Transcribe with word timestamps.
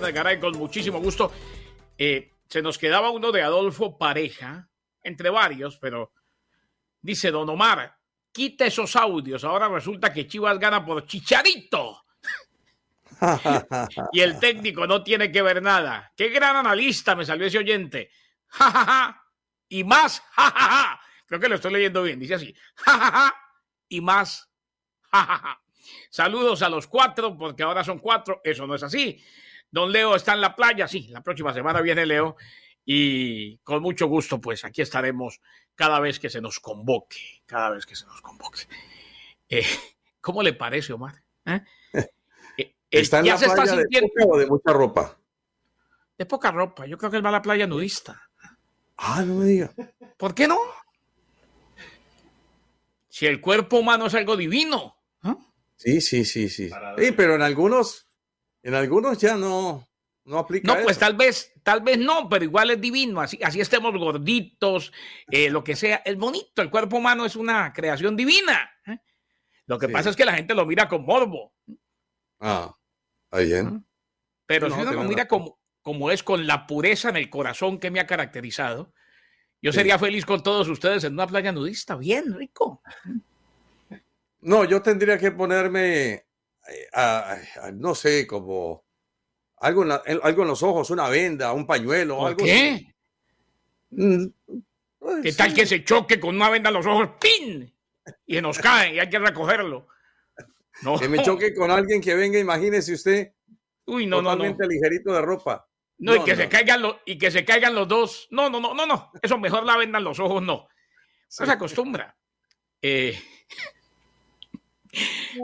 De 0.00 0.12
Garay 0.12 0.38
con 0.38 0.56
muchísimo 0.56 1.00
gusto. 1.00 1.32
Eh, 1.98 2.30
se 2.48 2.62
nos 2.62 2.78
quedaba 2.78 3.10
uno 3.10 3.32
de 3.32 3.42
Adolfo 3.42 3.98
Pareja, 3.98 4.68
entre 5.02 5.30
varios, 5.30 5.78
pero 5.78 6.12
dice 7.00 7.30
Don 7.30 7.48
Omar, 7.48 7.96
quita 8.32 8.66
esos 8.66 8.94
audios. 8.96 9.44
Ahora 9.44 9.68
resulta 9.68 10.12
que 10.12 10.26
Chivas 10.26 10.58
gana 10.58 10.84
por 10.84 11.06
Chicharito. 11.06 12.04
y 14.12 14.20
el 14.20 14.38
técnico 14.38 14.86
no 14.86 15.02
tiene 15.02 15.32
que 15.32 15.42
ver 15.42 15.62
nada. 15.62 16.12
Qué 16.16 16.28
gran 16.28 16.56
analista 16.56 17.14
me 17.14 17.24
salió 17.24 17.46
ese 17.46 17.58
oyente. 17.58 18.10
y 19.68 19.84
más. 19.84 20.22
Creo 21.26 21.40
que 21.40 21.48
lo 21.48 21.56
estoy 21.56 21.72
leyendo 21.72 22.02
bien. 22.02 22.20
Dice 22.20 22.34
así. 22.34 22.54
y 23.88 24.00
más. 24.00 24.50
Saludos 26.10 26.62
a 26.62 26.68
los 26.68 26.86
cuatro, 26.86 27.36
porque 27.36 27.62
ahora 27.62 27.84
son 27.84 27.98
cuatro. 27.98 28.40
Eso 28.44 28.66
no 28.66 28.74
es 28.74 28.82
así. 28.82 29.22
Don 29.76 29.92
Leo 29.92 30.16
está 30.16 30.32
en 30.32 30.40
la 30.40 30.56
playa, 30.56 30.88
sí, 30.88 31.06
la 31.08 31.22
próxima 31.22 31.52
semana 31.52 31.82
viene 31.82 32.06
Leo 32.06 32.36
y 32.82 33.58
con 33.58 33.82
mucho 33.82 34.06
gusto, 34.06 34.40
pues 34.40 34.64
aquí 34.64 34.80
estaremos 34.80 35.42
cada 35.74 36.00
vez 36.00 36.18
que 36.18 36.30
se 36.30 36.40
nos 36.40 36.60
convoque, 36.60 37.42
cada 37.44 37.68
vez 37.68 37.84
que 37.84 37.94
se 37.94 38.06
nos 38.06 38.22
convoque. 38.22 38.60
Eh, 39.50 39.66
¿Cómo 40.22 40.42
le 40.42 40.54
parece, 40.54 40.94
Omar? 40.94 41.22
¿Eh? 41.44 41.60
Eh, 42.58 42.74
¿Está 42.88 43.18
en 43.18 43.26
la 43.26 43.36
playa 43.36 43.76
de 43.76 43.84
poca 44.00 44.24
o 44.26 44.38
de 44.38 44.46
mucha 44.46 44.72
ropa? 44.72 45.18
De 46.16 46.24
poca 46.24 46.50
ropa, 46.52 46.86
yo 46.86 46.96
creo 46.96 47.10
que 47.10 47.18
él 47.18 47.24
va 47.26 47.28
a 47.28 47.32
la 47.32 47.42
playa 47.42 47.66
nudista. 47.66 48.30
Ah, 48.96 49.22
no 49.26 49.34
me 49.34 49.44
diga. 49.44 49.74
¿Por 50.16 50.34
qué 50.34 50.48
no? 50.48 50.56
Si 53.10 53.26
el 53.26 53.42
cuerpo 53.42 53.78
humano 53.80 54.06
es 54.06 54.14
algo 54.14 54.38
divino. 54.38 54.96
Sí, 55.74 56.00
sí, 56.00 56.24
sí, 56.24 56.48
sí. 56.48 56.70
Sí, 56.96 57.12
pero 57.12 57.34
en 57.34 57.42
algunos 57.42 58.05
en 58.66 58.74
algunos 58.74 59.16
ya 59.18 59.36
no, 59.36 59.86
no 60.24 60.38
aplica. 60.38 60.74
No, 60.74 60.82
pues 60.82 60.98
tal 60.98 61.14
vez, 61.14 61.52
tal 61.62 61.82
vez 61.82 61.98
no, 61.98 62.28
pero 62.28 62.44
igual 62.44 62.72
es 62.72 62.80
divino. 62.80 63.20
Así, 63.20 63.38
así 63.40 63.60
estemos 63.60 63.96
gorditos, 63.96 64.92
eh, 65.30 65.48
lo 65.50 65.62
que 65.62 65.76
sea. 65.76 66.02
Es 66.04 66.16
bonito. 66.16 66.62
El 66.62 66.70
cuerpo 66.70 66.96
humano 66.96 67.24
es 67.24 67.36
una 67.36 67.72
creación 67.72 68.16
divina. 68.16 68.68
¿eh? 68.88 68.98
Lo 69.66 69.78
que 69.78 69.88
pasa 69.88 70.10
es 70.10 70.16
que 70.16 70.24
la 70.24 70.34
gente 70.34 70.52
lo 70.52 70.66
mira 70.66 70.88
con 70.88 71.06
morbo. 71.06 71.54
Ah, 72.40 72.76
ahí 73.30 73.46
bien. 73.46 73.86
Pero 74.46 74.68
si 74.68 74.80
uno 74.80 74.94
lo 74.94 75.04
mira 75.04 75.28
como, 75.28 75.60
como 75.80 76.10
es, 76.10 76.24
con 76.24 76.44
la 76.44 76.66
pureza 76.66 77.10
en 77.10 77.18
el 77.18 77.30
corazón 77.30 77.78
que 77.78 77.92
me 77.92 78.00
ha 78.00 78.06
caracterizado, 78.08 78.92
yo 79.62 79.72
sería 79.72 79.96
feliz 79.96 80.26
con 80.26 80.42
todos 80.42 80.68
ustedes 80.68 81.04
en 81.04 81.12
una 81.12 81.28
playa 81.28 81.52
nudista. 81.52 81.94
Bien, 81.94 82.34
rico. 82.34 82.82
No, 84.40 84.64
yo 84.64 84.82
tendría 84.82 85.18
que 85.18 85.30
ponerme 85.30 86.25
no 87.74 87.94
sé, 87.94 88.26
como 88.26 88.84
algo 89.58 89.84
en, 89.84 90.20
algo 90.22 90.42
en 90.42 90.48
los 90.48 90.62
ojos, 90.62 90.90
una 90.90 91.08
venda, 91.08 91.52
un 91.52 91.66
pañuelo. 91.66 92.26
algo 92.26 92.44
qué? 92.44 92.94
Mm, 93.90 94.26
pues 94.98 95.22
¿Qué 95.22 95.32
tal 95.32 95.54
que 95.54 95.66
se 95.66 95.84
choque 95.84 96.20
con 96.20 96.36
una 96.36 96.50
venda 96.50 96.68
en 96.68 96.74
los 96.74 96.86
ojos? 96.86 97.10
¡Pin! 97.20 97.72
Y 98.26 98.40
nos 98.40 98.58
cae 98.58 98.94
y 98.94 98.98
hay 98.98 99.08
que 99.08 99.18
recogerlo. 99.18 99.88
No. 100.82 100.98
Que 100.98 101.08
me 101.08 101.22
choque 101.22 101.54
con 101.54 101.70
alguien 101.70 102.02
que 102.02 102.14
venga, 102.14 102.38
imagínese 102.38 102.92
usted. 102.92 103.32
Uy, 103.86 104.04
no, 104.04 104.18
totalmente 104.18 104.62
no, 104.62 104.68
ligerito 104.68 105.10
de 105.10 105.22
ropa. 105.22 105.66
No, 105.96 106.14
y, 106.14 106.22
que 106.22 106.36
Se 106.36 106.50
caigan 106.50 106.82
los, 106.82 106.96
y 107.06 107.16
que 107.16 107.30
se 107.30 107.46
caigan 107.46 107.74
los 107.74 107.88
dos. 107.88 108.28
No, 108.30 108.50
no, 108.50 108.60
no, 108.60 108.74
no, 108.74 108.84
no. 108.84 109.10
Eso 109.22 109.38
mejor 109.38 109.64
la 109.64 109.78
venda 109.78 109.96
en 109.96 110.04
los 110.04 110.20
ojos, 110.20 110.42
no. 110.42 110.68
se 111.28 111.50
acostumbra. 111.50 112.14
Eh, 112.82 113.18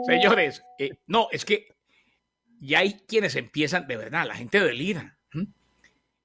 Señores, 0.05 0.63
eh, 0.79 0.91
no, 1.07 1.27
es 1.31 1.45
que 1.45 1.67
ya 2.59 2.79
hay 2.79 3.01
quienes 3.07 3.35
empiezan, 3.35 3.87
de 3.87 3.97
verdad, 3.97 4.25
la 4.25 4.35
gente 4.35 4.59
delira. 4.59 5.17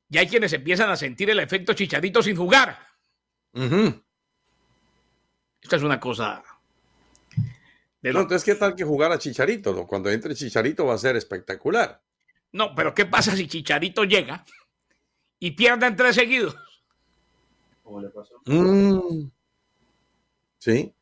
Ya 0.09 0.21
hay 0.21 0.27
quienes 0.27 0.53
empiezan 0.53 0.89
a 0.91 0.97
sentir 0.97 1.28
el 1.28 1.38
efecto 1.41 1.75
chicharito 1.75 2.22
sin 2.22 2.37
jugar. 2.37 2.78
Esta 5.61 5.77
es 5.77 5.83
una 5.83 6.00
cosa. 6.00 6.43
De 8.00 8.12
no, 8.12 8.21
entonces, 8.21 8.44
¿qué 8.44 8.55
tal 8.55 8.77
que 8.77 8.84
jugar 8.84 9.11
a 9.11 9.19
Chicharito? 9.19 9.87
Cuando 9.87 10.09
entre 10.09 10.34
Chicharito 10.34 10.87
va 10.87 10.94
a 10.94 10.99
ser 10.99 11.17
espectacular. 11.17 12.00
No, 12.53 12.75
pero 12.75 12.94
¿qué 12.94 13.06
pasa 13.06 13.34
si 13.34 13.49
Chicharito 13.49 14.05
llega 14.05 14.44
y 15.41 15.50
pierde 15.50 15.87
en 15.87 15.97
tres 15.97 16.15
seguidos? 16.15 16.56
¿Cómo 17.83 18.00
le 18.00 18.09
pasó? 18.11 18.41
Mm. 18.47 19.31
Sí. 20.59 20.94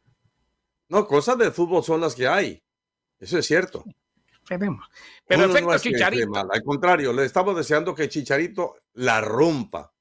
No, 0.88 1.06
cosas 1.06 1.38
del 1.38 1.52
fútbol 1.52 1.82
son 1.82 2.00
las 2.00 2.14
que 2.14 2.26
hay. 2.26 2.62
Eso 3.18 3.38
es 3.38 3.46
cierto. 3.46 3.84
Pero 4.48 5.44
efecto 5.44 5.78
Chicharito. 5.78 6.36
Al 6.36 6.62
contrario, 6.62 7.12
le 7.12 7.24
estamos 7.24 7.56
deseando 7.56 7.94
que 7.94 8.08
Chicharito 8.08 8.76
la 8.94 9.20
rompa 9.20 9.92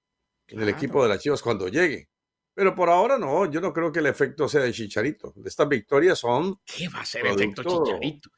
en 0.47 0.61
el 0.61 0.69
equipo 0.69 1.01
de 1.01 1.09
las 1.09 1.19
Chivas 1.19 1.41
cuando 1.41 1.67
llegue. 1.67 2.09
Pero 2.53 2.73
por 2.73 2.89
ahora 2.89 3.17
no, 3.17 3.49
yo 3.51 3.59
no 3.59 3.73
creo 3.73 3.91
que 3.91 3.99
el 3.99 4.05
efecto 4.05 4.47
sea 4.47 4.61
de 4.61 4.71
Chicharito. 4.71 5.33
Estas 5.43 5.67
victorias 5.67 6.19
son. 6.19 6.59
¿Qué 6.63 6.87
va 6.87 7.01
a 7.01 7.05
ser 7.05 7.25
efecto 7.25 7.63
Chicharito? 7.63 8.29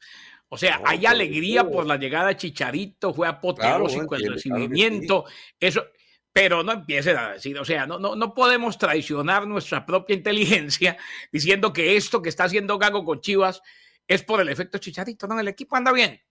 O 0.50 0.56
sea, 0.56 0.80
hay 0.84 1.04
alegría 1.04 1.68
por 1.68 1.86
la 1.86 1.96
llegada 1.96 2.28
de 2.28 2.36
Chicharito, 2.36 3.12
fue 3.12 3.28
apoteósico 3.28 4.14
el 4.14 4.32
recibimiento. 4.32 5.26
Eso, 5.60 5.84
pero 6.38 6.62
no 6.62 6.70
empiecen 6.70 7.16
a 7.16 7.32
decir, 7.32 7.58
o 7.58 7.64
sea, 7.64 7.84
no, 7.84 7.98
no, 7.98 8.14
no 8.14 8.32
podemos 8.32 8.78
traicionar 8.78 9.44
nuestra 9.48 9.84
propia 9.84 10.14
inteligencia 10.14 10.96
diciendo 11.32 11.72
que 11.72 11.96
esto 11.96 12.22
que 12.22 12.28
está 12.28 12.44
haciendo 12.44 12.78
Gago 12.78 13.04
con 13.04 13.20
Chivas 13.20 13.60
es 14.06 14.22
por 14.22 14.40
el 14.40 14.48
efecto 14.48 14.78
chicharito. 14.78 15.26
No, 15.26 15.40
el 15.40 15.48
equipo 15.48 15.74
anda 15.74 15.90
bien. 15.90 16.22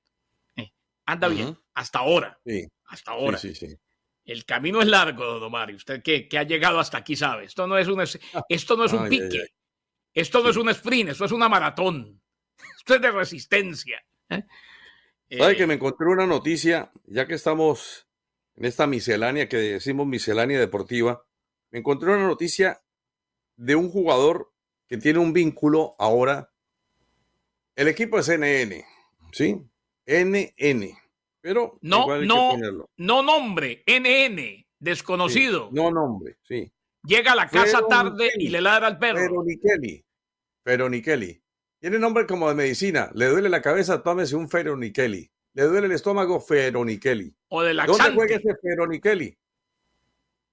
Eh, 0.56 0.72
anda 1.06 1.28
bien, 1.28 1.60
hasta 1.74 2.00
ahora. 2.00 2.40
Hasta 2.86 3.12
ahora. 3.12 3.38
Sí, 3.38 3.54
sí, 3.54 3.68
el 4.24 4.46
camino 4.46 4.82
es 4.82 4.88
largo, 4.88 5.40
don 5.40 5.52
Mario. 5.52 5.76
Usted 5.76 6.02
que, 6.02 6.30
que, 6.30 6.38
ha 6.38 6.44
llegado 6.44 6.80
hasta 6.80 7.00
aquí 7.00 7.18
sabe. 7.18 7.44
Esto 7.44 7.68
no 7.68 7.78
es 7.78 7.90
un, 7.90 8.02
esto 8.48 8.78
no 8.78 8.86
es 8.86 8.94
un 8.94 9.10
pique. 9.10 9.50
Esto 10.14 10.42
no 10.42 10.50
es 10.50 10.56
un 10.56 10.70
sprint, 10.70 11.10
esto 11.10 11.26
es 11.26 11.34
una 11.34 11.50
maratón. 11.50 12.22
Esto 12.78 12.96
es 12.96 13.02
de 13.02 13.12
resistencia. 13.12 14.02
¿eh? 14.30 14.44
¿Sabe 15.38 15.58
que 15.58 15.64
eh, 15.64 15.68
me 15.68 15.74
encontré 15.74 16.08
una 16.08 16.26
noticia, 16.26 16.92
ya 17.06 17.28
que 17.28 17.36
estamos 17.36 18.07
en 18.58 18.66
esta 18.66 18.88
miscelánea 18.88 19.48
que 19.48 19.58
decimos 19.58 20.08
miscelánea 20.08 20.60
deportiva, 20.60 21.24
me 21.70 21.80
encontré 21.80 22.10
una 22.10 22.26
noticia 22.26 22.82
de 23.56 23.76
un 23.76 23.90
jugador 23.90 24.52
que 24.88 24.98
tiene 24.98 25.20
un 25.20 25.32
vínculo 25.32 25.96
ahora. 26.00 26.52
El 27.76 27.88
equipo 27.88 28.18
es 28.18 28.30
NN, 28.30 28.84
¿sí? 29.32 29.62
NN. 30.08 30.98
Pero 31.40 31.78
no, 31.82 32.20
no, 32.22 32.58
no 32.98 33.24
nombre, 33.24 33.84
NN, 33.86 34.66
desconocido. 34.80 35.70
no 35.72 35.92
nombre, 35.92 36.38
sí. 36.44 36.72
Llega 37.04 37.34
a 37.34 37.36
la 37.36 37.48
casa 37.48 37.82
tarde 37.88 38.32
y 38.38 38.50
le 38.50 38.60
ladra 38.60 38.88
al 38.88 38.98
perro. 38.98 39.20
Pero 39.20 39.44
Nikeli, 39.44 40.04
pero 40.64 40.90
Nikeli. 40.90 41.42
Tiene 41.80 42.00
nombre 42.00 42.26
como 42.26 42.50
de 42.50 42.56
medicina. 42.56 43.12
Le 43.14 43.28
duele 43.28 43.50
la 43.50 43.62
cabeza, 43.62 44.02
tómese 44.02 44.36
un 44.36 44.50
Nikeli 44.80 45.32
le 45.58 45.64
duele 45.64 45.88
el 45.88 45.94
estómago. 45.94 46.36
O 46.36 46.54
de 47.64 47.74
¿Dónde 47.74 48.14
juega 48.14 48.36
ese 48.36 48.56
Feronikeli? 48.62 49.36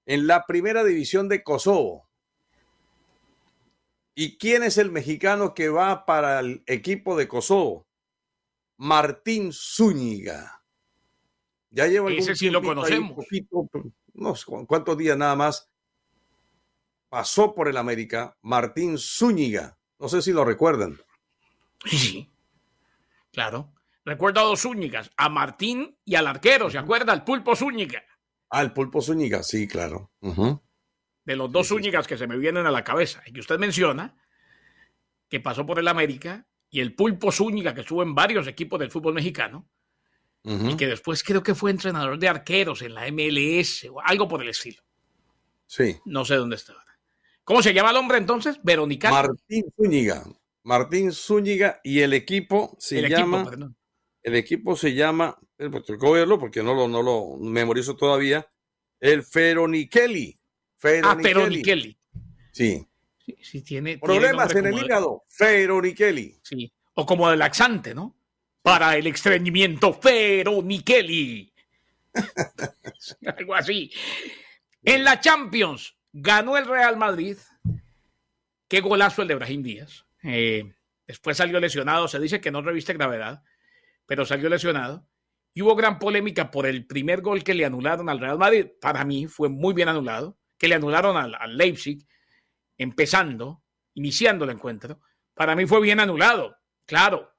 En 0.07 0.25
la 0.25 0.47
primera 0.47 0.83
división 0.83 1.29
de 1.29 1.43
Kosovo. 1.43 2.09
¿Y 4.15 4.39
quién 4.39 4.63
es 4.63 4.79
el 4.79 4.91
mexicano 4.91 5.53
que 5.53 5.69
va 5.69 6.07
para 6.07 6.39
el 6.39 6.63
equipo 6.65 7.15
de 7.15 7.27
Kosovo? 7.27 7.87
Martín 8.77 9.51
Zúñiga. 9.53 10.63
Ya 11.69 11.85
lleva 11.85 12.11
Ese 12.11 12.35
sí 12.35 12.49
lo 12.49 12.63
conocemos. 12.63 13.27
no 14.13 14.35
sé 14.35 14.45
cuántos 14.65 14.97
días 14.97 15.15
nada 15.15 15.35
más 15.35 15.69
pasó 17.09 17.53
por 17.53 17.67
el 17.67 17.77
América 17.77 18.35
Martín 18.41 18.97
Zúñiga. 18.97 19.77
No 19.99 20.09
sé 20.09 20.23
si 20.23 20.31
lo 20.31 20.43
recuerdan. 20.43 20.99
Sí, 21.85 22.27
claro. 23.31 23.74
Recuerdo 24.05 24.39
a 24.39 24.43
dos 24.43 24.61
Zúñigas, 24.61 25.11
a 25.17 25.29
Martín 25.29 25.97
y 26.05 26.13
al 26.13 26.27
arquero, 26.27 26.69
¿se 26.69 26.77
acuerda? 26.77 27.11
Al 27.11 27.23
pulpo 27.23 27.55
Zúñiga. 27.55 28.03
Ah, 28.51 28.61
el 28.61 28.71
pulpo 28.71 29.01
Zúñiga, 29.01 29.41
sí, 29.41 29.67
claro. 29.67 30.11
De 30.21 31.35
los 31.35 31.51
dos 31.51 31.67
Zúñigas 31.67 32.05
que 32.05 32.15
se 32.15 32.27
me 32.27 32.37
vienen 32.37 32.67
a 32.67 32.71
la 32.71 32.83
cabeza 32.83 33.23
y 33.25 33.33
que 33.33 33.39
usted 33.39 33.57
menciona, 33.57 34.15
que 35.27 35.39
pasó 35.39 35.65
por 35.65 35.79
el 35.79 35.87
América, 35.87 36.45
y 36.69 36.81
el 36.81 36.93
pulpo 36.93 37.31
Zúñiga, 37.31 37.73
que 37.73 37.81
estuvo 37.81 38.03
en 38.03 38.13
varios 38.13 38.47
equipos 38.47 38.79
del 38.79 38.91
fútbol 38.91 39.15
mexicano, 39.15 39.67
y 40.43 40.77
que 40.77 40.85
después 40.85 41.23
creo 41.23 41.41
que 41.41 41.55
fue 41.55 41.71
entrenador 41.71 42.19
de 42.19 42.29
arqueros 42.29 42.83
en 42.83 42.93
la 42.93 43.09
MLS 43.11 43.87
o 43.89 43.99
algo 43.99 44.27
por 44.27 44.43
el 44.43 44.49
estilo. 44.49 44.83
Sí. 45.65 45.97
No 46.05 46.23
sé 46.23 46.35
dónde 46.35 46.57
estaba. 46.57 46.85
¿Cómo 47.43 47.63
se 47.63 47.73
llama 47.73 47.89
el 47.89 47.97
hombre 47.97 48.19
entonces? 48.19 48.59
Verónica. 48.61 49.09
Martín 49.09 49.65
Zúñiga. 49.75 50.23
Martín 50.61 51.11
Zúñiga 51.11 51.79
y 51.83 52.01
el 52.01 52.13
equipo 52.13 52.75
se 52.79 53.09
llama. 53.09 53.49
El 54.25 54.35
equipo 54.35 54.75
se 54.75 54.93
llama. 54.95 55.37
Pues, 55.55 55.85
tengo 55.85 55.99
que 55.99 56.19
verlo 56.19 56.39
porque 56.39 56.63
no 56.63 56.73
lo, 56.73 56.87
no 56.87 57.03
lo 57.03 57.37
memorizo 57.37 57.95
todavía. 57.95 58.45
El 58.99 59.23
Feronikelli. 59.23 60.37
Ah, 61.03 61.15
Feronikelli. 61.21 61.95
Sí. 62.51 62.87
Sí, 63.23 63.37
sí 63.39 63.61
tiene. 63.61 63.99
Problemas 63.99 64.53
en 64.55 64.65
el 64.65 64.79
hígado. 64.79 65.25
Feronikelli. 65.29 66.39
Sí. 66.41 66.73
O 66.95 67.05
como 67.05 67.29
de 67.29 67.37
laxante, 67.37 67.93
¿no? 67.93 68.15
Para 68.63 68.97
el 68.97 69.05
estreñimiento, 69.05 69.93
Feronikelli. 69.93 71.53
Algo 73.37 73.53
así. 73.53 73.91
En 74.81 75.03
la 75.03 75.19
Champions, 75.19 75.95
ganó 76.11 76.57
el 76.57 76.65
Real 76.65 76.97
Madrid. 76.97 77.37
Qué 78.67 78.81
golazo 78.81 79.21
el 79.21 79.27
de 79.27 79.35
Brahim 79.35 79.61
Díaz. 79.61 80.05
Eh, 80.23 80.73
después 81.05 81.37
salió 81.37 81.59
lesionado. 81.59 82.07
Se 82.07 82.19
dice 82.19 82.41
que 82.41 82.49
no 82.49 82.63
reviste 82.63 82.93
gravedad, 82.93 83.43
pero 84.05 84.25
salió 84.25 84.49
lesionado. 84.49 85.07
Y 85.53 85.61
hubo 85.61 85.75
gran 85.75 85.99
polémica 85.99 86.51
por 86.51 86.65
el 86.65 86.85
primer 86.85 87.21
gol 87.21 87.43
que 87.43 87.53
le 87.53 87.65
anularon 87.65 88.09
al 88.09 88.19
Real 88.19 88.37
Madrid. 88.37 88.67
Para 88.81 89.05
mí 89.05 89.27
fue 89.27 89.49
muy 89.49 89.73
bien 89.73 89.87
anulado. 89.87 90.37
Que 90.57 90.67
le 90.67 90.75
anularon 90.75 91.17
al, 91.17 91.57
Leipzig, 91.57 92.05
empezando, 92.77 93.63
iniciando 93.93 94.45
el 94.45 94.51
encuentro. 94.51 95.01
Para 95.33 95.55
mí 95.55 95.65
fue 95.65 95.81
bien 95.81 95.99
anulado. 95.99 96.57
Claro, 96.85 97.33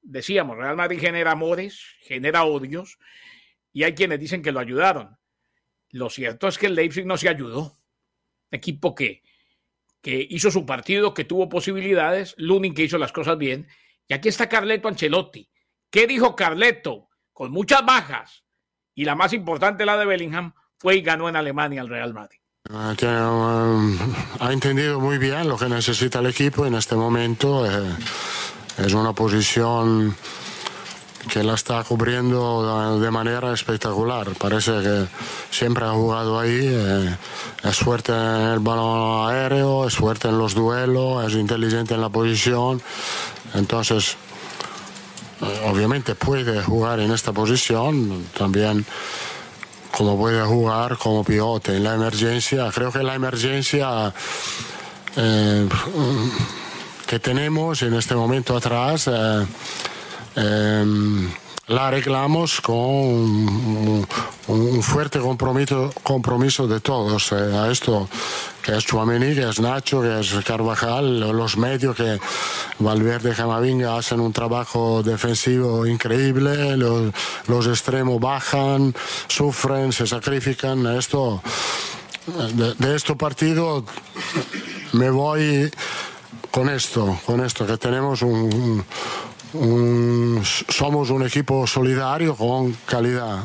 decíamos, 0.00 0.56
Real 0.56 0.76
Madrid 0.76 0.98
genera 0.98 1.32
amores, 1.32 1.84
genera 2.02 2.44
odios, 2.44 2.98
y 3.72 3.82
hay 3.82 3.94
quienes 3.94 4.20
dicen 4.20 4.42
que 4.42 4.52
lo 4.52 4.60
ayudaron. 4.60 5.18
Lo 5.90 6.08
cierto 6.08 6.48
es 6.48 6.56
que 6.56 6.66
el 6.66 6.74
Leipzig 6.74 7.04
no 7.04 7.18
se 7.18 7.28
ayudó 7.28 7.76
equipo 8.52 8.94
que, 8.94 9.22
que 10.00 10.26
hizo 10.30 10.50
su 10.50 10.64
partido, 10.64 11.14
que 11.14 11.24
tuvo 11.24 11.48
posibilidades, 11.48 12.34
Lunin 12.36 12.74
que 12.74 12.84
hizo 12.84 12.98
las 12.98 13.12
cosas 13.12 13.38
bien. 13.38 13.66
Y 14.06 14.14
aquí 14.14 14.28
está 14.28 14.48
Carleto 14.48 14.88
Ancelotti. 14.88 15.50
¿Qué 15.92 16.06
dijo 16.06 16.34
Carleto? 16.34 17.10
Con 17.34 17.52
muchas 17.52 17.84
bajas. 17.84 18.44
Y 18.94 19.04
la 19.04 19.14
más 19.14 19.34
importante, 19.34 19.84
la 19.84 19.98
de 19.98 20.06
Bellingham, 20.06 20.54
fue 20.78 20.96
y 20.96 21.02
ganó 21.02 21.28
en 21.28 21.36
Alemania 21.36 21.82
al 21.82 21.88
Real 21.88 22.14
Madrid. 22.14 22.38
Ah, 22.70 22.94
um, 23.02 23.98
ha 24.40 24.52
entendido 24.52 25.00
muy 25.00 25.18
bien 25.18 25.48
lo 25.48 25.58
que 25.58 25.68
necesita 25.68 26.20
el 26.20 26.26
equipo 26.26 26.64
en 26.64 26.76
este 26.76 26.94
momento. 26.94 27.66
Eh, 27.66 27.94
es 28.78 28.94
una 28.94 29.12
posición 29.12 30.16
que 31.30 31.44
la 31.44 31.54
está 31.54 31.84
cubriendo 31.84 32.98
de 32.98 33.10
manera 33.10 33.52
espectacular. 33.52 34.28
Parece 34.38 34.72
que 34.80 35.06
siempre 35.50 35.84
ha 35.84 35.90
jugado 35.90 36.40
ahí. 36.40 36.58
Eh, 36.62 37.16
es 37.64 37.76
fuerte 37.76 38.12
en 38.12 38.52
el 38.54 38.60
balón 38.60 39.30
aéreo, 39.30 39.86
es 39.86 39.94
fuerte 39.94 40.28
en 40.28 40.38
los 40.38 40.54
duelos, 40.54 41.26
es 41.26 41.34
inteligente 41.34 41.92
en 41.92 42.00
la 42.00 42.08
posición. 42.08 42.80
Entonces, 43.54 44.16
obviamente 45.64 46.14
puede 46.14 46.62
jugar 46.62 47.00
en 47.00 47.12
esta 47.12 47.32
posición. 47.32 48.26
También 48.36 48.84
como 49.90 50.16
puede 50.16 50.42
jugar 50.42 50.96
como 50.96 51.24
pivote 51.24 51.76
en 51.76 51.84
la 51.84 51.94
emergencia. 51.94 52.70
Creo 52.74 52.90
que 52.90 53.02
la 53.02 53.14
emergencia 53.14 54.12
eh, 55.16 55.68
que 57.06 57.18
tenemos 57.18 57.82
en 57.82 57.94
este 57.94 58.14
momento 58.14 58.56
atrás 58.56 59.08
Em, 60.34 61.30
la 61.68 61.88
arreglamos 61.88 62.60
con 62.60 62.76
un, 62.76 64.06
fuerte 64.82 65.20
compromiso, 65.20 65.92
compromiso 66.02 66.66
de 66.66 66.80
todos. 66.80 67.32
Eh, 67.32 67.56
a 67.56 67.70
esto 67.70 68.08
que 68.62 68.76
es 68.76 68.84
Chuamení, 68.84 69.34
que 69.34 69.48
es 69.48 69.60
Nacho, 69.60 70.00
que 70.02 70.20
es 70.20 70.32
Carvajal, 70.44 71.20
los 71.20 71.56
medios 71.56 71.96
que 71.96 72.18
Valverde 72.78 73.32
y 73.32 73.34
Camavinga 73.34 73.96
hacen 73.96 74.20
un 74.20 74.32
trabajo 74.32 75.02
defensivo 75.02 75.86
increíble, 75.86 76.76
los, 76.76 77.66
extremos 77.66 78.20
bajan, 78.20 78.94
sufren, 79.28 79.92
se 79.92 80.06
sacrifican. 80.06 80.86
Esto, 80.96 81.42
de, 82.54 82.74
de 82.74 82.96
este 82.96 83.16
partido 83.16 83.84
me 84.92 85.10
voy 85.10 85.70
con 86.50 86.68
esto, 86.68 87.18
con 87.26 87.44
esto, 87.44 87.66
que 87.66 87.76
tenemos 87.78 88.22
un 88.22 88.84
somos 90.68 91.10
un 91.10 91.26
equipo 91.26 91.66
solidario 91.66 92.34
con 92.34 92.72
calidad. 92.86 93.44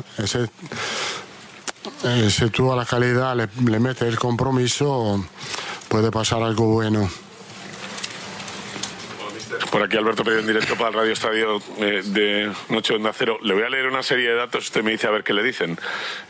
Eh, 2.04 2.30
si 2.30 2.50
tú 2.50 2.72
a 2.72 2.76
la 2.76 2.84
calidad 2.84 3.36
le, 3.36 3.48
le 3.70 3.80
metes 3.80 4.08
el 4.08 4.18
compromiso, 4.18 5.24
puede 5.88 6.10
pasar 6.10 6.42
algo 6.42 6.66
bueno. 6.66 7.08
Por 9.70 9.82
aquí 9.82 9.96
Alberto 9.96 10.24
Pedro 10.24 10.40
en 10.40 10.46
directo 10.46 10.76
para 10.76 10.88
el 10.88 10.94
Radio 10.94 11.12
Estadio 11.12 11.62
eh, 11.78 12.02
de 12.04 12.50
Noche 12.70 12.94
Onda 12.94 13.12
Cero. 13.12 13.38
Le 13.42 13.52
voy 13.52 13.64
a 13.64 13.68
leer 13.68 13.86
una 13.86 14.02
serie 14.02 14.30
de 14.30 14.34
datos, 14.34 14.64
usted 14.64 14.82
me 14.82 14.92
dice 14.92 15.06
a 15.06 15.10
ver 15.10 15.24
qué 15.24 15.34
le 15.34 15.42
dicen. 15.42 15.78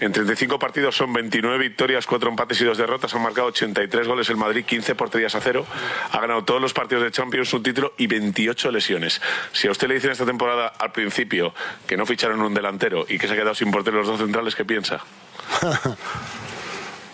En 0.01 0.13
35 0.13 0.59
partidos 0.59 0.97
son 0.97 1.13
29 1.13 1.59
victorias, 1.59 2.07
4 2.07 2.31
empates 2.31 2.61
y 2.61 2.65
2 2.65 2.77
derrotas. 2.77 3.15
Han 3.15 3.23
marcado 3.23 3.49
83 3.49 4.09
goles 4.09 4.29
el 4.31 4.37
Madrid, 4.37 4.65
15 4.65 4.95
porterías 4.97 5.35
a 5.37 5.41
cero. 5.41 5.67
Ha 6.11 6.21
ganado 6.21 6.45
todos 6.45 6.61
los 6.61 6.73
partidos 6.73 7.05
de 7.05 7.11
Champions, 7.13 7.53
un 7.53 7.63
título 7.63 7.93
y 7.97 8.09
28 8.09 8.73
lesiones. 8.73 9.21
Si 9.53 9.69
a 9.69 9.71
usted 9.71 9.89
le 9.89 9.95
dicen 9.95 10.11
esta 10.11 10.27
temporada 10.27 10.73
al 10.79 10.91
principio 10.91 11.55
que 11.87 11.97
no 11.97 12.07
ficharon 12.07 12.41
un 12.43 12.55
delantero 12.55 13.07
y 13.09 13.19
que 13.19 13.29
se 13.29 13.35
ha 13.35 13.37
quedado 13.37 13.55
sin 13.55 13.71
portero 13.71 13.99
los 13.99 14.07
dos 14.07 14.19
centrales, 14.19 14.57
¿qué 14.57 14.65
piensa? 14.65 15.01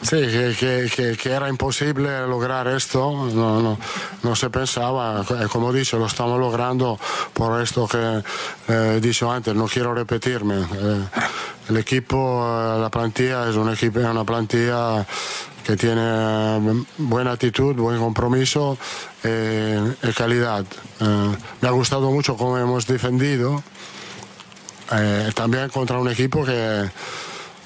Sí, 0.04 0.16
que, 0.60 1.16
que, 1.18 1.32
era 1.32 1.48
imposible 1.48 2.26
lograr 2.26 2.68
esto, 2.68 3.26
no, 3.32 3.62
no, 3.62 3.78
no, 4.22 4.36
se 4.36 4.50
pensaba, 4.50 5.24
como 5.50 5.70
he 5.70 5.78
dicho, 5.78 5.98
lo 5.98 6.04
estamos 6.04 6.38
logrando 6.38 6.98
por 7.32 7.62
esto 7.62 7.88
que 7.88 8.22
eh, 8.68 8.94
he 8.96 9.00
dicho 9.00 9.32
antes, 9.32 9.54
no 9.54 9.64
quiero 9.66 9.94
repetirme. 9.94 10.60
Eh, 10.60 11.04
el 11.70 11.76
equipo, 11.78 12.44
eh, 12.46 12.80
la 12.82 12.90
plantilla 12.90 13.48
es 13.48 13.56
un 13.56 13.72
equipo, 13.72 14.00
una 14.00 14.24
plantilla 14.24 15.06
que 15.64 15.74
tiene 15.74 16.84
buena 16.98 17.32
actitud, 17.32 17.74
buen 17.74 17.98
compromiso 17.98 18.76
y 19.22 20.12
calidad. 20.12 20.66
me 21.00 21.68
ha 21.68 21.70
gustado 21.70 22.10
mucho 22.10 22.36
cómo 22.36 22.58
hemos 22.58 22.86
defendido, 22.86 23.62
también 25.34 25.70
contra 25.70 25.98
un 25.98 26.10
equipo 26.10 26.44
que 26.44 26.90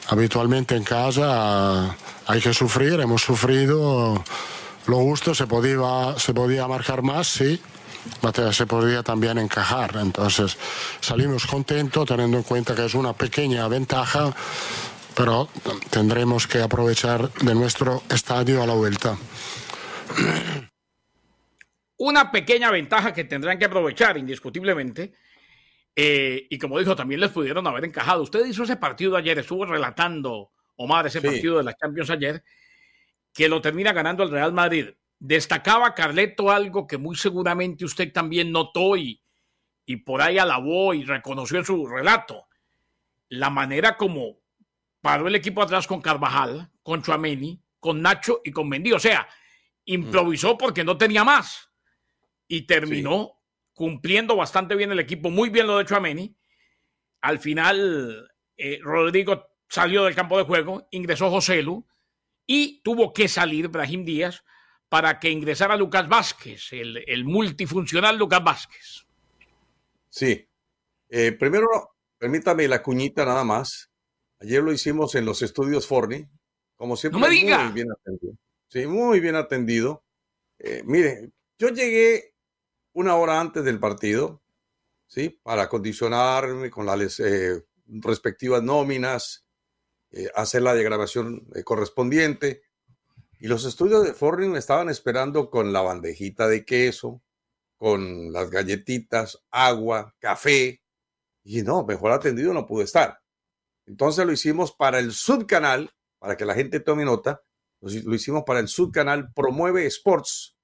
habitualmente 0.08 0.74
en 0.74 0.84
casa 0.84 1.96
hay 2.26 2.40
que 2.40 2.52
sufrir, 2.52 3.00
hemos 3.00 3.22
sufrido. 3.22 4.22
Lo 4.86 4.96
justo 4.96 5.34
se 5.34 5.46
podía, 5.46 6.18
se 6.18 6.32
podía 6.32 6.66
marcar 6.66 7.02
más, 7.02 7.28
sí, 7.28 7.60
se 8.52 8.66
podía 8.66 9.02
también 9.02 9.38
encajar. 9.38 9.96
Entonces 9.96 10.56
salimos 11.00 11.46
contentos 11.46 12.06
teniendo 12.06 12.38
en 12.38 12.42
cuenta 12.42 12.74
que 12.74 12.86
es 12.86 12.94
una 12.94 13.12
pequeña 13.12 13.68
ventaja, 13.68 14.34
pero 15.14 15.48
tendremos 15.90 16.46
que 16.46 16.62
aprovechar 16.62 17.30
de 17.32 17.54
nuestro 17.54 18.02
estadio 18.08 18.62
a 18.62 18.66
la 18.66 18.74
vuelta. 18.74 19.16
Una 21.98 22.30
pequeña 22.30 22.70
ventaja 22.70 23.12
que 23.12 23.24
tendrán 23.24 23.58
que 23.58 23.64
aprovechar 23.66 24.16
indiscutiblemente. 24.16 25.12
Eh, 26.00 26.46
y 26.48 26.58
como 26.58 26.78
dijo, 26.78 26.94
también 26.94 27.20
les 27.20 27.32
pudieron 27.32 27.66
haber 27.66 27.84
encajado. 27.84 28.22
Usted 28.22 28.46
hizo 28.46 28.62
ese 28.62 28.76
partido 28.76 29.16
ayer, 29.16 29.36
estuvo 29.36 29.66
relatando 29.66 30.52
Omar, 30.76 31.08
ese 31.08 31.20
partido 31.20 31.58
de 31.58 31.64
la 31.64 31.74
Champions 31.74 32.08
ayer, 32.10 32.44
que 33.34 33.48
lo 33.48 33.60
termina 33.60 33.92
ganando 33.92 34.22
el 34.22 34.30
Real 34.30 34.52
Madrid. 34.52 34.90
Destacaba 35.18 35.96
Carleto 35.96 36.52
algo 36.52 36.86
que 36.86 36.98
muy 36.98 37.16
seguramente 37.16 37.84
usted 37.84 38.12
también 38.12 38.52
notó 38.52 38.96
y, 38.96 39.20
y 39.86 39.96
por 39.96 40.22
ahí 40.22 40.38
alabó 40.38 40.94
y 40.94 41.02
reconoció 41.04 41.58
en 41.58 41.64
su 41.64 41.84
relato. 41.88 42.46
La 43.28 43.50
manera 43.50 43.96
como 43.96 44.38
paró 45.00 45.26
el 45.26 45.34
equipo 45.34 45.62
atrás 45.62 45.88
con 45.88 46.00
Carvajal, 46.00 46.70
con 46.84 47.02
Chuameni, 47.02 47.60
con 47.80 48.00
Nacho 48.00 48.40
y 48.44 48.52
con 48.52 48.68
Mendy. 48.68 48.92
O 48.92 49.00
sea, 49.00 49.28
improvisó 49.84 50.56
porque 50.56 50.84
no 50.84 50.96
tenía 50.96 51.24
más. 51.24 51.72
Y 52.46 52.68
terminó 52.68 53.37
cumpliendo 53.78 54.34
bastante 54.34 54.74
bien 54.74 54.90
el 54.90 54.98
equipo, 54.98 55.30
muy 55.30 55.50
bien 55.50 55.68
lo 55.68 55.78
de 55.78 55.84
Chuameni. 55.84 56.36
Al 57.20 57.38
final 57.38 58.28
eh, 58.56 58.80
Rodrigo 58.82 59.50
salió 59.68 60.04
del 60.04 60.16
campo 60.16 60.36
de 60.36 60.42
juego, 60.42 60.88
ingresó 60.90 61.30
José 61.30 61.62
Lu 61.62 61.86
y 62.44 62.82
tuvo 62.82 63.12
que 63.12 63.28
salir 63.28 63.68
Brahim 63.68 64.04
Díaz 64.04 64.42
para 64.88 65.20
que 65.20 65.30
ingresara 65.30 65.76
Lucas 65.76 66.08
Vázquez, 66.08 66.72
el, 66.72 67.24
multifuncional 67.24 68.18
Lucas 68.18 68.42
Vázquez. 68.42 69.06
Sí. 70.08 70.48
Eh, 71.08 71.32
primero, 71.32 71.68
permítame 72.18 72.66
la 72.66 72.82
cuñita 72.82 73.24
nada 73.24 73.44
más. 73.44 73.92
Ayer 74.40 74.60
lo 74.60 74.72
hicimos 74.72 75.14
en 75.14 75.24
los 75.24 75.40
estudios 75.42 75.86
Forni, 75.86 76.26
como 76.74 76.96
siempre. 76.96 77.20
No 77.20 77.28
me 77.28 77.32
diga. 77.32 77.64
Muy 77.64 77.74
bien 77.74 77.92
atendido. 77.92 78.34
Sí, 78.68 78.86
muy 78.86 79.20
bien 79.20 79.36
atendido. 79.36 80.04
Eh, 80.58 80.82
mire, 80.84 81.30
yo 81.58 81.68
llegué 81.68 82.34
una 82.98 83.14
hora 83.14 83.40
antes 83.40 83.62
del 83.62 83.78
partido, 83.78 84.42
¿sí? 85.06 85.28
Para 85.44 85.62
acondicionarme 85.62 86.68
con 86.68 86.84
las 86.84 87.20
eh, 87.20 87.64
respectivas 87.86 88.60
nóminas, 88.60 89.46
eh, 90.10 90.28
hacer 90.34 90.62
la 90.62 90.74
diagramación 90.74 91.46
eh, 91.54 91.62
correspondiente. 91.62 92.62
Y 93.38 93.46
los 93.46 93.64
estudios 93.64 94.04
de 94.04 94.14
Forning 94.14 94.50
me 94.50 94.58
estaban 94.58 94.88
esperando 94.88 95.48
con 95.48 95.72
la 95.72 95.80
bandejita 95.80 96.48
de 96.48 96.64
queso, 96.64 97.22
con 97.76 98.32
las 98.32 98.50
galletitas, 98.50 99.44
agua, 99.52 100.16
café. 100.18 100.82
Y 101.44 101.62
no, 101.62 101.84
mejor 101.84 102.10
atendido 102.10 102.52
no 102.52 102.66
pude 102.66 102.82
estar. 102.82 103.20
Entonces 103.86 104.26
lo 104.26 104.32
hicimos 104.32 104.72
para 104.72 104.98
el 104.98 105.12
subcanal, 105.12 105.94
para 106.18 106.36
que 106.36 106.44
la 106.44 106.54
gente 106.54 106.80
tome 106.80 107.04
nota. 107.04 107.44
Lo 107.80 108.14
hicimos 108.16 108.42
para 108.44 108.58
el 108.58 108.66
subcanal 108.66 109.32
Promueve 109.32 109.86
Sports. 109.86 110.57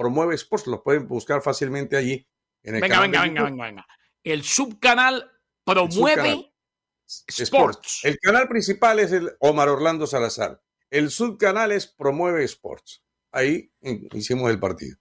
Promueve 0.00 0.34
Sports, 0.34 0.66
lo 0.66 0.82
pueden 0.82 1.06
buscar 1.06 1.42
fácilmente 1.42 1.94
allí. 1.94 2.26
En 2.62 2.76
el 2.76 2.80
venga, 2.80 3.02
venga, 3.02 3.20
venga, 3.20 3.42
venga, 3.42 3.64
venga. 3.66 3.86
El 4.24 4.42
subcanal 4.44 5.30
Promueve 5.62 6.54
Sports. 7.06 8.00
El 8.04 8.18
canal 8.18 8.48
principal 8.48 8.98
es 8.98 9.12
el 9.12 9.30
Omar 9.40 9.68
Orlando 9.68 10.06
Salazar. 10.06 10.62
El 10.88 11.10
subcanal 11.10 11.70
es 11.72 11.86
Promueve 11.86 12.42
Sports. 12.44 13.04
Ahí 13.30 13.74
hicimos 14.14 14.50
el 14.50 14.58
partido. 14.58 14.96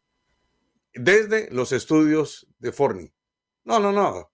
Desde 0.94 1.50
los 1.50 1.72
estudios 1.72 2.46
de 2.58 2.74
Forni. 2.74 3.13
No, 3.63 3.79
no, 3.79 3.94
no. 3.94 4.34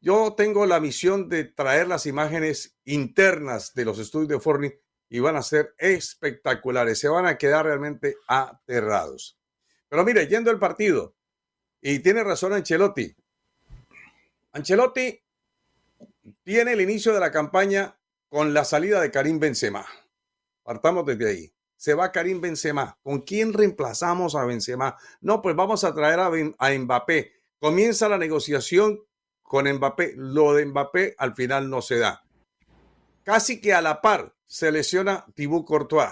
Yo 0.00 0.34
tengo 0.36 0.66
la 0.66 0.78
misión 0.78 1.28
de 1.28 1.46
traer 1.46 1.88
las 1.88 2.06
imágenes 2.06 2.78
internas 2.84 3.74
de 3.74 3.86
los 3.86 3.98
estudios 3.98 4.28
de 4.28 4.38
Forni 4.38 4.72
y 5.08 5.18
van 5.18 5.34
a 5.34 5.42
ser 5.42 5.74
espectaculares. 5.78 7.00
Se 7.00 7.08
van 7.08 7.26
a 7.26 7.36
quedar 7.38 7.64
realmente 7.64 8.14
aterrados. 8.28 9.39
Pero 9.90 10.04
mire, 10.04 10.28
yendo 10.28 10.50
al 10.50 10.58
partido, 10.60 11.16
y 11.82 11.98
tiene 11.98 12.22
razón 12.22 12.52
Ancelotti. 12.52 13.14
Ancelotti 14.52 15.20
tiene 16.44 16.72
el 16.72 16.80
inicio 16.80 17.12
de 17.12 17.20
la 17.20 17.32
campaña 17.32 17.98
con 18.28 18.54
la 18.54 18.64
salida 18.64 19.00
de 19.00 19.10
Karim 19.10 19.40
Benzema. 19.40 19.84
Partamos 20.62 21.04
desde 21.04 21.28
ahí. 21.28 21.52
Se 21.76 21.94
va 21.94 22.12
Karim 22.12 22.40
Benzema. 22.40 22.98
¿Con 23.02 23.22
quién 23.22 23.52
reemplazamos 23.52 24.36
a 24.36 24.44
Benzema? 24.44 24.96
No, 25.20 25.42
pues 25.42 25.56
vamos 25.56 25.82
a 25.82 25.92
traer 25.92 26.20
a, 26.20 26.30
a 26.58 26.78
Mbappé. 26.78 27.32
Comienza 27.58 28.08
la 28.08 28.18
negociación 28.18 29.00
con 29.42 29.68
Mbappé. 29.68 30.12
Lo 30.16 30.54
de 30.54 30.66
Mbappé 30.66 31.16
al 31.18 31.34
final 31.34 31.68
no 31.68 31.82
se 31.82 31.98
da. 31.98 32.22
Casi 33.24 33.60
que 33.60 33.74
a 33.74 33.82
la 33.82 34.00
par 34.00 34.36
se 34.46 34.70
lesiona 34.70 35.26
Thibaut 35.34 35.66
Courtois. 35.66 36.10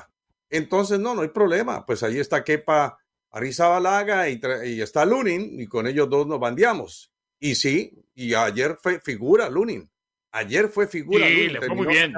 Entonces, 0.51 0.99
no, 0.99 1.15
no 1.15 1.21
hay 1.21 1.29
problema. 1.29 1.87
Pues 1.87 2.03
ahí 2.03 2.19
está 2.19 2.43
Kepa 2.43 2.99
Arrizabalaga 3.31 4.29
y, 4.29 4.41
y 4.65 4.81
está 4.81 5.05
Lunin 5.05 5.61
y 5.61 5.67
con 5.67 5.87
ellos 5.87 6.09
dos 6.09 6.27
nos 6.27 6.41
bandeamos. 6.41 7.13
Y 7.39 7.55
sí, 7.55 8.05
y 8.15 8.35
ayer 8.35 8.79
fue 8.83 9.01
figura 9.01 9.49
Lunin. 9.49 9.91
Ayer 10.33 10.69
fue 10.69 10.87
figura. 10.87 11.27
Sí, 11.27 11.49
le 11.49 11.59
fue 11.59 11.69
muy 11.69 11.87
bien. 11.87 12.13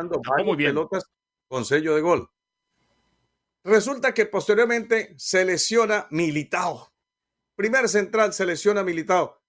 muy 0.45 0.57
bien. 0.57 0.71
pelotas 0.71 1.05
con 1.49 1.65
sello 1.65 1.95
de 1.95 2.01
gol. 2.01 2.31
Resulta 3.63 4.15
que 4.15 4.27
posteriormente 4.27 5.15
se 5.19 5.45
lesiona 5.45 6.07
Militao. 6.11 6.93
Primer 7.55 7.89
central 7.89 8.33
se 8.33 8.47
lesiona 8.47 8.83
Militao. 8.83 9.43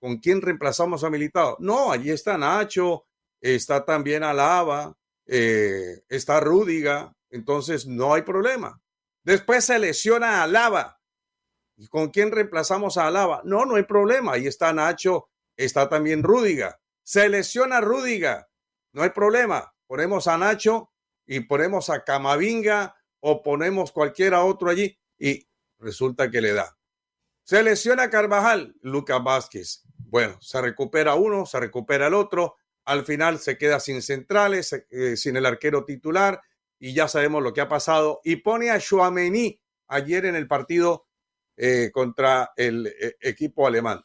¿Con 0.00 0.16
quién 0.16 0.40
reemplazamos 0.40 1.04
a 1.04 1.10
Militao? 1.10 1.56
No, 1.60 1.92
allí 1.92 2.10
está 2.10 2.38
Nacho, 2.38 3.06
está 3.40 3.84
también 3.84 4.22
Alaba, 4.22 4.96
eh, 5.26 6.02
está 6.08 6.40
Rúdiga, 6.40 7.14
entonces 7.28 7.86
no 7.86 8.14
hay 8.14 8.22
problema. 8.22 8.80
Después 9.22 9.66
se 9.66 9.78
lesiona 9.78 10.40
a 10.40 10.44
Alaba. 10.44 10.99
¿Y 11.80 11.88
con 11.88 12.10
quién 12.10 12.30
reemplazamos 12.30 12.98
a 12.98 13.06
Alaba? 13.06 13.40
No, 13.42 13.64
no 13.64 13.76
hay 13.76 13.84
problema. 13.84 14.34
Ahí 14.34 14.46
está 14.46 14.70
Nacho, 14.70 15.30
está 15.56 15.88
también 15.88 16.22
Rúdiga. 16.22 16.78
Se 17.02 17.26
lesiona 17.30 17.80
Rúdiga, 17.80 18.50
no 18.92 19.02
hay 19.02 19.10
problema. 19.10 19.74
Ponemos 19.86 20.28
a 20.28 20.36
Nacho 20.36 20.92
y 21.24 21.40
ponemos 21.40 21.88
a 21.88 22.04
Camavinga 22.04 22.94
o 23.20 23.42
ponemos 23.42 23.92
cualquiera 23.92 24.44
otro 24.44 24.68
allí 24.68 24.94
y 25.18 25.48
resulta 25.78 26.30
que 26.30 26.42
le 26.42 26.52
da. 26.52 26.76
Se 27.44 27.64
Carvajal, 28.10 28.76
Lucas 28.82 29.24
Vázquez. 29.24 29.82
Bueno, 29.96 30.36
se 30.42 30.60
recupera 30.60 31.14
uno, 31.14 31.46
se 31.46 31.60
recupera 31.60 32.08
el 32.08 32.14
otro. 32.14 32.56
Al 32.84 33.06
final 33.06 33.38
se 33.38 33.56
queda 33.56 33.80
sin 33.80 34.02
centrales, 34.02 34.84
eh, 34.90 35.16
sin 35.16 35.34
el 35.38 35.46
arquero 35.46 35.86
titular 35.86 36.42
y 36.78 36.92
ya 36.92 37.08
sabemos 37.08 37.42
lo 37.42 37.54
que 37.54 37.62
ha 37.62 37.68
pasado. 37.68 38.20
Y 38.22 38.36
pone 38.36 38.70
a 38.70 38.78
Chouameni 38.78 39.58
ayer 39.88 40.26
en 40.26 40.36
el 40.36 40.46
partido 40.46 41.06
eh, 41.62 41.90
contra 41.92 42.52
el 42.56 42.86
eh, 42.86 43.16
equipo 43.20 43.66
alemán. 43.66 44.00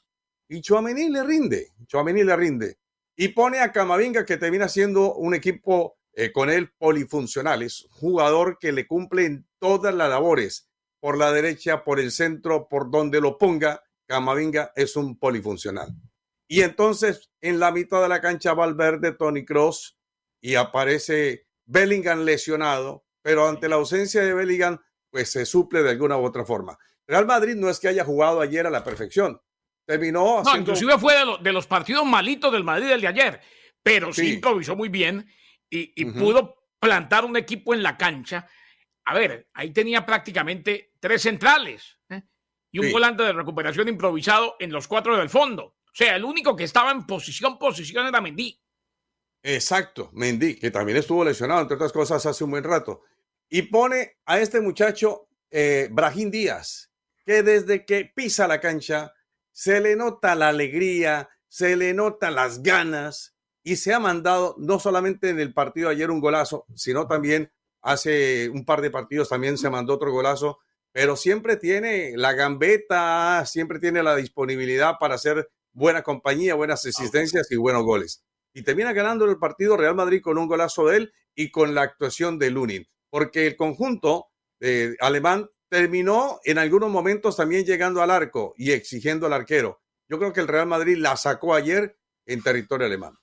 Y 0.50 0.60
le 0.60 1.24
rinde, 1.24 1.72
Chouameni 1.88 2.26
le 2.26 2.36
rinde 2.36 2.80
y 3.16 3.30
pone 3.30 3.60
a 3.62 3.72
Camavinga 3.72 4.26
que 4.26 4.36
termina 4.36 4.68
siendo 4.68 5.14
un 5.14 5.34
equipo 5.34 5.98
eh, 6.12 6.34
con 6.34 6.50
él 6.50 6.74
polifuncional. 6.78 7.62
Es 7.62 7.88
jugador 7.92 8.58
que 8.60 8.74
le 8.74 8.86
cumple 8.86 9.24
en 9.24 9.48
todas 9.58 9.96
las 9.96 10.10
labores, 10.10 10.70
por 11.00 11.18
la 11.18 11.32
derecha, 11.32 11.86
por 11.86 12.02
el 12.02 12.12
centro, 12.12 12.68
por 12.68 12.92
donde 12.92 13.22
lo 13.22 13.38
ponga. 13.38 13.82
Camavinga 14.06 14.74
es 14.76 14.98
un 14.98 15.18
polifuncional. 15.18 15.96
Y 16.50 16.60
entonces 16.60 17.32
en 17.40 17.62
la 17.62 17.72
mitad 17.72 18.02
de 18.02 18.10
la 18.10 18.20
cancha 18.20 18.54
Valverde, 18.54 19.14
Tony 19.14 19.46
Cross 19.46 19.98
y 20.42 20.56
aparece 20.56 21.48
Bellingham 21.64 22.26
lesionado, 22.26 23.06
pero 23.22 23.48
ante 23.48 23.70
la 23.70 23.76
ausencia 23.76 24.22
de 24.24 24.34
Bellingham, 24.34 24.78
pues 25.10 25.32
se 25.32 25.46
suple 25.46 25.84
de 25.84 25.92
alguna 25.92 26.18
u 26.18 26.26
otra 26.26 26.44
forma. 26.44 26.78
Real 27.08 27.26
Madrid 27.26 27.56
no 27.56 27.70
es 27.70 27.80
que 27.80 27.88
haya 27.88 28.04
jugado 28.04 28.42
ayer 28.42 28.66
a 28.66 28.70
la 28.70 28.84
perfección, 28.84 29.40
Terminó. 29.86 30.42
No, 30.44 30.58
inclusive 30.58 30.98
fue 30.98 31.14
de, 31.42 31.52
los 31.52 31.68
partidos 31.68 32.06
malitos 32.06 32.52
del 32.52 32.64
Madrid 32.64 32.88
del 32.88 33.02
de 33.02 33.08
ayer, 33.08 33.42
pero 33.84 34.12
sí, 34.12 34.34
improvisó 34.34 34.76
muy 34.76 34.90
bien 34.90 35.28
y, 35.70 36.06
pudo 36.06 36.70
plantar 36.80 37.24
un 37.24 37.38
equipo 37.38 37.74
en 37.74 37.84
la 37.84 37.96
cancha. 37.96 38.48
A 39.06 39.14
ver, 39.14 39.50
ahí 39.54 39.72
tenía 39.72 40.04
prácticamente 40.06 40.94
tres 41.00 41.22
centrales 41.22 42.00
¿eh? 42.10 42.24
y 42.72 42.80
un 42.80 42.92
volante 42.92 43.22
de 43.22 43.34
recuperación 43.34 43.88
improvisado 43.88 44.56
en 44.60 44.72
los 44.72 44.88
cuatro 44.88 45.16
del 45.18 45.30
fondo. 45.30 45.64
O 45.66 45.98
sea, 45.98 46.16
el 46.16 46.26
único 46.26 46.56
que 46.56 46.64
estaba 46.64 46.92
en 46.92 47.06
posición, 47.06 47.60
posición 47.60 48.08
era 48.08 48.20
Mendy. 48.20 48.60
Exacto, 49.44 50.10
Mendy, 50.14 50.56
que 50.56 50.72
también 50.72 50.98
estuvo 50.98 51.24
lesionado, 51.24 51.62
entre 51.62 51.76
otras 51.76 51.94
cosas, 51.94 52.26
hace 52.26 52.44
un 52.44 52.52
buen 52.52 52.64
rato. 52.64 53.04
Y 53.48 53.62
pone 53.64 54.18
a 54.26 54.40
este 54.40 54.60
muchacho, 54.60 55.30
eh, 55.52 55.88
Brahim 55.92 56.32
Díaz, 56.32 56.92
que 57.26 57.44
desde 57.44 57.86
que 57.86 58.12
pisa 58.16 58.48
la 58.48 58.62
cancha 58.62 59.14
se 59.52 59.80
le 59.82 59.96
nota 59.96 60.36
la 60.36 60.50
alegría, 60.50 61.30
se 61.48 61.76
le 61.76 61.94
nota 61.94 62.30
las 62.30 62.62
ganas 62.62 63.36
y 63.64 63.78
se 63.78 63.94
ha 63.94 64.00
mandado 64.00 64.56
no 64.60 64.80
solamente 64.80 65.30
en 65.30 65.40
el 65.40 65.54
partido 65.54 65.90
de 65.90 65.96
ayer 65.96 66.12
un 66.12 66.20
golazo, 66.20 66.66
sino 66.76 67.08
también 67.08 67.52
hace 67.82 68.50
un 68.50 68.66
par 68.66 68.82
de 68.82 68.92
partidos 68.92 69.30
también 69.30 69.58
se 69.58 69.70
mandó 69.70 69.94
otro 69.94 70.12
golazo, 70.12 70.60
pero 70.92 71.16
siempre 71.16 71.56
tiene 71.56 72.14
la 72.16 72.34
gambeta, 72.34 73.46
siempre 73.46 73.80
tiene 73.80 74.04
la 74.04 74.16
disponibilidad 74.16 74.96
para 75.00 75.16
hacer 75.16 75.50
buena 75.72 76.04
compañía, 76.04 76.56
buenas 76.56 76.86
asistencias 76.86 77.52
y 77.52 77.58
buenos 77.58 77.84
goles. 77.84 78.24
Y 78.54 78.64
termina 78.64 78.94
ganando 78.94 79.26
el 79.26 79.38
partido 79.38 79.78
Real 79.78 79.96
Madrid 79.96 80.22
con 80.22 80.38
un 80.38 80.48
golazo 80.48 80.88
de 80.88 80.98
él 80.98 81.14
y 81.36 81.52
con 81.52 81.76
la 81.76 81.82
actuación 81.82 82.40
de 82.40 82.50
Lunin, 82.50 82.88
porque 83.10 83.46
el 83.46 83.56
conjunto 83.56 84.28
eh, 84.62 84.96
alemán 85.00 85.50
terminó 85.70 86.40
en 86.44 86.58
algunos 86.58 86.90
momentos 86.90 87.36
también 87.36 87.66
llegando 87.66 88.02
al 88.02 88.12
arco 88.12 88.54
y 88.58 88.72
exigiendo 88.72 89.26
al 89.26 89.34
arquero. 89.34 89.82
Yo 90.08 90.20
creo 90.20 90.34
que 90.34 90.42
el 90.42 90.48
Real 90.48 90.68
Madrid 90.68 90.98
la 90.98 91.18
sacó 91.18 91.56
ayer 91.56 91.98
en 92.26 92.44
territorio 92.44 92.88
alemán. 92.88 93.18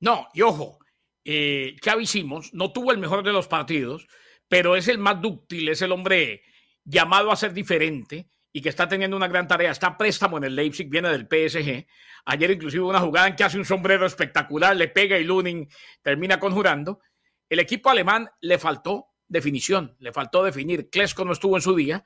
No, 0.00 0.28
y 0.32 0.42
ojo, 0.42 0.78
eh, 1.24 1.76
Xavi 1.82 2.06
no 2.52 2.72
tuvo 2.72 2.92
el 2.92 2.98
mejor 2.98 3.24
de 3.24 3.32
los 3.32 3.48
partidos, 3.48 4.06
pero 4.48 4.76
es 4.76 4.88
el 4.88 4.98
más 4.98 5.20
dúctil, 5.20 5.68
es 5.68 5.82
el 5.82 5.92
hombre 5.92 6.42
llamado 6.84 7.30
a 7.30 7.36
ser 7.36 7.52
diferente 7.52 8.28
y 8.52 8.60
que 8.60 8.68
está 8.68 8.86
teniendo 8.86 9.16
una 9.16 9.28
gran 9.28 9.48
tarea. 9.48 9.72
Está 9.72 9.96
préstamo 9.96 10.38
en 10.38 10.44
el 10.44 10.54
Leipzig, 10.54 10.88
viene 10.88 11.08
del 11.08 11.26
PSG. 11.26 11.86
Ayer 12.26 12.50
inclusive 12.50 12.84
una 12.84 13.00
jugada 13.00 13.28
en 13.28 13.36
que 13.36 13.44
hace 13.44 13.58
un 13.58 13.64
sombrero 13.64 14.06
espectacular, 14.06 14.76
le 14.76 14.88
pega 14.88 15.18
y 15.18 15.24
Lunin 15.24 15.68
termina 16.02 16.38
conjurando. 16.38 17.00
El 17.48 17.58
equipo 17.58 17.90
alemán 17.90 18.30
le 18.40 18.58
faltó 18.58 19.13
definición, 19.28 19.96
le 19.98 20.12
faltó 20.12 20.42
definir. 20.42 20.90
Clesco 20.90 21.24
no 21.24 21.32
estuvo 21.32 21.56
en 21.56 21.62
su 21.62 21.74
día 21.74 22.04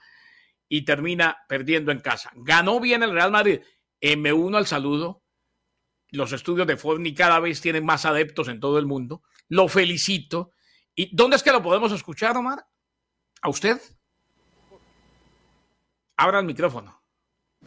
y 0.69 0.85
termina 0.85 1.39
perdiendo 1.49 1.93
en 1.93 2.01
casa. 2.01 2.31
Ganó 2.35 2.81
bien 2.81 3.03
el 3.03 3.13
Real 3.13 3.31
Madrid. 3.31 3.61
Me 4.01 4.33
uno 4.33 4.59
al 4.59 4.67
saludo 4.67 5.25
Los 6.11 6.33
estudios 6.33 6.67
de 6.67 6.77
Forni 6.77 7.15
cada 7.15 7.41
vez 7.41 7.61
tienen 7.61 7.85
más 7.85 8.05
adeptos 8.05 8.49
en 8.49 8.61
todo 8.61 8.79
el 8.79 8.87
mundo. 8.87 9.23
Lo 9.49 9.69
felicito. 9.69 10.53
¿Y 10.95 11.15
dónde 11.15 11.37
es 11.37 11.43
que 11.43 11.53
lo 11.53 11.63
podemos 11.63 11.93
escuchar, 11.93 12.37
Omar? 12.37 12.67
¿A 13.43 13.49
usted? 13.49 13.81
Abra 16.17 16.41
el 16.41 16.47
micrófono. 16.47 17.03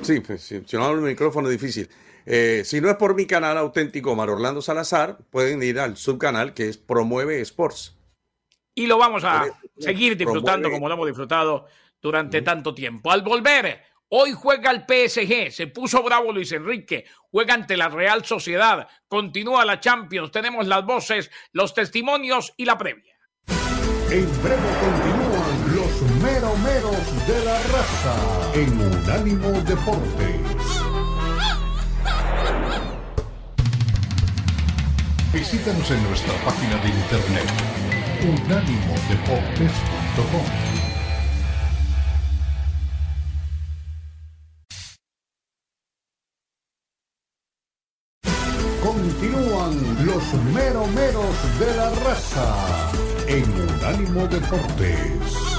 Sí, 0.02 0.20
pues, 0.20 0.42
si, 0.44 0.62
no 0.74 0.84
abro 0.84 1.00
el 1.00 1.12
micrófono 1.12 1.50
es 1.50 1.60
difícil. 1.60 1.90
Eh, 2.26 2.64
si 2.66 2.82
no 2.82 2.90
es 2.90 2.96
por 2.96 3.16
mi 3.16 3.26
canal 3.26 3.58
auténtico 3.58 4.12
Omar 4.12 4.30
Orlando 4.30 4.62
Salazar, 4.62 5.20
pueden 5.30 5.62
ir 5.64 5.80
al 5.80 5.98
subcanal 5.98 6.54
que 6.54 6.70
es 6.70 6.78
Promueve 6.78 7.42
Sports. 7.42 7.98
Y 8.82 8.88
lo 8.88 8.98
vamos 8.98 9.24
a 9.24 9.46
seguir 9.78 10.18
disfrutando 10.18 10.72
como 10.72 10.88
lo 10.88 10.96
hemos 10.96 11.06
disfrutado 11.06 11.68
durante 12.02 12.42
tanto 12.42 12.74
tiempo. 12.74 13.12
Al 13.12 13.22
volver, 13.22 13.80
hoy 14.10 14.32
juega 14.34 14.72
el 14.72 14.86
PSG, 14.88 15.52
se 15.52 15.68
puso 15.68 16.02
bravo 16.02 16.34
Luis 16.34 16.52
Enrique, 16.52 17.06
juega 17.30 17.54
ante 17.54 17.78
la 17.78 17.90
Real 17.90 18.26
Sociedad, 18.26 18.88
continúa 19.08 19.66
la 19.66 19.80
Champions, 19.80 20.32
tenemos 20.32 20.66
las 20.66 20.84
voces, 20.84 21.30
los 21.52 21.76
testimonios 21.76 22.56
y 22.58 22.66
la 22.66 22.76
previa. 22.80 23.14
En 24.10 24.42
breve 24.42 24.72
continúan 24.82 25.76
los 25.76 26.02
meromeros 26.24 27.28
de 27.28 27.46
la 27.46 27.62
raza 27.62 28.52
en 28.56 28.82
Unánimo 28.82 29.52
Deportes. 29.62 30.82
Visítanos 35.32 35.92
en 35.92 36.04
nuestra 36.04 36.34
página 36.44 36.78
de 36.78 36.90
internet 36.90 38.01
unánimodeportes.com. 38.22 40.46
Continúan 48.84 49.74
los 50.06 50.34
meromeros 50.54 51.36
de 51.60 51.76
la 51.76 51.90
raza 52.04 52.92
en 53.28 53.44
Unánimo 53.44 54.28
Deportes. 54.28 55.51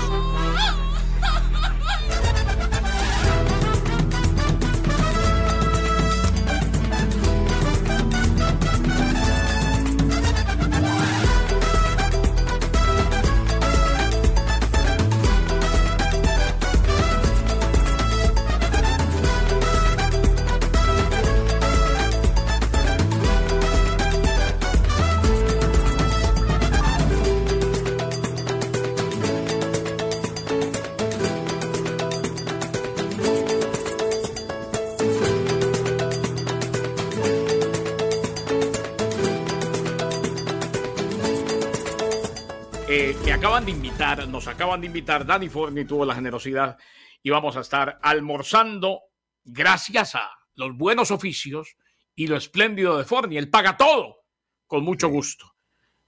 Acaban 43.43 43.65
de 43.65 43.73
invitar, 43.73 44.29
nos 44.29 44.47
acaban 44.47 44.81
de 44.81 44.87
invitar, 44.87 45.27
Danny 45.27 45.49
Forni 45.49 45.85
tuvo 45.85 46.07
la 46.07 46.15
generosidad 46.15 46.79
y 47.25 47.31
vamos 47.31 47.57
a 47.57 47.63
estar 47.63 47.99
almorzando 48.01 49.01
gracias 49.43 50.15
a 50.15 50.31
los 50.55 50.77
buenos 50.77 51.11
oficios 51.11 51.77
y 52.15 52.29
lo 52.29 52.37
espléndido 52.37 52.97
de 52.97 53.03
Forni. 53.03 53.37
Él 53.37 53.51
paga 53.51 53.77
todo 53.77 54.27
con 54.69 54.85
mucho 54.85 55.09
gusto. 55.09 55.57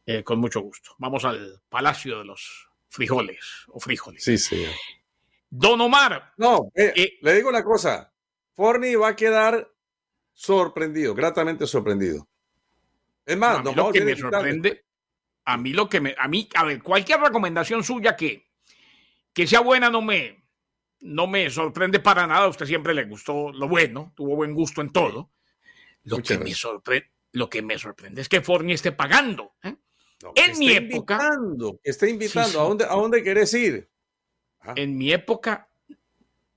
Eh, 0.06 0.22
con 0.22 0.38
mucho 0.38 0.60
gusto. 0.60 0.94
Vamos 0.98 1.24
al 1.24 1.60
Palacio 1.68 2.18
de 2.18 2.24
los 2.24 2.68
Frijoles 2.88 3.64
o 3.66 3.80
Frijoles. 3.80 4.22
Sí, 4.22 4.38
sí. 4.38 4.64
Don 5.50 5.80
Omar. 5.80 6.34
No, 6.36 6.70
eh, 6.72 6.92
eh, 6.94 7.18
le 7.20 7.34
digo 7.34 7.48
una 7.48 7.64
cosa. 7.64 8.14
Forni 8.52 8.94
va 8.94 9.08
a 9.08 9.16
quedar 9.16 9.68
sorprendido, 10.32 11.16
gratamente 11.16 11.66
sorprendido. 11.66 12.28
Es 13.26 13.36
más, 13.36 13.64
no, 13.64 13.74
lo 13.74 13.90
que 13.90 14.02
me 14.02 14.14
sorprende, 14.14 14.83
a 15.44 15.56
mí 15.56 15.72
lo 15.72 15.88
que 15.88 16.00
me, 16.00 16.14
a 16.18 16.28
mí, 16.28 16.48
a 16.54 16.64
ver, 16.64 16.82
cualquier 16.82 17.20
recomendación 17.20 17.84
suya 17.84 18.16
que, 18.16 18.50
que 19.32 19.46
sea 19.46 19.60
buena 19.60 19.90
no 19.90 20.02
me, 20.02 20.44
no 21.00 21.26
me 21.26 21.50
sorprende 21.50 22.00
para 22.00 22.26
nada. 22.26 22.44
A 22.44 22.48
usted 22.48 22.66
siempre 22.66 22.94
le 22.94 23.04
gustó 23.04 23.52
lo 23.52 23.68
bueno, 23.68 24.12
tuvo 24.16 24.36
buen 24.36 24.54
gusto 24.54 24.80
en 24.80 24.90
todo. 24.90 25.30
Lo, 26.04 26.18
que 26.18 26.38
me, 26.38 26.54
sorprende, 26.54 27.10
lo 27.32 27.48
que 27.48 27.62
me 27.62 27.78
sorprende 27.78 28.20
es 28.20 28.28
que 28.28 28.42
Forni 28.42 28.72
esté 28.72 28.92
pagando. 28.92 29.54
¿eh? 29.62 29.76
en 30.34 30.58
mi 30.58 30.72
época. 30.72 31.14
Invitando, 31.14 31.80
está 31.82 32.08
invitando. 32.08 32.60
¿A, 32.60 32.64
dónde, 32.64 32.84
¿A 32.84 32.94
dónde 32.94 33.22
querés 33.22 33.52
ir? 33.54 33.90
Ah. 34.60 34.74
En 34.76 34.96
mi 34.96 35.12
época 35.12 35.68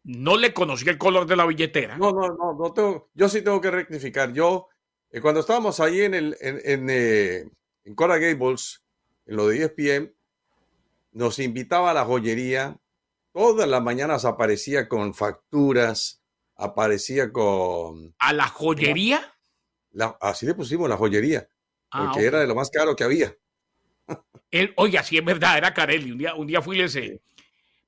no 0.03 0.37
le 0.37 0.53
conocí 0.53 0.87
el 0.87 0.97
color 0.97 1.25
de 1.25 1.35
la 1.35 1.45
billetera. 1.45 1.97
No, 1.97 2.11
no, 2.11 2.29
no, 2.29 2.53
no 2.57 2.73
tengo, 2.73 3.09
yo 3.13 3.27
sí 3.27 3.41
tengo 3.41 3.59
que 3.59 3.71
rectificar. 3.71 4.31
Yo, 4.31 4.69
eh, 5.09 5.19
cuando 5.19 5.41
estábamos 5.41 5.79
ahí 5.79 6.01
en 6.01 6.13
el, 6.13 6.37
en, 6.39 6.87
eh, 6.89 7.45
en 7.87 7.95
Cora 7.95 8.17
Gables, 8.17 8.83
en 9.25 9.37
lo 9.37 9.47
de 9.47 9.63
ESPN, 9.63 10.13
nos 11.13 11.39
invitaba 11.39 11.91
a 11.91 11.93
la 11.93 12.03
joyería. 12.03 12.77
Todas 13.31 13.67
las 13.67 13.81
mañanas 13.81 14.25
aparecía 14.25 14.89
con 14.89 15.13
facturas, 15.13 16.21
aparecía 16.57 17.31
con... 17.31 18.13
¿A 18.19 18.33
la 18.33 18.47
joyería? 18.47 19.33
así 20.19 20.45
le 20.45 20.53
pusimos 20.53 20.87
la 20.89 20.97
joyería, 20.97 21.49
ah, 21.91 22.11
porque 22.11 22.27
era 22.27 22.39
de 22.39 22.45
lo 22.45 22.55
más 22.55 22.69
caro 22.69 22.95
que 22.95 23.05
había. 23.05 23.35
Oye, 24.51 24.73
oiga, 24.75 25.01
sí 25.01 25.17
es 25.17 25.25
verdad, 25.25 25.57
era 25.57 25.73
Carelli. 25.73 26.11
Un 26.11 26.17
día, 26.17 26.35
un 26.35 26.45
día 26.45 26.61
fui 26.61 26.81
ese. 26.81 27.21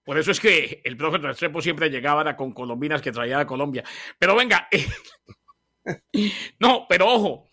Por 0.03 0.17
eso 0.17 0.31
es 0.31 0.39
que 0.39 0.81
el 0.85 0.95
profe 0.95 1.17
Restrepo 1.17 1.61
siempre 1.61 1.89
llegaba 1.89 2.35
con 2.37 2.53
colombinas 2.53 3.01
que 3.01 3.11
traía 3.11 3.37
de 3.37 3.45
Colombia. 3.45 3.83
Pero 4.17 4.35
venga, 4.35 4.67
no, 6.59 6.85
pero 6.87 7.07
ojo, 7.07 7.48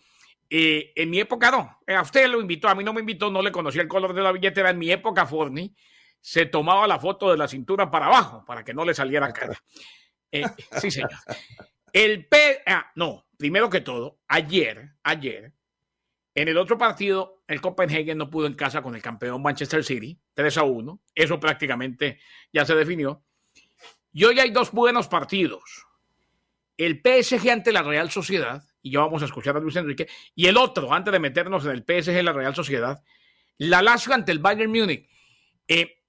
eh, 0.49 0.93
en 0.95 1.09
mi 1.09 1.19
época 1.19 1.51
no. 1.51 1.79
A 1.87 2.01
usted 2.01 2.27
lo 2.27 2.39
invitó, 2.39 2.67
a 2.67 2.75
mí 2.75 2.83
no 2.83 2.93
me 2.93 3.01
invitó, 3.01 3.29
no 3.29 3.41
le 3.41 3.51
conocía 3.51 3.81
el 3.81 3.87
color 3.87 4.13
de 4.13 4.21
la 4.21 4.31
billetera. 4.31 4.69
En 4.69 4.79
mi 4.79 4.91
época, 4.91 5.25
Forni 5.25 5.75
se 6.21 6.45
tomaba 6.45 6.87
la 6.87 6.99
foto 6.99 7.31
de 7.31 7.37
la 7.37 7.47
cintura 7.47 7.89
para 7.89 8.07
abajo 8.07 8.43
para 8.45 8.63
que 8.63 8.73
no 8.73 8.85
le 8.85 8.93
saliera 8.93 9.31
cara. 9.31 9.57
Eh, 10.31 10.43
sí, 10.81 10.91
señor. 10.91 11.11
El 11.93 12.27
P. 12.27 12.63
Ah, 12.65 12.91
no, 12.95 13.27
primero 13.37 13.69
que 13.69 13.81
todo, 13.81 14.19
ayer, 14.27 14.91
ayer, 15.03 15.53
en 16.35 16.47
el 16.47 16.57
otro 16.57 16.77
partido, 16.77 17.41
el 17.47 17.61
Copenhagen 17.61 18.17
no 18.17 18.29
pudo 18.29 18.45
en 18.45 18.53
casa 18.53 18.81
con 18.81 18.93
el 18.93 19.01
campeón 19.01 19.41
Manchester 19.41 19.83
City, 19.83 20.19
3 20.33 20.57
a 20.57 20.63
1. 20.63 21.01
Eso 21.15 21.39
prácticamente 21.39 22.19
ya 22.53 22.65
se 22.65 22.75
definió. 22.75 23.23
Y 24.11 24.25
hoy 24.25 24.39
hay 24.39 24.51
dos 24.51 24.71
buenos 24.71 25.07
partidos. 25.07 25.87
El 26.77 27.01
PSG 27.01 27.49
ante 27.49 27.71
la 27.71 27.81
Real 27.81 28.11
Sociedad 28.11 28.63
y 28.87 28.91
ya 28.91 29.01
vamos 29.01 29.21
a 29.21 29.25
escuchar 29.25 29.57
a 29.57 29.59
Luis 29.59 29.75
Enrique. 29.75 30.07
Y 30.33 30.47
el 30.47 30.55
otro, 30.55 30.93
antes 30.93 31.11
de 31.11 31.19
meternos 31.19 31.65
en 31.65 31.71
el 31.71 31.83
PSG, 31.83 32.23
la 32.23 32.31
Real 32.31 32.55
Sociedad, 32.55 33.03
la 33.57 33.81
Lazio 33.81 34.13
ante 34.13 34.31
el 34.31 34.39
Bayern 34.39 34.71
Múnich. 34.71 35.09
Eh, 35.67 36.03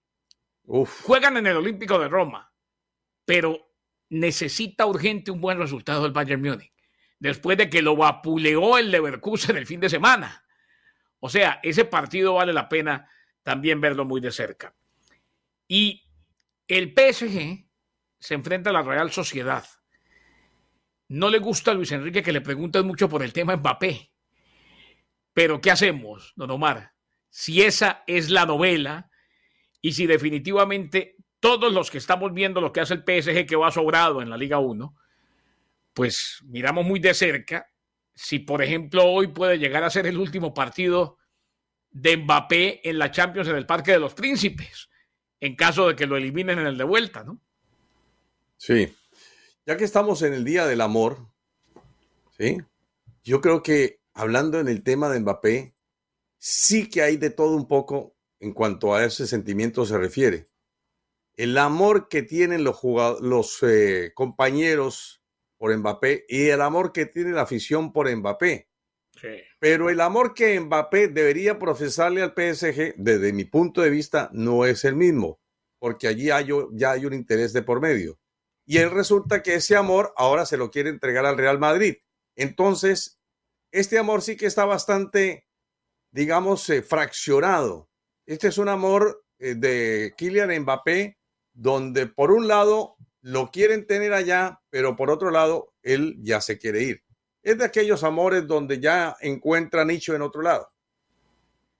juegan 0.65 1.37
en 1.37 1.47
el 1.49 1.57
Olímpico 1.57 1.99
de 1.99 2.09
Roma, 2.09 2.53
pero 3.25 3.73
necesita 4.11 4.87
urgente 4.87 5.31
un 5.31 5.41
buen 5.41 5.59
resultado 5.59 6.07
el 6.07 6.13
Bayern 6.13 6.41
Múnich, 6.41 6.73
después 7.19 7.59
de 7.59 7.69
que 7.69 7.83
lo 7.83 7.97
vapuleó 7.97 8.79
el 8.79 8.91
Leverkusen 8.93 9.57
el 9.57 9.67
fin 9.67 9.81
de 9.81 9.89
semana. 9.89 10.45
O 11.19 11.29
sea, 11.29 11.59
ese 11.65 11.85
partido 11.85 12.35
vale 12.35 12.53
la 12.53 12.69
pena 12.69 13.11
también 13.43 13.81
verlo 13.81 14.05
muy 14.05 14.21
de 14.21 14.31
cerca. 14.31 14.75
Y 15.67 16.05
el 16.69 16.95
PSG 16.95 17.67
se 18.21 18.35
enfrenta 18.35 18.71
a 18.71 18.73
la 18.73 18.83
Real 18.83 19.11
Sociedad 19.11 19.67
no 21.09 21.31
le 21.31 21.39
gusta 21.39 21.71
a 21.71 21.75
Luis 21.75 21.93
Enrique 21.93 22.23
que 22.23 22.33
le 22.33 22.41
pregunten 22.41 22.87
mucho 22.87 23.09
por 23.09 23.23
el 23.23 23.33
tema 23.33 23.57
Mbappé. 23.57 24.13
Pero 25.33 25.61
¿qué 25.61 25.71
hacemos, 25.71 26.33
don 26.37 26.51
Omar? 26.51 26.93
Si 27.31 27.63
esa 27.63 28.05
es 28.07 28.31
la 28.31 28.47
novela 28.47 29.11
y 29.81 29.93
si 29.93 30.07
definitivamente 30.07 31.17
todos 31.41 31.73
los 31.73 31.91
que 31.91 31.99
estamos 31.99 32.33
viendo 32.35 32.61
lo 32.61 32.73
que 32.73 32.81
hace 32.81 32.95
el 32.95 33.05
PSG 33.05 33.47
que 33.47 33.57
va 33.57 33.71
sobrado 33.71 34.21
en 34.21 34.31
la 34.31 34.37
Liga 34.37 34.59
1, 34.59 34.95
pues 35.95 36.41
miramos 36.45 36.85
muy 36.85 37.01
de 37.01 37.15
cerca 37.15 37.69
si, 38.15 38.41
por 38.41 38.63
ejemplo, 38.63 39.05
hoy 39.05 39.29
puede 39.29 39.59
llegar 39.59 39.85
a 39.85 39.91
ser 39.91 40.07
el 40.07 40.19
último 40.19 40.53
partido 40.53 41.19
de 41.91 42.17
Mbappé 42.17 42.89
en 42.89 42.99
la 42.99 43.13
Champions 43.13 43.49
en 43.49 43.57
el 43.57 43.67
Parque 43.67 43.93
de 43.93 44.01
los 44.01 44.15
Príncipes, 44.15 44.91
en 45.41 45.55
caso 45.55 45.89
de 45.89 45.95
que 45.95 46.07
lo 46.07 46.17
eliminen 46.17 46.59
en 46.59 46.67
el 46.67 46.77
de 46.77 46.85
vuelta, 46.85 47.23
¿no? 47.23 47.41
Sí, 48.57 48.93
ya 49.69 49.77
que 49.77 49.85
estamos 49.85 50.23
en 50.23 50.33
el 50.33 50.45
Día 50.45 50.67
del 50.67 50.81
Amor, 50.81 51.19
¿sí? 52.39 52.57
Yo 53.23 53.43
creo 53.43 53.63
que 53.63 54.01
hablando 54.15 54.59
en 54.61 54.67
el 54.67 54.83
tema 54.83 55.11
de 55.11 55.21
Mbappé, 55.21 55.75
sí 56.39 56.89
que 56.89 57.03
hay 57.03 57.19
de 57.19 57.29
todo 57.29 57.55
un 57.55 57.69
poco 57.69 58.17
en 58.41 58.55
cuanto 58.55 58.95
a 58.95 59.05
ese 59.05 59.27
sentimiento 59.27 59.85
se 59.85 59.99
refiere. 59.99 60.49
El 61.37 61.59
amor 61.59 62.09
que 62.09 62.23
tienen 62.23 62.65
los, 62.65 62.81
los 63.21 63.63
eh, 63.63 64.13
compañeros 64.15 65.23
por 65.59 65.77
Mbappé 65.77 66.25
y 66.31 66.49
el 66.49 66.63
amor 66.63 66.91
que 66.91 67.05
tiene 67.05 67.33
la 67.33 67.43
afición 67.43 67.93
por 67.93 68.11
Mbappé. 68.11 68.71
Pero 69.59 69.91
el 69.91 70.01
amor 70.01 70.33
que 70.33 70.59
Mbappé 70.59 71.09
debería 71.09 71.59
profesarle 71.59 72.23
al 72.23 72.33
PSG, 72.33 72.95
desde 72.97 73.35
mi 73.35 73.45
punto 73.45 73.83
de 73.83 73.91
vista, 73.91 74.31
no 74.33 74.65
es 74.65 74.87
el 74.87 74.97
mismo, 74.97 75.41
porque 75.79 76.09
allí 76.09 76.31
hay, 76.31 76.49
ya 76.73 76.93
hay 76.93 77.05
un 77.05 77.13
interés 77.13 77.53
de 77.53 77.61
por 77.61 77.83
medio. 77.83 78.19
Y 78.69 78.77
él 78.77 78.91
resulta 78.91 79.43
que 79.43 79.55
ese 79.55 79.77
amor 79.77 80.13
ahora 80.15 80.45
se 80.45 80.59
lo 80.59 80.71
quiere 80.71 80.91
entregar 80.91 81.25
al 81.25 81.39
Real 81.39 81.59
Madrid. 81.59 81.97
Entonces, 82.37 83.19
este 83.73 83.99
amor 83.99 84.21
sí 84.21 84.37
que 84.37 84.45
está 84.45 84.67
bastante, 84.67 85.47
digamos, 86.11 86.69
eh, 86.69 86.83
fraccionado. 86.83 87.89
Este 88.27 88.49
es 88.49 88.59
un 88.59 88.69
amor 88.69 89.25
eh, 89.39 89.55
de 89.55 90.13
Kylian 90.19 90.61
Mbappé, 90.61 91.19
donde 91.55 92.09
por 92.09 92.31
un 92.31 92.47
lado 92.47 92.97
lo 93.23 93.51
quieren 93.51 93.87
tener 93.87 94.13
allá, 94.13 94.61
pero 94.69 94.97
por 94.97 95.11
otro 95.11 95.31
lado, 95.31 95.73
él 95.83 96.19
ya 96.21 96.43
se 96.43 96.59
quiere 96.59 96.83
ir. 96.83 97.03
Es 97.43 97.57
de 97.57 97.65
aquellos 97.65 98.05
amores 98.05 98.47
donde 98.47 98.81
ya 98.81 99.17
encuentra 99.23 99.87
nicho 99.87 100.15
en 100.15 100.21
otro 100.21 100.43
lado. 100.43 100.71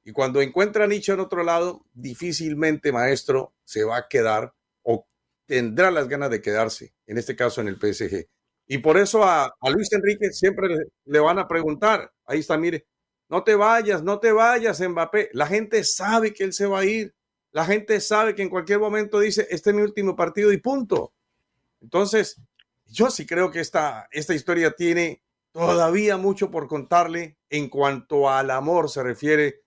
Y 0.05 0.13
cuando 0.13 0.41
encuentra 0.41 0.87
nicho 0.87 1.13
en 1.13 1.21
otro 1.21 1.45
lado, 1.45 1.85
difícilmente, 1.93 2.93
maestro, 2.93 3.53
se 3.65 3.85
va 3.85 3.99
a 3.99 4.09
quedar 4.09 4.55
o 4.85 5.07
tendrá 5.49 5.91
las 5.91 6.09
ganas 6.09 6.31
de 6.31 6.43
quedarse, 6.43 6.95
en 7.07 7.17
este 7.17 7.35
caso 7.35 7.61
en 7.61 7.69
el 7.69 7.77
PSG. 7.77 8.29
Y 8.67 8.79
por 8.79 8.99
eso 8.99 9.25
a, 9.25 9.57
Luis 9.73 9.91
Enrique 9.93 10.31
siempre 10.31 10.69
le, 10.69 10.85
le, 11.07 11.19
van 11.19 11.39
a 11.39 11.49
preguntar, 11.49 12.13
ahí 12.27 12.41
está, 12.41 12.59
mire, 12.59 12.87
no 13.31 13.43
te 13.43 13.55
vayas, 13.55 14.03
no 14.03 14.21
te 14.21 14.31
vayas, 14.31 14.81
Mbappé. 14.81 15.31
La 15.33 15.47
gente 15.47 15.83
sabe 15.85 16.35
que 16.35 16.45
él 16.45 16.53
se 16.53 16.67
va 16.67 16.81
a 16.81 16.85
ir. 16.85 17.15
La 17.51 17.65
gente 17.65 17.99
sabe 18.01 18.35
que 18.35 18.43
en 18.43 18.51
cualquier 18.51 18.79
momento 18.79 19.19
dice, 19.21 19.49
este 19.51 19.71
es 19.71 19.77
mi 19.77 19.83
último 19.83 20.15
partido 20.15 20.53
y 20.53 20.59
punto. 20.59 21.15
Entonces, 21.81 22.41
yo 22.87 23.11
sí 23.11 23.27
creo 23.27 23.51
que 23.51 23.61
esta, 23.61 24.07
esta 24.11 24.35
historia 24.35 24.73
tiene 24.73 25.23
todavía 25.53 26.19
mucho 26.19 26.51
por 26.51 26.69
contarle 26.69 27.39
en 27.49 27.71
cuanto 27.71 28.29
al 28.29 28.51
amor 28.51 28.91
se 28.91 29.03
refiere, 29.03 29.63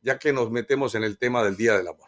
ya 0.00 0.16
que 0.18 0.32
nos 0.32 0.52
metemos 0.52 0.94
en 0.94 1.02
el 1.02 1.18
tema 1.18 1.42
del 1.42 1.56
Día 1.56 1.76
del 1.76 1.88
Amor. 1.88 2.03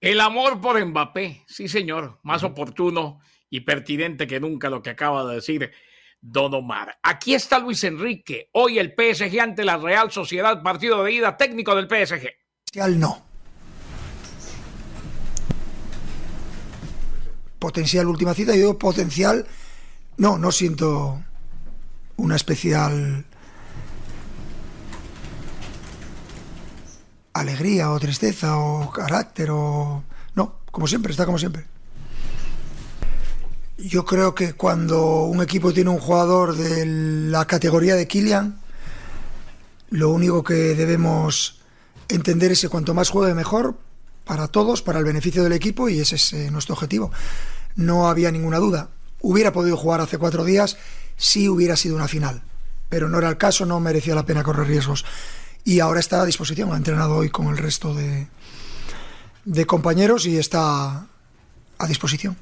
El 0.00 0.20
amor 0.20 0.60
por 0.60 0.82
Mbappé, 0.84 1.44
sí 1.46 1.68
señor, 1.68 2.20
más 2.22 2.44
oportuno 2.44 3.20
y 3.50 3.60
pertinente 3.60 4.26
que 4.26 4.38
nunca 4.38 4.70
lo 4.70 4.80
que 4.82 4.90
acaba 4.90 5.28
de 5.28 5.36
decir 5.36 5.72
Don 6.20 6.54
Omar. 6.54 6.98
Aquí 7.02 7.34
está 7.34 7.58
Luis 7.58 7.82
Enrique, 7.84 8.48
hoy 8.52 8.78
el 8.78 8.94
PSG 8.96 9.40
ante 9.40 9.64
la 9.64 9.76
Real 9.76 10.12
Sociedad, 10.12 10.62
partido 10.62 11.02
de 11.02 11.12
ida 11.12 11.36
técnico 11.36 11.74
del 11.74 11.88
PSG. 11.88 12.28
No. 12.96 13.28
potencial 17.58 18.06
última 18.06 18.34
cita, 18.34 18.52
yo 18.52 18.58
digo 18.58 18.78
potencial, 18.78 19.46
no, 20.16 20.38
no 20.38 20.52
siento 20.52 21.22
una 22.16 22.36
especial 22.36 23.24
alegría 27.40 27.90
o 27.90 27.98
tristeza 27.98 28.58
o 28.58 28.90
carácter 28.90 29.50
o... 29.50 30.02
No, 30.34 30.54
como 30.70 30.86
siempre, 30.86 31.12
está 31.12 31.26
como 31.26 31.38
siempre. 31.38 31.64
Yo 33.78 34.04
creo 34.04 34.34
que 34.34 34.54
cuando 34.54 35.24
un 35.24 35.40
equipo 35.42 35.72
tiene 35.72 35.90
un 35.90 35.98
jugador 35.98 36.56
de 36.56 36.84
la 37.30 37.46
categoría 37.46 37.94
de 37.94 38.08
Kylian, 38.08 38.58
lo 39.90 40.10
único 40.10 40.42
que 40.42 40.74
debemos 40.74 41.60
entender 42.08 42.52
es 42.52 42.60
que 42.60 42.68
cuanto 42.68 42.94
más 42.94 43.10
juegue 43.10 43.34
mejor, 43.34 43.76
para 44.24 44.48
todos, 44.48 44.82
para 44.82 44.98
el 44.98 45.06
beneficio 45.06 45.42
del 45.42 45.54
equipo 45.54 45.88
y 45.88 46.00
ese 46.00 46.16
es 46.16 46.32
eh, 46.34 46.50
nuestro 46.50 46.74
objetivo. 46.74 47.10
No 47.76 48.08
había 48.08 48.30
ninguna 48.30 48.58
duda. 48.58 48.90
Hubiera 49.22 49.52
podido 49.52 49.76
jugar 49.76 50.00
hace 50.00 50.18
cuatro 50.18 50.44
días 50.44 50.76
si 51.16 51.48
hubiera 51.48 51.76
sido 51.76 51.96
una 51.96 52.08
final, 52.08 52.42
pero 52.88 53.08
no 53.08 53.18
era 53.18 53.28
el 53.28 53.38
caso, 53.38 53.64
no 53.64 53.80
merecía 53.80 54.14
la 54.14 54.26
pena 54.26 54.42
correr 54.42 54.68
riesgos. 54.68 55.04
Y 55.64 55.80
ahora 55.80 56.00
está 56.00 56.22
a 56.22 56.26
disposición, 56.26 56.72
ha 56.72 56.76
entrenado 56.76 57.16
hoy 57.16 57.28
con 57.28 57.48
el 57.48 57.58
resto 57.58 57.94
de, 57.94 58.26
compañeros 59.66 60.26
y 60.26 60.36
está 60.38 61.06
a 61.78 61.86
disposición. 61.86 62.36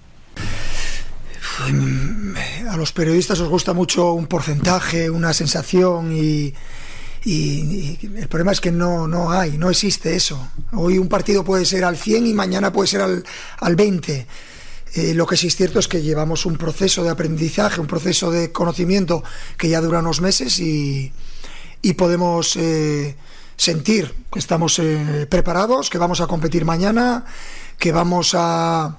A 2.68 2.76
los 2.76 2.92
periodistas 2.92 3.40
os 3.40 3.48
gusta 3.48 3.72
mucho 3.72 4.12
un 4.12 4.26
porcentaje, 4.26 5.10
una 5.10 5.32
sensación 5.32 6.12
y 6.12 6.54
y, 7.26 7.98
el 8.16 8.28
problema 8.28 8.52
es 8.52 8.60
que 8.60 8.70
no, 8.70 9.08
no 9.08 9.32
hay, 9.32 9.58
no 9.58 9.68
existe 9.68 10.14
eso. 10.14 10.48
Hoy 10.72 10.96
un 10.96 11.08
partido 11.08 11.44
puede 11.44 11.64
ser 11.64 11.84
al 11.84 11.96
100 11.96 12.24
y 12.24 12.34
mañana 12.34 12.72
puede 12.72 12.86
ser 12.86 13.00
al, 13.00 13.24
al 13.58 13.74
20. 13.74 14.26
Eh, 14.94 15.12
lo 15.14 15.26
que 15.26 15.36
sí 15.36 15.48
es 15.48 15.56
cierto 15.56 15.80
es 15.80 15.88
que 15.88 16.02
llevamos 16.02 16.46
un 16.46 16.56
proceso 16.56 17.02
de 17.02 17.10
aprendizaje, 17.10 17.80
un 17.80 17.88
proceso 17.88 18.30
de 18.30 18.52
conocimiento 18.52 19.24
que 19.58 19.68
ya 19.68 19.80
dura 19.80 19.98
unos 19.98 20.20
meses 20.20 20.60
y, 20.60 21.12
y 21.86 21.92
podemos 21.92 22.56
eh, 22.56 23.14
sentir 23.56 24.12
que 24.32 24.40
estamos 24.40 24.80
eh, 24.80 25.24
preparados, 25.30 25.88
que 25.88 25.98
vamos 25.98 26.20
a 26.20 26.26
competir 26.26 26.64
mañana, 26.64 27.24
que 27.78 27.92
vamos 27.92 28.34
a, 28.36 28.98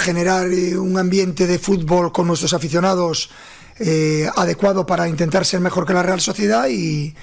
generar 0.00 0.46
un 0.46 0.98
ambiente 0.98 1.46
de 1.46 1.58
fútbol 1.58 2.12
con 2.12 2.26
nuestros 2.26 2.52
aficionados 2.52 3.30
adecuado 4.36 4.84
para 4.84 5.08
intentar 5.08 5.44
ser 5.46 5.60
mejor 5.60 5.86
que 5.86 5.94
la 5.94 6.02
Real 6.02 6.20
Sociedad 6.20 6.68
y, 6.68 7.14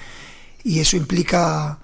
eso 0.64 0.96
implica 0.96 1.78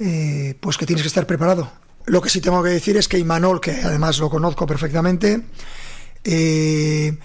eh, 0.00 0.56
pues 0.58 0.76
que 0.76 0.86
tienes 0.86 1.02
que 1.02 1.08
estar 1.08 1.26
preparado. 1.26 1.70
Lo 2.06 2.20
que 2.20 2.30
sí 2.30 2.40
tengo 2.40 2.64
que 2.64 2.70
decir 2.70 2.96
es 2.96 3.06
que 3.06 3.18
Imanol, 3.18 3.60
que 3.60 3.80
además 3.82 4.18
lo 4.18 4.28
conozco 4.28 4.66
perfectamente, 4.66 5.42
eh, 6.24 7.16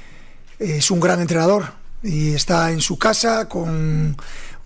es 0.60 0.92
un 0.92 1.00
gran 1.00 1.20
entrenador 1.20 1.74
y 2.04 2.34
está 2.34 2.72
en 2.72 2.82
su 2.82 3.00
casa 3.00 3.50
con 3.50 4.16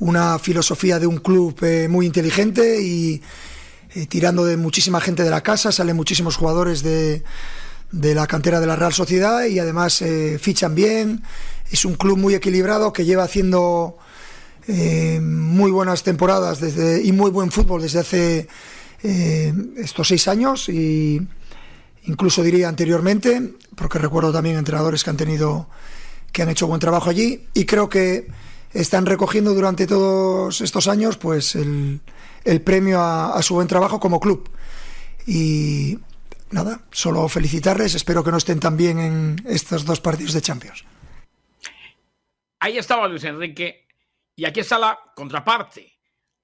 una 0.02 0.38
filosofía 0.38 1.00
de 1.00 1.08
un 1.08 1.18
club 1.18 1.56
eh, 1.64 1.88
muy 1.90 2.06
inteligente 2.06 2.82
y 2.82 3.22
tirando 4.08 4.46
de 4.46 4.56
muchísima 4.56 5.02
gente 5.02 5.24
de 5.24 5.30
la 5.30 5.42
casa, 5.42 5.72
salen 5.72 5.98
muchísimos 5.98 6.38
jugadores 6.38 6.82
de, 6.82 7.24
de 7.92 8.16
la 8.16 8.26
cantera 8.26 8.62
de 8.62 8.68
la 8.68 8.78
Real 8.78 8.94
Sociedad 8.94 9.44
y 9.46 9.60
además 9.60 10.02
fichan 10.40 10.76
bien. 10.76 11.24
Es 11.72 11.84
un 11.84 11.96
club 11.96 12.18
muy 12.18 12.34
equilibrado 12.34 12.94
que 12.94 13.04
lleva 13.04 13.24
haciendo 13.24 13.98
eh, 14.68 15.20
muy 15.20 15.72
buenas 15.72 16.04
temporadas 16.04 16.60
desde, 16.60 17.02
y 17.02 17.12
muy 17.12 17.32
buen 17.32 17.52
fútbol 17.52 17.82
desde 17.82 18.00
hace 18.00 18.48
eh, 19.02 19.54
estos 19.78 20.08
seis 20.08 20.28
años 20.28 20.70
y 20.70 21.20
incluso 22.04 22.44
diría 22.44 22.70
anteriormente, 22.70 23.54
porque 23.76 23.98
recuerdo 23.98 24.32
también 24.32 24.58
entrenadores 24.58 25.04
que 25.04 25.10
han 25.10 25.18
tenido 25.18 25.68
que 26.32 26.44
han 26.44 26.50
hecho 26.50 26.68
buen 26.68 26.80
trabajo 26.80 27.10
allí 27.10 27.48
y 27.54 27.66
creo 27.66 27.90
que 27.90 28.28
están 28.74 29.06
recogiendo 29.06 29.54
durante 29.54 29.88
todos 29.88 30.62
estos 30.62 30.88
años 30.88 31.18
pues 31.18 31.56
el, 31.56 32.02
el 32.44 32.62
premio 32.62 33.00
a, 33.00 33.34
a, 33.34 33.42
su 33.42 33.56
buen 33.56 33.68
trabajo 33.68 34.00
como 34.00 34.20
club 34.20 34.50
y 35.28 35.98
nada, 36.52 36.82
solo 36.92 37.28
felicitarles, 37.28 37.96
espero 37.96 38.24
que 38.24 38.32
no 38.32 38.38
estén 38.38 38.60
tan 38.60 38.78
bien 38.78 39.00
en 39.00 39.36
estos 39.48 39.86
dos 39.86 40.00
partidos 40.00 40.34
de 40.34 40.42
Champions. 40.42 40.86
Ahí 42.60 42.78
estaba 42.78 43.08
Luis 43.08 43.24
Enrique 43.24 43.88
y 44.36 44.46
aquí 44.46 44.60
está 44.60 44.78
la 44.78 45.00
contraparte. 45.16 45.94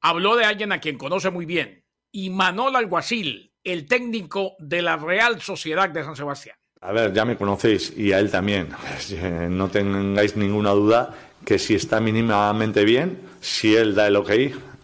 Habló 0.02 0.36
de 0.36 0.46
alguien 0.46 0.72
a 0.72 0.80
quien 0.80 0.98
conoce 0.98 1.30
muy 1.32 1.46
bien, 1.46 1.84
y 2.12 2.30
Manol 2.30 2.76
Alguacil, 2.76 3.54
el 3.64 3.86
técnico 3.86 4.56
de 4.60 4.82
la 4.82 4.98
Real 4.98 5.42
Sociedad 5.42 5.90
de 5.90 6.04
San 6.04 6.16
Sebastián. 6.16 6.56
A 6.82 6.92
ver, 6.92 7.12
ya 7.12 7.26
me 7.26 7.38
conocéis 7.38 7.92
y 7.98 8.12
a 8.14 8.20
él 8.20 8.30
también. 8.30 8.70
No 9.50 9.70
tengáis 9.70 10.36
ninguna 10.36 10.72
duda 10.72 11.14
que 11.48 11.58
si 11.58 11.76
está 11.76 12.02
mínimamente 12.02 12.84
bien, 12.84 13.20
si 13.40 13.74
él 13.74 13.96
da 13.96 14.06
el 14.08 14.18
ok, 14.18 14.32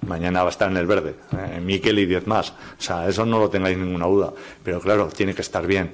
mañana 0.07 0.43
va 0.43 0.47
a 0.47 0.49
estar 0.49 0.71
en 0.71 0.77
el 0.77 0.85
verde. 0.85 1.15
Eh, 1.33 1.59
Miquel 1.59 1.99
y 1.99 2.05
diez 2.05 2.25
más. 2.25 2.51
O 2.51 2.81
sea, 2.81 3.05
eso 3.09 3.25
no 3.25 3.37
lo 3.37 3.49
tengáis 3.49 3.77
ninguna 3.77 4.05
duda. 4.05 4.31
Pero 4.63 4.79
claro, 4.79 5.09
tiene 5.09 5.35
que 5.35 5.41
estar 5.41 5.67
bien. 5.67 5.91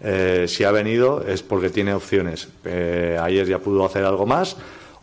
Eh, 0.00 0.44
si 0.46 0.62
ha 0.62 0.70
venido 0.70 1.26
es 1.26 1.42
porque 1.42 1.70
tiene 1.70 1.92
opciones. 1.92 2.46
Eh, 2.64 3.18
ayer 3.20 3.48
ya 3.48 3.58
pudo 3.58 3.84
hacer 3.84 4.04
algo 4.04 4.24
más 4.24 4.56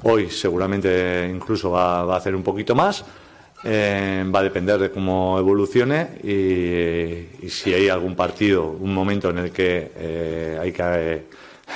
Hoy 0.03 0.29
seguramente 0.29 1.29
incluso 1.29 1.71
va, 1.71 1.99
a 1.99 2.15
hacer 2.15 2.33
un 2.33 2.43
poquito 2.43 2.73
más. 2.73 3.03
Eh, 3.65 4.23
va 4.33 4.39
a 4.39 4.43
depender 4.43 4.79
de 4.79 4.89
cómo 4.89 5.37
evolucione 5.37 6.19
y, 6.23 7.49
si 7.49 7.73
hay 7.73 7.89
algún 7.89 8.15
partido, 8.15 8.69
un 8.69 8.93
momento 8.93 9.31
en 9.31 9.39
el 9.39 9.51
que 9.51 10.57
hay 10.61 10.71
que 10.71 11.23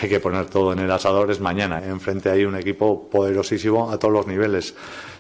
hay 0.02 0.10
que 0.10 0.20
poner 0.20 0.48
todo 0.48 0.74
en 0.74 0.80
el 0.80 0.92
asador 0.92 1.32
es 1.32 1.40
mañana. 1.40 1.84
Enfrente 1.84 2.30
hay 2.30 2.46
un 2.46 2.56
equipo 2.56 3.08
poderosísimo 3.10 3.92
a 3.92 3.98
todos 3.98 4.14
los 4.14 4.28
niveles, 4.28 4.76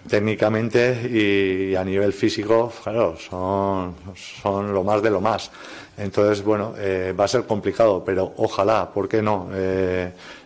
técnicamente 0.07 1.09
y 1.09 1.75
a 1.75 1.83
nivel 1.83 2.13
físico, 2.13 2.71
claro, 2.83 3.15
son, 3.17 3.95
son 4.15 4.73
lo 4.73 4.83
más 4.83 5.01
de 5.01 5.09
lo 5.09 5.21
más. 5.21 5.51
Entonces, 5.97 6.43
bueno, 6.43 6.73
eh, 6.77 7.13
va 7.17 7.25
a 7.25 7.27
ser 7.27 7.43
complicado, 7.43 8.03
pero 8.03 8.33
ojalá, 8.37 8.91
¿por 8.91 9.07
qué 9.07 9.21
no? 9.21 9.49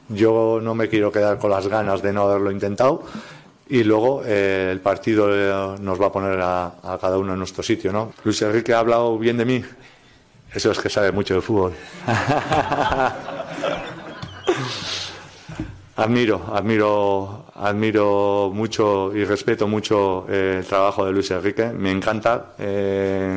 Yo 0.09 0.59
no 0.61 0.75
me 0.75 0.87
quiero 0.87 1.11
quedar 1.11 1.37
con 1.37 1.51
las 1.51 1.67
ganas 1.67 2.01
de 2.01 2.13
no 2.13 2.23
haberlo 2.23 2.51
intentado 2.51 3.03
y 3.69 3.83
luego 3.83 4.23
eh, 4.25 4.69
el 4.71 4.79
partido 4.79 5.27
eh, 5.29 5.77
nos 5.81 6.01
va 6.01 6.07
a 6.07 6.11
poner 6.11 6.39
a, 6.41 6.71
cada 7.01 7.17
uno 7.17 7.33
en 7.33 7.39
nuestro 7.39 7.63
sitio, 7.63 7.91
¿no? 7.91 8.13
Luis 8.23 8.41
Enrique 8.41 8.73
ha 8.73 8.79
hablado 8.79 9.17
bien 9.17 9.37
de 9.37 9.45
mí. 9.45 9.63
Eso 10.53 10.71
es 10.71 10.79
que 10.79 10.89
sabe 10.89 11.11
mucho 11.11 11.35
de 11.35 11.41
fútbol. 11.41 11.73
Admiro, 15.97 16.45
admiro, 16.53 17.45
admiro 17.55 18.51
mucho 18.53 19.12
y 19.15 19.25
respeto 19.25 19.67
mucho 19.67 20.27
eh, 20.29 20.57
el 20.60 20.65
trabajo 20.65 21.03
de 21.03 21.12
Luis 21.12 21.31
Enrique. 21.31 21.69
Me 21.69 21.89
encanta 21.89 22.53
eh, 22.60 23.36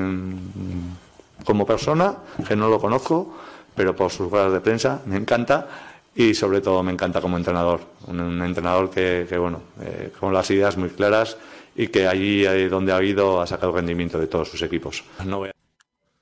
como 1.43 1.65
persona, 1.65 2.17
que 2.47 2.55
no 2.55 2.69
lo 2.69 2.79
conozco, 2.79 3.35
pero 3.75 3.97
por 3.97 4.11
sus 4.11 4.31
ruedas 4.31 4.53
de 4.53 4.61
prensa 4.61 5.01
me 5.07 5.17
encanta 5.17 5.69
y 6.15 6.35
sobre 6.35 6.61
todo 6.61 6.83
me 6.83 6.93
encanta 6.93 7.23
como 7.23 7.39
entrenador. 7.39 7.81
Un, 8.09 8.43
entrenador 8.43 8.91
que, 8.91 9.25
bueno, 9.39 9.63
eh, 9.81 10.13
con 10.21 10.35
las 10.35 10.51
ideas 10.51 10.77
muy 10.77 10.91
claras 10.91 11.39
y 11.75 11.87
que 11.87 12.07
allí 12.07 12.45
donde 12.69 12.93
ha 12.93 13.03
ido 13.03 13.41
ha 13.41 13.47
sacado 13.47 13.73
rendimiento 13.73 14.19
de 14.19 14.27
todos 14.27 14.51
sus 14.51 14.61
equipos. 14.61 15.03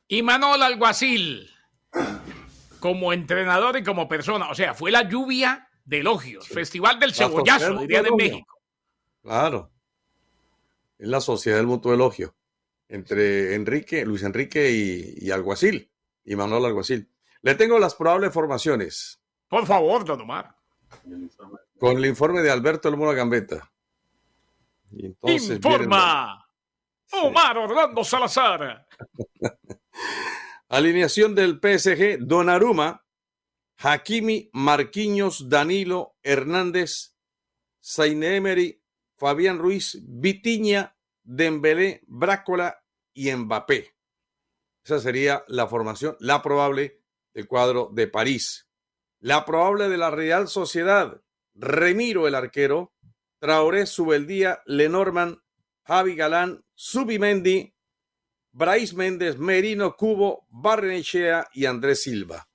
Y 0.07 0.23
Manol 0.23 0.63
Alguacil, 0.63 1.51
como 2.79 3.13
entrenador 3.13 3.77
y 3.77 3.83
como 3.83 4.07
persona, 4.07 4.51
o 4.51 4.55
sea, 4.55 4.73
fue 4.73 4.93
la 4.93 5.03
lluvia 5.03 5.68
de 5.89 6.01
elogios. 6.01 6.47
Festival 6.47 7.01
del 7.01 7.15
cebollazo, 7.15 7.79
diría 7.79 8.03
de 8.03 8.13
México. 8.13 8.61
Claro. 9.23 9.71
Es 10.99 11.09
la 11.09 11.21
sociedad 11.21 11.57
del 11.57 11.67
mutuo 11.67 11.95
elogio. 11.95 12.35
Entre 12.89 13.55
Enrique, 13.55 14.05
Luis 14.05 14.23
Enrique 14.23 14.71
y, 14.71 15.31
Alguacil. 15.31 15.91
Y 16.25 16.37
Manuel 16.37 16.67
Alguacil. 16.67 17.11
Le 17.41 17.55
tengo 17.55 17.79
las 17.79 17.95
probables 17.95 18.33
formaciones. 18.33 19.21
Por 19.49 19.67
favor, 19.67 20.05
don 20.05 20.21
Omar. 20.21 20.55
Con 21.79 21.97
el 21.97 22.07
informe 22.07 22.43
de 22.43 22.51
Alberto 22.51 22.91
Lomora 22.91 23.15
Gambetta. 23.15 23.71
Informa. 25.23 26.47
Omar 27.13 27.57
Orlando 27.57 28.05
Salazar. 28.05 28.87
Alineación 30.69 31.35
del 31.35 31.59
PSG, 31.63 32.19
Donnarumma, 32.21 33.03
Hakimi, 33.81 34.51
Marquinhos, 34.53 35.49
Danilo, 35.49 36.17
Hernández, 36.23 37.17
Emery, 37.97 38.83
Fabián 39.17 39.59
Ruiz, 39.59 39.99
Vitiña, 40.03 40.97
Dembélé, 41.23 42.03
Brácola 42.09 42.85
y 43.15 43.33
Mbappé. 43.33 43.95
Esa 44.85 44.99
sería 44.99 45.45
la 45.47 45.69
formación, 45.69 46.17
la 46.19 46.43
probable 46.43 47.03
del 47.35 47.47
cuadro 47.47 47.91
de 47.93 48.09
París. 48.09 48.69
La 49.21 49.45
probable 49.45 49.89
de 49.89 49.97
la 49.97 50.11
Real 50.11 50.49
Sociedad, 50.49 51.23
Remiro 51.55 52.29
el 52.29 52.35
arquero, 52.35 52.95
Traoré, 53.39 53.87
Subeldía, 53.87 54.61
Lenormand, 54.67 55.39
Javi 55.85 56.15
Galán, 56.17 56.65
Subimendi, 56.75 57.75
Brais 58.53 58.95
Méndez, 58.95 59.39
Merino 59.39 59.95
Cubo, 59.97 60.47
Barrenechea 60.51 61.49
y 61.53 61.67
Andrés 61.67 62.03
Silva. 62.03 62.48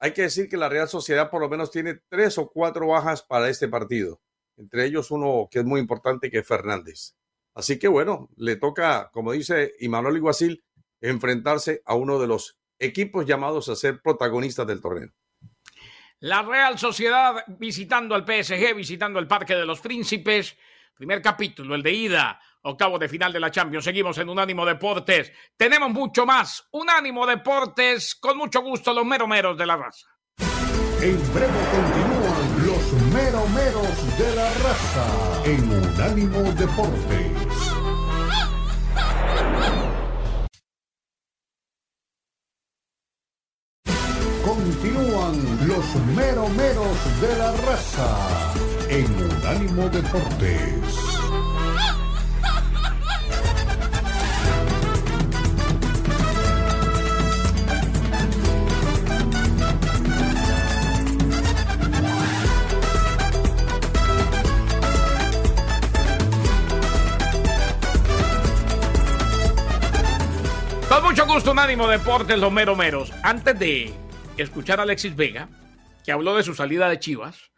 Hay 0.00 0.12
que 0.12 0.22
decir 0.22 0.48
que 0.48 0.56
la 0.56 0.68
Real 0.68 0.88
Sociedad 0.88 1.30
por 1.30 1.40
lo 1.40 1.48
menos 1.48 1.70
tiene 1.70 2.00
tres 2.08 2.38
o 2.38 2.50
cuatro 2.50 2.86
bajas 2.88 3.22
para 3.22 3.48
este 3.48 3.68
partido, 3.68 4.20
entre 4.56 4.84
ellos 4.84 5.10
uno 5.10 5.48
que 5.50 5.60
es 5.60 5.64
muy 5.64 5.80
importante 5.80 6.30
que 6.30 6.38
es 6.38 6.46
Fernández. 6.46 7.16
Así 7.54 7.78
que 7.78 7.88
bueno, 7.88 8.28
le 8.36 8.56
toca, 8.56 9.10
como 9.12 9.32
dice 9.32 9.74
Imanol 9.80 10.16
Iguacil, 10.16 10.64
enfrentarse 11.00 11.82
a 11.84 11.94
uno 11.94 12.18
de 12.20 12.28
los 12.28 12.58
equipos 12.78 13.26
llamados 13.26 13.68
a 13.68 13.76
ser 13.76 14.00
protagonistas 14.00 14.66
del 14.66 14.80
torneo. 14.80 15.10
La 16.20 16.42
Real 16.42 16.78
Sociedad 16.78 17.44
visitando 17.46 18.14
al 18.14 18.24
PSG, 18.24 18.74
visitando 18.74 19.18
el 19.18 19.26
Parque 19.26 19.54
de 19.54 19.66
los 19.66 19.80
Príncipes. 19.80 20.56
Primer 20.94 21.22
capítulo, 21.22 21.74
el 21.74 21.82
de 21.82 21.92
ida 21.92 22.40
octavo 22.62 22.98
de 22.98 23.08
final 23.08 23.32
de 23.32 23.40
la 23.40 23.50
Champions. 23.50 23.84
Seguimos 23.84 24.18
en 24.18 24.28
Unánimo 24.28 24.64
Deportes. 24.64 25.32
Tenemos 25.56 25.90
mucho 25.90 26.26
más. 26.26 26.68
Unánimo 26.72 27.26
Deportes, 27.26 28.14
con 28.14 28.36
mucho 28.36 28.62
gusto, 28.62 28.92
los 28.92 29.04
meromeros 29.04 29.56
de 29.56 29.66
la 29.66 29.76
raza. 29.76 30.06
En 31.00 31.32
breve 31.32 31.60
continúan 31.70 32.66
los 32.66 32.92
meromeros 33.12 34.18
de 34.18 34.34
la 34.34 34.52
raza 34.54 35.42
en 35.44 35.70
Unánimo 35.70 36.42
Deportes. 36.54 37.78
Continúan 44.44 45.68
los 45.68 45.94
meromeros 46.16 47.20
de 47.20 47.38
la 47.38 47.52
raza 47.52 48.54
en 48.88 49.06
Unánimo 49.22 49.88
Deportes. 49.88 51.07
Un 71.46 71.58
ánimo 71.58 71.86
deportes, 71.88 72.36
los 72.36 72.52
mero 72.52 72.74
meros. 72.74 73.12
Antes 73.22 73.58
de 73.58 73.94
escuchar 74.36 74.80
a 74.80 74.82
Alexis 74.82 75.14
Vega, 75.16 75.48
que 76.04 76.12
habló 76.12 76.34
de 76.34 76.42
su 76.42 76.54
salida 76.54 76.90
de 76.90 76.98
Chivas, 76.98 77.52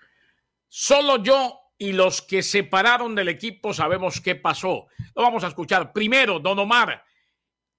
solo 0.68 1.20
yo 1.22 1.58
y 1.76 1.92
los 1.92 2.20
que 2.22 2.42
se 2.42 2.62
separaron 2.62 3.14
del 3.14 3.28
equipo 3.28 3.72
sabemos 3.72 4.20
qué 4.20 4.36
pasó. 4.36 4.86
Lo 5.16 5.22
vamos 5.22 5.42
a 5.44 5.48
escuchar. 5.48 5.92
Primero, 5.92 6.38
don 6.38 6.58
Omar, 6.58 7.02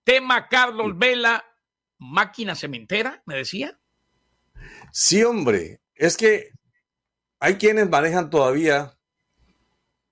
tema 0.04 0.50
Carlos 0.50 0.98
Vela, 0.98 1.46
máquina 2.00 2.56
cementera, 2.56 3.22
me 3.26 3.36
decía. 3.36 3.80
Sí, 4.92 5.24
hombre, 5.24 5.82
es 5.96 6.18
que 6.18 6.50
hay 7.40 7.56
quienes 7.56 7.90
manejan 7.90 8.30
todavía, 8.30 8.98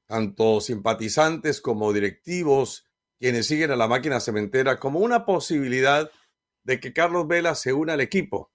tanto 0.05 0.61
simpatizantes 0.61 1.59
como 1.59 1.91
directivos, 1.91 2.88
quienes 3.19 3.47
siguen 3.47 3.71
a 3.71 3.75
la 3.75 3.87
máquina 3.87 4.19
cementera 4.19 4.79
como 4.79 4.99
una 4.99 5.25
posibilidad 5.25 6.09
de 6.63 6.79
que 6.79 6.93
Carlos 6.93 7.27
Vela 7.27 7.55
se 7.55 7.73
una 7.73 7.93
al 7.93 8.01
equipo. 8.01 8.51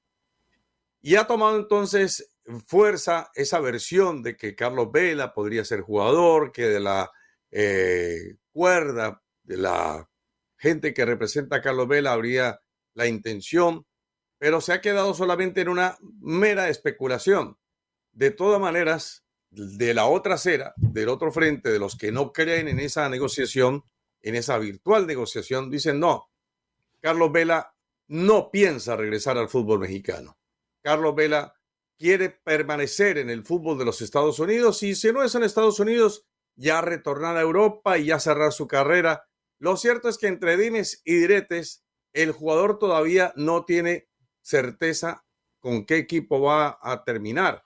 Y 1.00 1.16
ha 1.16 1.26
tomado 1.26 1.58
entonces 1.58 2.34
fuerza 2.66 3.30
esa 3.34 3.60
versión 3.60 4.22
de 4.22 4.36
que 4.36 4.54
Carlos 4.54 4.90
Vela 4.90 5.34
podría 5.34 5.64
ser 5.64 5.82
jugador, 5.82 6.50
que 6.50 6.66
de 6.66 6.80
la 6.80 7.12
eh, 7.50 8.36
cuerda 8.52 9.22
de 9.42 9.56
la 9.58 10.08
gente 10.56 10.94
que 10.94 11.04
representa 11.04 11.56
a 11.56 11.62
Carlos 11.62 11.88
Vela 11.88 12.12
habría 12.12 12.60
la 12.94 13.06
intención, 13.06 13.86
pero 14.38 14.60
se 14.60 14.72
ha 14.72 14.80
quedado 14.80 15.12
solamente 15.14 15.60
en 15.60 15.68
una 15.68 15.98
mera 16.20 16.68
especulación. 16.68 17.58
De 18.12 18.30
todas 18.30 18.60
maneras, 18.60 19.24
de 19.50 19.92
la 19.92 20.06
otra 20.06 20.34
acera, 20.34 20.72
del 20.76 21.08
otro 21.08 21.32
frente, 21.32 21.70
de 21.70 21.78
los 21.78 21.96
que 21.96 22.12
no 22.12 22.32
creen 22.32 22.68
en 22.68 22.78
esa 22.78 23.08
negociación, 23.08 23.84
en 24.24 24.34
esa 24.34 24.58
virtual 24.58 25.06
negociación, 25.06 25.70
dicen 25.70 26.00
no, 26.00 26.30
Carlos 27.00 27.30
Vela 27.30 27.76
no 28.08 28.50
piensa 28.50 28.96
regresar 28.96 29.36
al 29.36 29.50
fútbol 29.50 29.80
mexicano. 29.80 30.38
Carlos 30.82 31.14
Vela 31.14 31.54
quiere 31.98 32.30
permanecer 32.30 33.18
en 33.18 33.28
el 33.28 33.44
fútbol 33.44 33.78
de 33.78 33.84
los 33.84 34.00
Estados 34.00 34.38
Unidos 34.38 34.82
y 34.82 34.94
si 34.94 35.12
no 35.12 35.22
es 35.22 35.34
en 35.34 35.42
Estados 35.42 35.78
Unidos, 35.78 36.26
ya 36.56 36.80
retornar 36.80 37.36
a 37.36 37.42
Europa 37.42 37.98
y 37.98 38.06
ya 38.06 38.18
cerrar 38.18 38.52
su 38.52 38.66
carrera. 38.66 39.28
Lo 39.58 39.76
cierto 39.76 40.08
es 40.08 40.16
que 40.16 40.28
entre 40.28 40.56
dimes 40.56 41.02
y 41.04 41.16
diretes, 41.16 41.84
el 42.14 42.32
jugador 42.32 42.78
todavía 42.78 43.34
no 43.36 43.66
tiene 43.66 44.08
certeza 44.40 45.26
con 45.60 45.84
qué 45.84 45.98
equipo 45.98 46.40
va 46.40 46.78
a 46.80 47.04
terminar. 47.04 47.64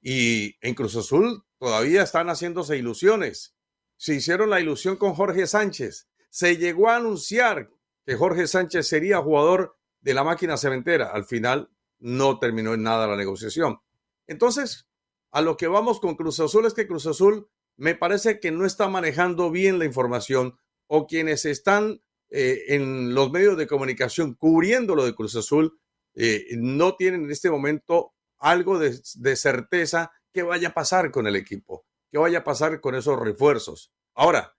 Y 0.00 0.56
en 0.60 0.74
Cruz 0.74 0.96
Azul 0.96 1.44
todavía 1.58 2.02
están 2.02 2.28
haciéndose 2.28 2.76
ilusiones 2.76 3.54
se 3.96 4.14
hicieron 4.14 4.50
la 4.50 4.60
ilusión 4.60 4.96
con 4.96 5.14
Jorge 5.14 5.46
Sánchez. 5.46 6.08
Se 6.30 6.56
llegó 6.56 6.88
a 6.88 6.96
anunciar 6.96 7.70
que 8.04 8.16
Jorge 8.16 8.46
Sánchez 8.46 8.86
sería 8.86 9.22
jugador 9.22 9.76
de 10.00 10.14
la 10.14 10.24
máquina 10.24 10.56
cementera. 10.56 11.10
Al 11.10 11.24
final 11.24 11.70
no 11.98 12.38
terminó 12.38 12.74
en 12.74 12.82
nada 12.82 13.06
la 13.06 13.16
negociación. 13.16 13.80
Entonces, 14.26 14.86
a 15.30 15.40
lo 15.40 15.56
que 15.56 15.66
vamos 15.66 16.00
con 16.00 16.16
Cruz 16.16 16.40
Azul 16.40 16.66
es 16.66 16.74
que 16.74 16.86
Cruz 16.86 17.06
Azul 17.06 17.48
me 17.76 17.94
parece 17.94 18.40
que 18.40 18.50
no 18.50 18.66
está 18.66 18.88
manejando 18.88 19.50
bien 19.50 19.78
la 19.78 19.84
información 19.84 20.58
o 20.86 21.06
quienes 21.06 21.44
están 21.44 22.02
eh, 22.30 22.62
en 22.68 23.14
los 23.14 23.30
medios 23.30 23.56
de 23.56 23.66
comunicación 23.66 24.34
cubriendo 24.34 24.94
lo 24.94 25.04
de 25.04 25.14
Cruz 25.14 25.34
Azul 25.36 25.78
eh, 26.14 26.46
no 26.56 26.94
tienen 26.94 27.24
en 27.24 27.30
este 27.30 27.50
momento 27.50 28.14
algo 28.38 28.78
de 28.78 29.36
certeza 29.36 30.12
que 30.32 30.42
vaya 30.42 30.68
a 30.68 30.74
pasar 30.74 31.10
con 31.10 31.26
el 31.26 31.36
equipo. 31.36 31.86
¿Qué 32.14 32.18
vaya 32.18 32.38
a 32.38 32.44
pasar 32.44 32.80
con 32.80 32.94
esos 32.94 33.18
refuerzos? 33.18 33.92
Ahora, 34.14 34.56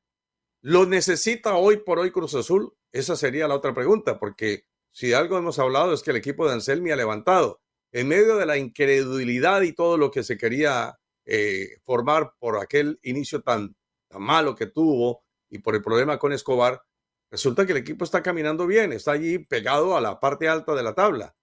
¿lo 0.60 0.86
necesita 0.86 1.56
hoy 1.56 1.78
por 1.78 2.00
hoy 2.00 2.12
Cruz 2.12 2.36
Azul? 2.36 2.74
Esa 2.92 3.16
sería 3.16 3.48
la 3.48 3.56
otra 3.56 3.74
pregunta, 3.74 4.20
porque 4.20 4.66
si 4.92 5.14
algo 5.14 5.38
hemos 5.38 5.58
hablado 5.58 5.94
es 5.94 6.04
que 6.04 6.12
el 6.12 6.18
equipo 6.18 6.46
de 6.46 6.52
Anselmi 6.52 6.92
ha 6.92 6.98
levantado. 6.98 7.62
En 7.94 8.10
medio 8.10 8.36
de 8.36 8.46
la 8.46 8.58
incredulidad 8.58 9.62
y 9.62 9.72
todo 9.72 9.98
lo 9.98 10.12
que 10.12 10.24
se 10.24 10.38
quería 10.38 11.00
eh, 11.24 11.78
formar 11.86 12.34
por 12.40 12.58
aquel 12.58 13.00
inicio 13.04 13.42
tan 13.42 13.74
malo 14.10 14.54
que 14.54 14.66
tuvo 14.66 15.24
y 15.50 15.60
por 15.60 15.76
el 15.76 15.82
problema 15.82 16.20
con 16.20 16.34
Escobar, 16.34 16.84
resulta 17.32 17.66
que 17.66 17.72
el 17.72 17.78
equipo 17.78 18.04
está 18.04 18.22
caminando 18.22 18.68
bien, 18.68 18.92
está 18.92 19.14
allí 19.14 19.40
pegado 19.40 19.96
a 19.96 20.02
la 20.02 20.20
parte 20.20 20.50
alta 20.50 20.76
de 20.76 20.84
la 20.84 20.94
tabla. 20.94 21.34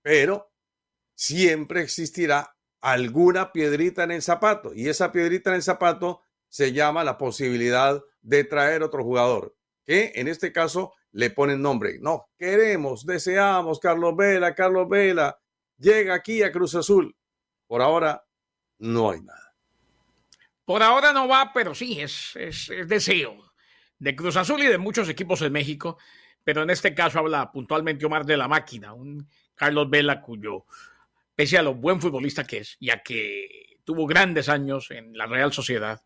Pero 0.00 0.50
siempre 1.14 1.82
existirá 1.82 2.56
alguna 2.84 3.50
piedrita 3.50 4.04
en 4.04 4.10
el 4.10 4.20
zapato. 4.20 4.74
Y 4.74 4.90
esa 4.90 5.10
piedrita 5.10 5.48
en 5.48 5.56
el 5.56 5.62
zapato 5.62 6.20
se 6.50 6.74
llama 6.74 7.02
la 7.02 7.16
posibilidad 7.16 8.02
de 8.20 8.44
traer 8.44 8.82
otro 8.82 9.02
jugador, 9.02 9.56
que 9.86 10.12
en 10.16 10.28
este 10.28 10.52
caso 10.52 10.92
le 11.10 11.30
ponen 11.30 11.62
nombre. 11.62 11.98
No, 12.00 12.28
queremos, 12.36 13.06
deseamos, 13.06 13.80
Carlos 13.80 14.14
Vela, 14.14 14.54
Carlos 14.54 14.86
Vela, 14.86 15.38
llega 15.78 16.14
aquí 16.14 16.42
a 16.42 16.52
Cruz 16.52 16.74
Azul. 16.74 17.16
Por 17.66 17.80
ahora 17.80 18.22
no 18.78 19.10
hay 19.10 19.22
nada. 19.22 19.54
Por 20.66 20.82
ahora 20.82 21.12
no 21.14 21.26
va, 21.26 21.52
pero 21.54 21.74
sí, 21.74 22.02
es, 22.02 22.36
es, 22.36 22.70
deseo 22.86 23.52
de 23.98 24.14
Cruz 24.14 24.36
Azul 24.36 24.62
y 24.62 24.66
de 24.66 24.76
muchos 24.76 25.08
equipos 25.08 25.40
en 25.40 25.52
México, 25.52 25.96
pero 26.42 26.62
en 26.62 26.68
este 26.68 26.94
caso 26.94 27.18
habla 27.18 27.50
puntualmente 27.50 28.04
Omar 28.04 28.26
de 28.26 28.36
la 28.36 28.46
máquina, 28.46 28.92
un 28.92 29.26
Carlos 29.54 29.88
Vela 29.88 30.20
cuyo, 30.20 30.66
pese 31.34 31.58
a 31.58 31.62
lo 31.62 31.74
buen 31.74 32.00
futbolista 32.00 32.44
que 32.44 32.58
es, 32.58 32.76
ya 32.80 33.02
que 33.02 33.78
tuvo 33.84 34.06
grandes 34.06 34.48
años 34.48 34.90
en 34.90 35.16
la 35.16 35.26
Real 35.26 35.52
Sociedad 35.52 36.02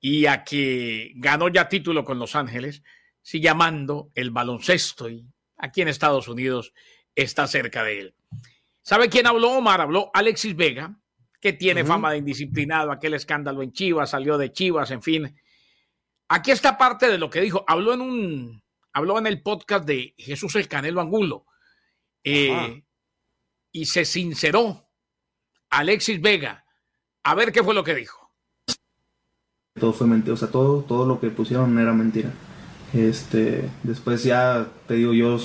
y 0.00 0.26
a 0.26 0.44
que 0.44 1.12
ganó 1.16 1.48
ya 1.48 1.68
título 1.68 2.04
con 2.04 2.18
Los 2.18 2.36
Ángeles, 2.36 2.82
sigue 3.22 3.48
amando 3.48 4.10
el 4.14 4.30
baloncesto 4.30 5.08
y 5.08 5.26
aquí 5.56 5.82
en 5.82 5.88
Estados 5.88 6.28
Unidos 6.28 6.72
está 7.14 7.46
cerca 7.46 7.82
de 7.82 8.00
él. 8.00 8.14
¿Sabe 8.82 9.08
quién 9.08 9.26
habló, 9.26 9.50
Omar? 9.50 9.80
Habló 9.80 10.10
Alexis 10.14 10.56
Vega, 10.56 10.98
que 11.40 11.52
tiene 11.52 11.84
fama 11.84 12.12
de 12.12 12.18
indisciplinado, 12.18 12.90
aquel 12.90 13.14
escándalo 13.14 13.62
en 13.62 13.72
Chivas, 13.72 14.10
salió 14.10 14.38
de 14.38 14.52
Chivas, 14.52 14.90
en 14.90 15.02
fin. 15.02 15.36
Aquí 16.28 16.50
está 16.52 16.78
parte 16.78 17.08
de 17.08 17.18
lo 17.18 17.28
que 17.28 17.40
dijo. 17.40 17.64
Habló 17.66 17.92
en 17.92 18.00
un, 18.00 18.62
habló 18.92 19.18
en 19.18 19.26
el 19.26 19.42
podcast 19.42 19.84
de 19.84 20.14
Jesús 20.16 20.54
el 20.56 20.68
Canelo 20.68 21.00
Angulo 21.00 21.46
eh, 22.24 22.84
y 23.72 23.86
se 23.86 24.04
sinceró 24.04 24.88
Alexis 25.70 26.20
Vega. 26.20 26.64
A 27.24 27.34
ver 27.34 27.52
qué 27.52 27.62
fue 27.62 27.74
lo 27.74 27.84
que 27.84 27.94
dijo. 27.94 28.30
Todo 29.78 29.92
fue 29.92 30.06
mentira, 30.06 30.34
o 30.34 30.36
sea, 30.36 30.48
todo, 30.48 30.82
todo 30.82 31.06
lo 31.06 31.20
que 31.20 31.30
pusieron 31.30 31.78
era 31.78 31.92
mentira. 31.92 32.32
Este, 32.92 33.68
después 33.82 34.24
ya 34.24 34.66
te 34.86 34.94
digo 34.94 35.12
yo 35.12 35.38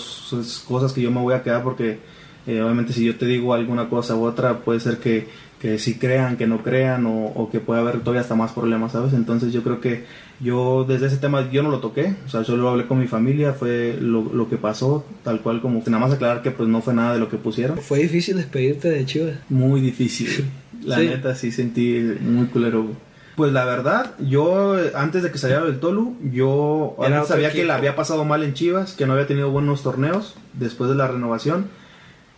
cosas 0.68 0.94
que 0.94 1.02
yo 1.02 1.12
me 1.12 1.20
voy 1.20 1.34
a 1.34 1.44
quedar 1.44 1.62
porque 1.62 2.00
eh, 2.48 2.62
obviamente 2.62 2.94
si 2.94 3.06
yo 3.06 3.18
te 3.18 3.26
digo 3.26 3.54
alguna 3.54 3.90
cosa 3.90 4.16
u 4.16 4.24
otra 4.24 4.60
puede 4.60 4.80
ser 4.80 5.00
que, 5.00 5.28
que 5.60 5.78
sí 5.78 5.98
crean, 5.98 6.38
que 6.38 6.48
no 6.48 6.64
crean 6.64 7.06
o, 7.06 7.50
que 7.52 7.60
pueda 7.60 7.82
haber 7.82 8.00
todavía 8.00 8.22
hasta 8.22 8.36
más 8.36 8.54
problemas, 8.54 8.94
¿sabes? 8.94 9.14
Entonces 9.14 9.52
yo 9.52 9.62
creo 9.64 9.82
que 9.82 10.06
yo 10.40 10.86
desde 10.88 11.08
ese 11.08 11.18
tema 11.18 11.50
yo 11.52 11.64
no 11.64 11.70
lo 11.70 11.80
toqué, 11.80 12.16
o 12.26 12.30
sea, 12.30 12.44
solo 12.44 12.70
hablé 12.70 12.88
con 12.88 13.00
mi 13.00 13.08
familia, 13.08 13.54
fue 13.54 13.98
lo, 14.00 14.24
lo 14.34 14.50
que 14.50 14.58
pasó, 14.58 15.06
tal 15.24 15.42
cual 15.42 15.62
como 15.62 15.82
nada 15.86 16.00
más 16.00 16.12
aclarar 16.12 16.42
que 16.42 16.52
pues 16.52 16.68
no 16.70 16.82
fue 16.82 16.94
nada 16.94 17.14
de 17.14 17.20
lo 17.20 17.30
que 17.30 17.38
pusieron. 17.38 17.78
¿Fue 17.78 18.00
difícil 18.00 18.38
despedirte 18.38 18.90
de 18.90 19.06
Chivas? 19.06 19.36
Muy 19.50 19.82
difícil, 19.82 20.46
la 20.84 21.00
neta 21.00 21.36
sí 21.36 21.52
sentí 21.52 22.00
muy 22.22 22.48
culero. 22.48 22.88
Pues 23.36 23.52
la 23.52 23.66
verdad, 23.66 24.14
yo 24.20 24.76
antes 24.94 25.24
de 25.24 25.32
que 25.32 25.40
saliera 25.40 25.66
del 25.66 25.80
Tolu, 25.80 26.18
yo 26.32 26.96
sabía 27.26 27.52
que 27.52 27.66
la 27.66 27.76
había 27.76 27.96
pasado 27.96 28.26
mal 28.26 28.44
en 28.44 28.54
Chivas, 28.54 28.94
que 28.94 29.08
no 29.08 29.14
había 29.14 29.26
tenido 29.26 29.50
buenos 29.50 29.82
torneos 29.82 30.36
después 30.54 30.90
de 30.90 30.96
la 30.96 31.08
renovación, 31.08 31.66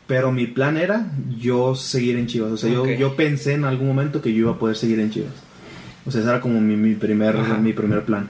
pero 0.08 0.32
mi 0.32 0.48
plan 0.48 0.78
era 0.78 1.12
yo 1.38 1.76
seguir 1.76 2.18
en 2.18 2.28
Chivas. 2.28 2.52
O 2.52 2.58
sea, 2.58 2.72
yo, 2.72 2.86
yo 2.86 3.16
pensé 3.16 3.54
en 3.54 3.66
algún 3.66 3.88
momento 3.88 4.22
que 4.22 4.32
yo 4.32 4.40
iba 4.40 4.52
a 4.52 4.60
poder 4.60 4.78
seguir 4.78 5.00
en 5.02 5.12
Chivas. 5.12 5.34
O 6.06 6.12
sea, 6.12 6.22
ese 6.22 6.30
era 6.30 6.42
como 6.42 6.62
mi, 6.62 6.76
mi 6.76 6.96
primer, 6.96 7.36
mi 7.36 7.74
primer 7.74 8.04
plan. 8.04 8.30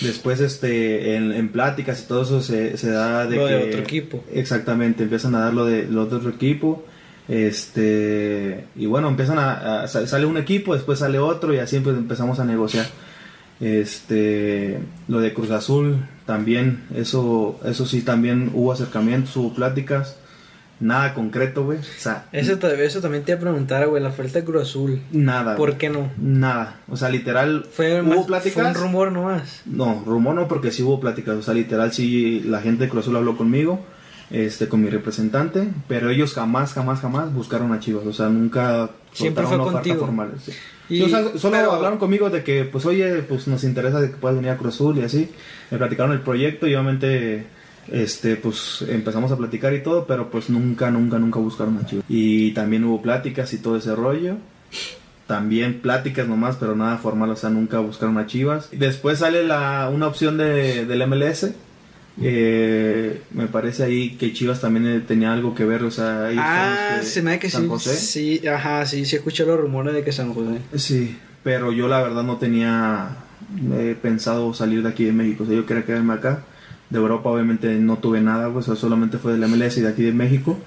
Después, 0.00 0.40
este, 0.40 1.16
en, 1.16 1.48
pláticas 1.50 2.02
y 2.02 2.08
todo 2.08 2.22
eso 2.22 2.40
se, 2.40 2.76
se 2.76 2.90
da 2.90 3.26
de 3.26 3.36
lo 3.36 3.46
que... 3.46 3.52
De 3.52 3.68
otro 3.68 3.80
equipo. 3.80 4.24
Exactamente, 4.32 5.02
empiezan 5.02 5.34
a 5.34 5.40
dar 5.40 5.54
lo 5.54 5.66
de, 5.66 5.86
lo 5.86 6.06
de 6.06 6.16
otro 6.16 6.30
equipo 6.30 6.84
este, 7.28 8.66
y 8.74 8.86
bueno, 8.86 9.08
empiezan 9.08 9.38
a, 9.38 9.86
sale 9.86 10.26
un 10.26 10.36
equipo, 10.36 10.74
después 10.74 10.98
sale 10.98 11.18
otro 11.18 11.54
y 11.54 11.58
así 11.58 11.78
pues 11.80 11.96
empezamos 11.96 12.40
a 12.40 12.44
negociar. 12.44 12.86
Este, 13.60 14.80
lo 15.06 15.20
de 15.20 15.32
Cruz 15.32 15.50
Azul 15.50 16.04
también, 16.26 16.82
eso, 16.96 17.60
eso 17.64 17.86
sí 17.86 18.02
también 18.02 18.50
hubo 18.54 18.72
acercamientos, 18.72 19.36
hubo 19.36 19.54
pláticas, 19.54 20.16
nada 20.82 21.14
concreto, 21.14 21.64
güey. 21.64 21.78
O 21.78 21.82
sea, 21.98 22.26
eso, 22.32 22.58
eso 22.68 23.00
también 23.00 23.24
te 23.24 23.32
iba 23.32 23.38
a 23.38 23.40
preguntar, 23.40 23.88
güey, 23.88 24.02
la 24.02 24.10
oferta 24.10 24.40
de 24.40 24.44
Cruz 24.44 24.62
Azul. 24.62 25.00
Nada. 25.12 25.56
¿Por 25.56 25.78
qué 25.78 25.88
no? 25.88 26.10
Nada. 26.18 26.80
O 26.88 26.96
sea, 26.96 27.08
literal, 27.08 27.66
fue 27.70 28.02
hubo 28.02 28.26
pláticas. 28.26 28.54
Fue 28.54 28.64
un 28.64 28.74
rumor 28.74 29.12
nomás. 29.12 29.62
No, 29.64 30.02
rumor 30.04 30.34
no, 30.34 30.48
porque 30.48 30.70
sí 30.70 30.82
hubo 30.82 31.00
pláticas. 31.00 31.36
O 31.36 31.42
sea, 31.42 31.54
literal, 31.54 31.92
sí, 31.92 32.40
la 32.40 32.60
gente 32.60 32.84
de 32.84 32.90
Cruz 32.90 33.04
Azul 33.04 33.16
habló 33.16 33.36
conmigo 33.36 33.80
este, 34.32 34.66
con 34.66 34.80
mi 34.80 34.88
representante, 34.88 35.68
pero 35.88 36.08
ellos 36.08 36.32
jamás, 36.32 36.72
jamás, 36.72 37.00
jamás 37.00 37.32
buscaron 37.32 37.72
a 37.72 37.80
Chivas, 37.80 38.06
o 38.06 38.14
sea, 38.14 38.30
nunca 38.30 38.90
siempre 39.12 39.44
fue 39.44 39.56
una 39.56 39.72
contigo. 39.72 40.00
formal. 40.00 40.32
Y, 40.88 41.06
solo 41.36 41.56
hablaron 41.70 41.98
conmigo 41.98 42.30
de 42.30 42.42
que, 42.42 42.64
pues, 42.64 42.86
oye, 42.86 43.22
pues 43.22 43.46
nos 43.46 43.62
interesa 43.62 44.00
de 44.00 44.10
que 44.10 44.16
puedas 44.16 44.36
venir 44.36 44.50
a 44.50 44.56
Cruz 44.56 44.74
Azul 44.74 44.98
y 44.98 45.02
así. 45.02 45.30
Me 45.70 45.78
platicaron 45.78 46.12
el 46.12 46.20
proyecto 46.20 46.66
y 46.66 46.74
obviamente, 46.74 47.46
este, 47.90 48.36
pues 48.36 48.84
empezamos 48.88 49.32
a 49.32 49.36
platicar 49.36 49.74
y 49.74 49.82
todo, 49.82 50.06
pero 50.06 50.30
pues 50.30 50.50
nunca, 50.50 50.90
nunca, 50.90 51.18
nunca 51.18 51.38
buscaron 51.38 51.78
a 51.78 51.86
Chivas. 51.86 52.04
Y 52.08 52.52
también 52.52 52.84
hubo 52.84 53.02
pláticas 53.02 53.52
y 53.52 53.58
todo 53.58 53.76
ese 53.76 53.94
rollo. 53.94 54.36
También 55.26 55.80
pláticas 55.80 56.28
nomás, 56.28 56.56
pero 56.56 56.76
nada 56.76 56.98
formal, 56.98 57.30
o 57.30 57.36
sea, 57.36 57.50
nunca 57.50 57.78
buscaron 57.78 58.18
a 58.18 58.26
Chivas. 58.26 58.68
Después 58.72 59.20
sale 59.20 59.44
la, 59.44 59.90
una 59.92 60.06
opción 60.06 60.36
de, 60.36 60.84
del 60.86 61.06
MLS 61.06 61.52
eh, 62.20 63.22
me 63.30 63.46
parece 63.46 63.84
ahí 63.84 64.16
que 64.16 64.32
Chivas 64.32 64.60
también 64.60 64.86
eh, 64.86 65.00
tenía 65.00 65.32
algo 65.32 65.54
que 65.54 65.64
ver, 65.64 65.82
o 65.82 65.90
sea, 65.90 66.26
ahí 66.26 66.36
ah, 66.38 67.00
se 67.02 67.22
me 67.22 67.38
que 67.38 67.48
San 67.48 67.62
sí, 67.62 67.68
José. 67.68 67.96
Sí, 67.96 68.46
ajá, 68.46 68.84
sí, 68.84 69.04
sí 69.06 69.16
escuché 69.16 69.46
los 69.46 69.58
rumores 69.58 69.94
de 69.94 70.04
que 70.04 70.12
San 70.12 70.34
José. 70.34 70.58
Sí, 70.76 71.16
pero 71.42 71.72
yo 71.72 71.88
la 71.88 72.02
verdad 72.02 72.22
no 72.22 72.36
tenía 72.36 73.16
eh, 73.72 73.96
pensado 74.00 74.52
salir 74.52 74.82
de 74.82 74.90
aquí 74.90 75.04
de 75.04 75.12
México, 75.12 75.44
o 75.44 75.46
sea, 75.46 75.56
yo 75.56 75.64
quería 75.64 75.84
quedarme 75.84 76.14
acá. 76.14 76.44
De 76.92 76.98
Europa 76.98 77.30
obviamente 77.30 77.74
no 77.76 77.96
tuve 77.96 78.20
nada, 78.20 78.48
o 78.48 78.60
sea, 78.62 78.76
solamente 78.76 79.16
fue 79.16 79.32
del 79.32 79.48
MLS 79.48 79.78
y 79.78 79.80
de 79.80 79.88
aquí 79.88 80.02
de 80.02 80.12
México. 80.12 80.58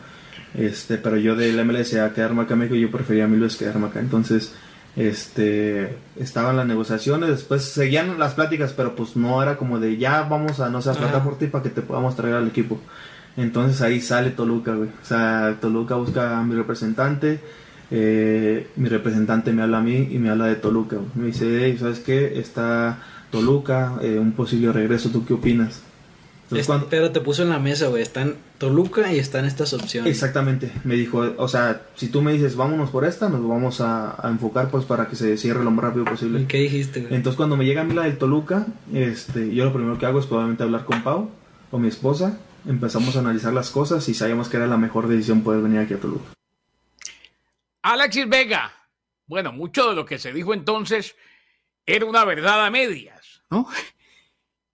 Este, 0.55 0.97
pero 0.97 1.17
yo 1.17 1.35
del 1.35 1.63
MLS 1.63 1.93
a 1.95 2.13
quedarme 2.13 2.43
acá 2.43 2.53
en 2.53 2.61
México, 2.61 2.75
yo 2.75 2.89
prefería 2.89 3.27
mil 3.27 3.41
veces 3.41 3.59
quedarme 3.59 3.87
acá. 3.87 3.99
Entonces, 3.99 4.53
este 4.95 5.97
estaban 6.15 6.55
las 6.55 6.65
negociaciones, 6.65 7.29
después 7.29 7.63
seguían 7.63 8.17
las 8.17 8.33
pláticas, 8.33 8.73
pero 8.73 8.95
pues 8.95 9.15
no 9.15 9.43
era 9.43 9.57
como 9.57 9.79
de 9.79 9.97
ya 9.97 10.23
vamos 10.23 10.59
a 10.61 10.69
no 10.69 10.81
sé 10.81 10.89
a 10.89 10.93
tratar 10.93 11.23
por 11.23 11.37
ti 11.37 11.47
para 11.47 11.63
que 11.63 11.69
te 11.69 11.81
podamos 11.81 12.15
traer 12.15 12.35
al 12.35 12.47
equipo. 12.47 12.79
Entonces 13.37 13.81
ahí 13.81 13.99
sale 13.99 14.31
Toluca, 14.31 14.73
güey. 14.73 14.89
O 14.89 15.05
sea, 15.05 15.57
Toluca 15.59 15.95
busca 15.95 16.39
a 16.39 16.43
mi 16.43 16.55
representante, 16.55 17.39
eh, 17.91 18.69
mi 18.77 18.87
representante 18.89 19.51
me 19.51 19.61
habla 19.61 19.79
a 19.79 19.81
mí 19.81 20.09
y 20.11 20.17
me 20.19 20.29
habla 20.29 20.45
de 20.47 20.55
Toluca. 20.55 20.97
Me 21.15 21.27
dice, 21.27 21.77
¿sabes 21.77 21.99
qué? 21.99 22.39
Está 22.39 22.99
Toluca, 23.31 23.95
eh, 24.01 24.17
un 24.17 24.31
posible 24.31 24.71
regreso, 24.71 25.09
¿tú 25.09 25.25
qué 25.25 25.33
opinas? 25.33 25.81
Pero 26.89 27.11
te 27.11 27.21
puso 27.21 27.43
en 27.43 27.49
la 27.49 27.59
mesa, 27.59 27.87
güey. 27.87 28.03
Están 28.03 28.35
Toluca 28.57 29.11
y 29.11 29.19
están 29.19 29.45
estas 29.45 29.73
opciones. 29.73 30.11
Exactamente. 30.11 30.71
Me 30.83 30.95
dijo, 30.95 31.33
o 31.37 31.47
sea, 31.47 31.81
si 31.95 32.09
tú 32.09 32.21
me 32.21 32.33
dices, 32.33 32.55
vámonos 32.55 32.91
por 32.91 33.05
esta, 33.05 33.29
nos 33.29 33.47
vamos 33.47 33.81
a, 33.81 34.15
enfocar 34.25 34.69
pues 34.69 34.85
para 34.85 35.07
que 35.07 35.15
se 35.15 35.37
cierre 35.37 35.63
lo 35.63 35.71
más 35.71 35.85
rápido 35.85 36.05
posible. 36.05 36.41
¿Y 36.41 36.45
qué 36.45 36.59
dijiste, 36.59 37.01
güey? 37.01 37.15
Entonces 37.15 37.37
cuando 37.37 37.57
me 37.57 37.65
llega 37.65 37.81
a 37.81 37.83
mí 37.83 37.93
la 37.93 38.03
del 38.03 38.17
Toluca, 38.17 38.67
este, 38.93 39.53
yo 39.53 39.65
lo 39.65 39.73
primero 39.73 39.97
que 39.97 40.05
hago 40.05 40.19
es 40.19 40.25
probablemente 40.25 40.63
hablar 40.63 40.85
con 40.85 41.03
Pau, 41.03 41.29
con 41.71 41.81
mi 41.81 41.87
esposa. 41.87 42.37
Empezamos 42.67 43.15
a 43.15 43.19
analizar 43.19 43.53
las 43.53 43.69
cosas 43.69 44.07
y 44.09 44.13
sabíamos 44.13 44.49
que 44.49 44.57
era 44.57 44.67
la 44.67 44.77
mejor 44.77 45.07
decisión 45.07 45.41
poder 45.41 45.61
venir 45.61 45.79
aquí 45.79 45.95
a 45.95 45.99
Toluca. 45.99 46.25
Alexis 47.81 48.27
Vega. 48.27 48.71
Bueno, 49.27 49.51
mucho 49.51 49.89
de 49.89 49.95
lo 49.95 50.05
que 50.05 50.19
se 50.19 50.31
dijo 50.31 50.53
entonces 50.53 51.15
era 51.85 52.05
una 52.05 52.25
verdad 52.25 52.65
a 52.65 52.69
medias, 52.69 53.43
¿no? 53.49 53.67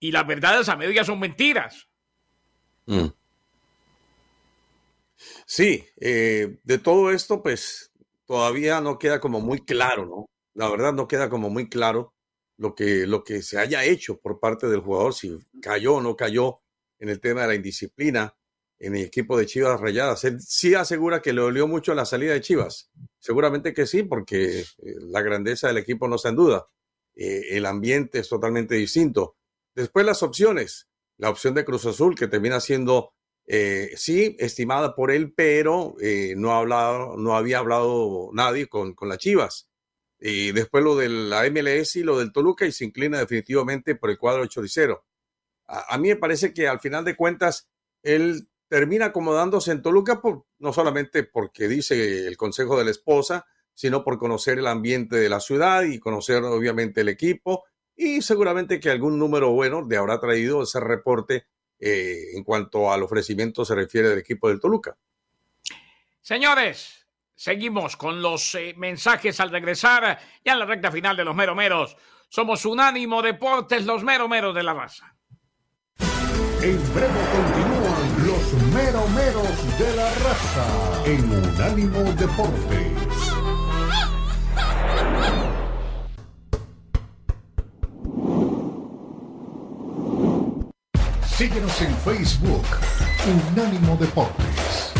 Y 0.02 0.10
las 0.10 0.26
verdades 0.26 0.68
a 0.68 0.76
medias 0.76 1.06
son 1.06 1.20
mentiras. 1.20 1.88
Mm. 2.86 3.06
Sí, 5.46 5.84
eh, 6.00 6.58
de 6.64 6.78
todo 6.78 7.12
esto, 7.12 7.40
pues 7.40 7.92
todavía 8.26 8.80
no 8.80 8.98
queda 8.98 9.20
como 9.20 9.40
muy 9.40 9.64
claro, 9.64 10.06
¿no? 10.06 10.26
La 10.54 10.68
verdad 10.68 10.92
no 10.92 11.06
queda 11.06 11.30
como 11.30 11.50
muy 11.50 11.68
claro 11.68 12.14
lo 12.56 12.74
que, 12.74 13.06
lo 13.06 13.22
que 13.22 13.42
se 13.42 13.58
haya 13.58 13.84
hecho 13.84 14.18
por 14.18 14.40
parte 14.40 14.66
del 14.66 14.80
jugador, 14.80 15.14
si 15.14 15.38
cayó 15.62 15.94
o 15.94 16.00
no 16.00 16.16
cayó 16.16 16.62
en 16.98 17.08
el 17.08 17.20
tema 17.20 17.42
de 17.42 17.48
la 17.48 17.54
indisciplina 17.54 18.34
en 18.80 18.96
el 18.96 19.04
equipo 19.04 19.38
de 19.38 19.46
Chivas 19.46 19.80
Rayadas. 19.80 20.24
Él 20.24 20.40
sí 20.40 20.74
asegura 20.74 21.22
que 21.22 21.32
le 21.32 21.42
dolió 21.42 21.68
mucho 21.68 21.94
la 21.94 22.06
salida 22.06 22.32
de 22.32 22.40
Chivas. 22.40 22.90
Seguramente 23.20 23.72
que 23.72 23.86
sí, 23.86 24.02
porque 24.02 24.62
eh, 24.62 24.64
la 24.98 25.22
grandeza 25.22 25.68
del 25.68 25.78
equipo 25.78 26.08
no 26.08 26.16
está 26.16 26.30
en 26.30 26.36
duda. 26.36 26.66
Eh, 27.14 27.56
el 27.56 27.66
ambiente 27.66 28.18
es 28.18 28.28
totalmente 28.28 28.74
distinto. 28.74 29.36
Después 29.74 30.04
las 30.06 30.22
opciones. 30.22 30.88
La 31.18 31.30
opción 31.30 31.54
de 31.54 31.64
Cruz 31.64 31.86
Azul, 31.86 32.14
que 32.16 32.26
termina 32.26 32.58
siendo, 32.58 33.12
eh, 33.46 33.92
sí, 33.96 34.36
estimada 34.38 34.94
por 34.94 35.10
él, 35.10 35.32
pero 35.34 35.94
eh, 36.00 36.34
no, 36.36 36.52
ha 36.52 36.58
hablado, 36.58 37.16
no 37.16 37.36
había 37.36 37.58
hablado 37.58 38.30
nadie 38.32 38.66
con, 38.66 38.94
con 38.94 39.08
las 39.08 39.18
Chivas. 39.18 39.68
Y 40.18 40.52
después 40.52 40.84
lo 40.84 40.96
de 40.96 41.08
la 41.08 41.48
MLS 41.50 41.96
y 41.96 42.02
lo 42.02 42.18
del 42.18 42.32
Toluca 42.32 42.64
y 42.64 42.72
se 42.72 42.84
inclina 42.84 43.18
definitivamente 43.18 43.96
por 43.96 44.10
el 44.10 44.18
cuadro 44.18 44.42
8 44.42 44.62
de 44.62 44.68
0. 44.68 45.04
A, 45.66 45.98
mí 45.98 46.08
me 46.08 46.16
parece 46.16 46.52
que 46.52 46.68
al 46.68 46.80
final 46.80 47.04
de 47.04 47.16
cuentas 47.16 47.68
él 48.02 48.48
termina 48.68 49.06
acomodándose 49.06 49.72
en 49.72 49.82
Toluca 49.82 50.20
no 50.58 50.72
solamente 50.72 51.24
porque 51.24 51.66
dice 51.66 52.26
el 52.26 52.36
consejo 52.36 52.78
de 52.78 52.84
la 52.84 52.90
esposa, 52.90 53.46
sino 53.74 54.04
por 54.04 54.18
conocer 54.18 54.58
el 54.58 54.66
ambiente 54.66 55.16
de 55.16 55.28
la 55.28 55.40
ciudad 55.40 55.82
y 55.82 55.98
conocer 55.98 56.42
obviamente 56.44 57.00
el 57.00 57.08
equipo 57.08 57.64
y 57.96 58.22
seguramente 58.22 58.80
que 58.80 58.90
algún 58.90 59.18
número 59.18 59.50
bueno 59.52 59.86
le 59.88 59.96
habrá 59.96 60.18
traído 60.20 60.62
ese 60.62 60.80
reporte 60.80 61.46
eh, 61.78 62.36
en 62.36 62.44
cuanto 62.44 62.92
al 62.92 63.02
ofrecimiento 63.02 63.64
se 63.64 63.74
refiere 63.74 64.08
del 64.08 64.18
equipo 64.18 64.48
del 64.48 64.60
Toluca. 64.60 64.96
Señores, 66.20 67.06
seguimos 67.34 67.96
con 67.96 68.22
los 68.22 68.54
eh, 68.54 68.74
mensajes 68.76 69.40
al 69.40 69.50
regresar 69.50 70.18
ya 70.44 70.52
en 70.52 70.58
la 70.60 70.66
recta 70.66 70.92
final 70.92 71.16
de 71.16 71.24
los 71.24 71.34
meromeros. 71.34 71.96
Somos 72.28 72.64
Unánimo 72.64 73.20
Deportes, 73.20 73.84
los 73.84 74.04
meromeros 74.04 74.54
de 74.54 74.62
la 74.62 74.74
raza. 74.74 75.16
En 76.62 76.94
breve 76.94 77.20
continúan 77.32 78.26
los 78.26 78.52
meromeros 78.72 79.78
de 79.78 79.96
la 79.96 80.14
raza 80.14 81.02
en 81.04 81.30
Unánimo 81.30 82.12
Deportes. 82.12 83.31
Síguenos 91.36 91.80
en 91.80 91.96
Facebook, 91.96 92.64
Unánimo 93.52 93.96
Deportes. 93.96 94.92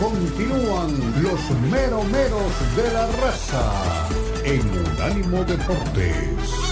Continúan 0.00 1.22
los 1.22 1.50
meromeros 1.70 2.76
de 2.76 2.92
la 2.94 3.06
raza 3.06 4.08
en 4.44 4.62
Unánimo 4.78 5.44
Deportes. 5.44 6.71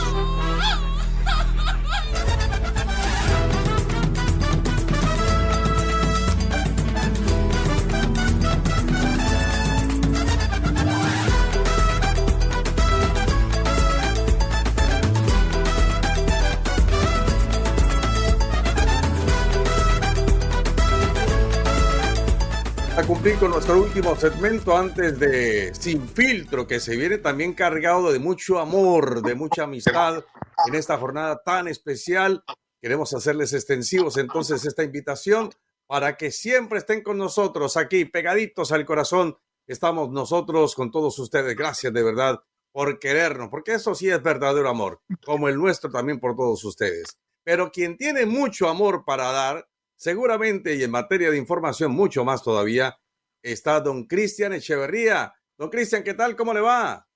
Cumplir 23.21 23.39
con 23.39 23.51
nuestro 23.51 23.79
último 23.79 24.17
segmento 24.17 24.75
antes 24.75 25.21
de 25.21 25.75
Sin 25.75 26.09
Filtro, 26.09 26.67
que 26.67 26.81
se 26.81 26.97
viene 26.97 27.19
también 27.19 27.53
cargado 27.53 28.11
de 28.11 28.19
mucho 28.19 28.59
amor, 28.59 29.21
de 29.21 29.35
mucha 29.35 29.65
amistad 29.65 30.25
en 30.67 30.75
esta 30.75 30.97
jornada 30.97 31.43
tan 31.45 31.69
especial. 31.69 32.43
Queremos 32.81 33.13
hacerles 33.13 33.53
extensivos 33.53 34.17
entonces 34.17 34.65
esta 34.65 34.85
invitación 34.85 35.51
para 35.87 36.17
que 36.17 36.31
siempre 36.31 36.79
estén 36.79 37.03
con 37.03 37.19
nosotros 37.19 37.77
aquí, 37.77 38.07
pegaditos 38.07 38.73
al 38.73 38.87
corazón. 38.87 39.37
Estamos 39.67 40.09
nosotros 40.09 40.75
con 40.75 40.91
todos 40.91 41.19
ustedes. 41.19 41.55
Gracias 41.55 41.93
de 41.93 42.03
verdad 42.03 42.41
por 42.73 42.99
querernos, 42.99 43.51
porque 43.51 43.75
eso 43.75 43.95
sí 43.95 44.09
es 44.09 44.23
verdadero 44.23 44.71
amor, 44.71 45.03
como 45.27 45.47
el 45.51 45.57
nuestro 45.57 45.91
también 45.91 46.21
por 46.21 46.35
todos 46.35 46.65
ustedes. 46.65 47.19
Pero 47.45 47.71
quien 47.71 47.99
tiene 47.99 48.25
mucho 48.25 48.67
amor 48.67 49.05
para 49.05 49.31
dar, 49.31 49.69
seguramente 49.95 50.75
y 50.75 50.83
en 50.83 50.91
materia 50.91 51.31
de 51.31 51.37
información 51.37 51.93
mucho 51.93 52.25
más 52.25 52.43
todavía, 52.43 52.97
está 53.43 53.81
don 53.81 54.05
Cristian 54.05 54.53
Echeverría. 54.53 55.33
Don 55.57 55.71
Cristian, 55.71 56.03
¿qué 56.03 56.15
tal? 56.15 56.37
¿Cómo 56.37 56.55
le 56.55 56.61
va? 56.61 57.07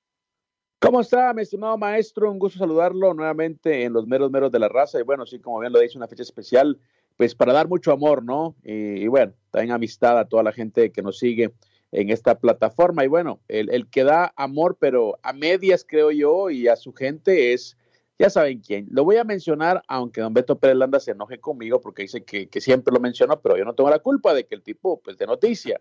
¿Cómo 0.80 1.00
está, 1.00 1.32
mi 1.32 1.42
estimado 1.42 1.78
maestro? 1.78 2.30
Un 2.30 2.38
gusto 2.38 2.58
saludarlo 2.58 3.14
nuevamente 3.14 3.84
en 3.84 3.92
los 3.92 4.06
meros 4.06 4.30
meros 4.30 4.52
de 4.52 4.58
la 4.58 4.68
raza. 4.68 5.00
Y 5.00 5.02
bueno, 5.02 5.24
sí, 5.24 5.38
como 5.38 5.60
bien 5.60 5.72
lo 5.72 5.80
dice, 5.80 5.96
una 5.96 6.08
fecha 6.08 6.22
especial, 6.22 6.78
pues 7.16 7.34
para 7.34 7.54
dar 7.54 7.68
mucho 7.68 7.90
amor, 7.90 8.22
¿no? 8.22 8.54
Y, 8.62 9.06
bueno, 9.06 9.32
también 9.50 9.72
amistad 9.72 10.18
a 10.18 10.28
toda 10.28 10.42
la 10.42 10.52
gente 10.52 10.92
que 10.92 11.00
nos 11.00 11.18
sigue 11.18 11.54
en 11.90 12.10
esta 12.10 12.38
plataforma. 12.38 13.02
Y 13.04 13.08
bueno, 13.08 13.40
el, 13.48 13.70
el, 13.70 13.88
que 13.88 14.04
da 14.04 14.34
amor, 14.36 14.76
pero 14.78 15.18
a 15.22 15.32
medias, 15.32 15.86
creo 15.88 16.10
yo, 16.10 16.50
y 16.50 16.68
a 16.68 16.76
su 16.76 16.92
gente 16.92 17.54
es 17.54 17.78
ya 18.18 18.30
saben 18.30 18.60
quién. 18.60 18.86
Lo 18.90 19.04
voy 19.04 19.16
a 19.16 19.24
mencionar, 19.24 19.82
aunque 19.88 20.20
don 20.20 20.34
Beto 20.34 20.58
Pérez 20.58 20.76
Landa 20.76 21.00
se 21.00 21.12
enoje 21.12 21.38
conmigo 21.38 21.80
porque 21.80 22.02
dice 22.02 22.24
que, 22.24 22.48
siempre 22.60 22.94
lo 22.94 23.00
menciono, 23.00 23.40
pero 23.40 23.56
yo 23.56 23.64
no 23.64 23.74
tengo 23.74 23.90
la 23.90 23.98
culpa 23.98 24.34
de 24.34 24.46
que 24.46 24.54
el 24.54 24.62
tipo, 24.62 25.00
pues, 25.00 25.18
de 25.18 25.26
noticia. 25.26 25.80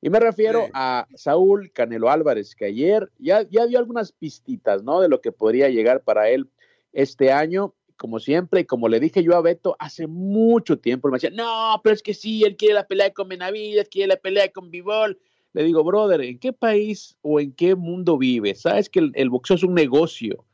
Y 0.00 0.10
me 0.10 0.20
refiero 0.20 0.68
a 0.74 1.06
Saúl 1.14 1.72
Canelo 1.72 2.10
Álvarez, 2.10 2.54
que 2.54 2.66
ayer 2.66 3.10
ya, 3.18 3.42
ya 3.48 3.66
dio 3.66 3.78
algunas 3.78 4.12
pistitas, 4.12 4.82
¿no? 4.82 5.00
De 5.00 5.08
lo 5.08 5.20
que 5.20 5.32
podría 5.32 5.68
llegar 5.68 6.02
para 6.02 6.28
él 6.28 6.48
este 6.92 7.32
año. 7.32 7.74
Como 7.96 8.20
siempre, 8.20 8.60
y 8.60 8.64
como 8.64 8.88
le 8.88 9.00
dije 9.00 9.24
yo 9.24 9.34
a 9.34 9.40
Beto 9.40 9.74
hace 9.80 10.06
mucho 10.06 10.78
tiempo, 10.78 11.08
me 11.08 11.16
decía, 11.16 11.30
no, 11.30 11.80
pero 11.82 11.94
es 11.94 12.02
que 12.02 12.14
sí, 12.14 12.44
él 12.44 12.56
quiere 12.56 12.74
la 12.74 12.86
pelea 12.86 13.12
con 13.12 13.28
Benavides, 13.28 13.88
quiere 13.88 14.06
la 14.06 14.16
pelea 14.16 14.52
con 14.52 14.70
Bivol. 14.70 15.18
Le 15.52 15.64
digo, 15.64 15.82
brother, 15.82 16.20
¿en 16.20 16.38
qué 16.38 16.52
país 16.52 17.16
o 17.22 17.40
en 17.40 17.52
qué 17.52 17.74
mundo 17.74 18.16
vives? 18.16 18.60
Sabes 18.60 18.88
que 18.88 19.10
el 19.12 19.30
boxeo 19.30 19.56
es 19.56 19.64
un 19.64 19.74
negocio 19.74 20.44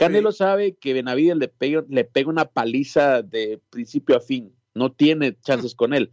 Canelo 0.00 0.32
sabe 0.32 0.76
que 0.76 0.94
Benavides 0.94 1.36
le 1.36 1.48
pega, 1.48 1.84
le 1.90 2.04
pega 2.04 2.30
una 2.30 2.46
paliza 2.46 3.20
de 3.20 3.60
principio 3.68 4.16
a 4.16 4.20
fin. 4.20 4.50
No 4.72 4.90
tiene 4.92 5.36
chances 5.42 5.74
con 5.74 5.92
él. 5.92 6.10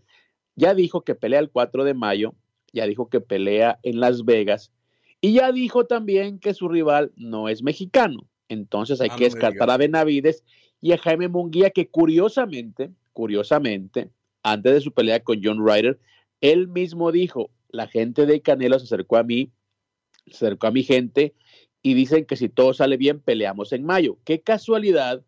Ya 0.58 0.74
dijo 0.74 1.06
que 1.06 1.16
pelea 1.16 1.40
el 1.40 1.50
4 1.50 1.86
de 1.86 1.94
mayo, 1.94 2.36
ya 2.74 2.86
dijo 2.86 3.08
que 3.10 3.22
pelea 3.22 3.80
en 3.84 4.02
Las 4.02 4.26
Vegas 4.26 4.74
y 5.22 5.36
ya 5.36 5.54
dijo 5.54 5.86
también 5.86 6.38
que 6.38 6.54
su 6.54 6.68
rival 6.68 7.14
no 7.16 7.48
es 7.48 7.64
mexicano. 7.64 8.28
Entonces 8.50 9.00
hay 9.00 9.08
ah, 9.10 9.16
que 9.16 9.24
descartar 9.24 9.70
a 9.70 9.78
Benavides 9.78 10.44
y 10.82 10.92
a 10.92 10.98
Jaime 10.98 11.30
Munguía, 11.30 11.70
que 11.70 11.88
curiosamente, 11.88 12.92
curiosamente, 13.14 14.10
antes 14.44 14.74
de 14.74 14.82
su 14.82 14.92
pelea 14.92 15.24
con 15.24 15.40
John 15.42 15.66
Ryder, 15.66 15.98
él 16.42 16.68
mismo 16.68 17.14
dijo, 17.14 17.52
la 17.70 17.88
gente 17.88 18.26
de 18.26 18.42
Canelo 18.42 18.80
se 18.80 18.86
acercó 18.86 19.16
a 19.16 19.24
mí, 19.24 19.50
se 20.26 20.46
acercó 20.46 20.68
a 20.68 20.72
mi 20.72 20.84
gente 20.84 21.34
y 21.88 21.94
dicen 21.94 22.26
que 22.26 22.36
si 22.36 22.50
todo 22.50 22.74
sale 22.74 22.98
bien, 22.98 23.22
peleamos 23.22 23.72
en 23.72 23.86
mayo. 23.86 24.18
Qué 24.26 24.42
casualidad 24.42 25.24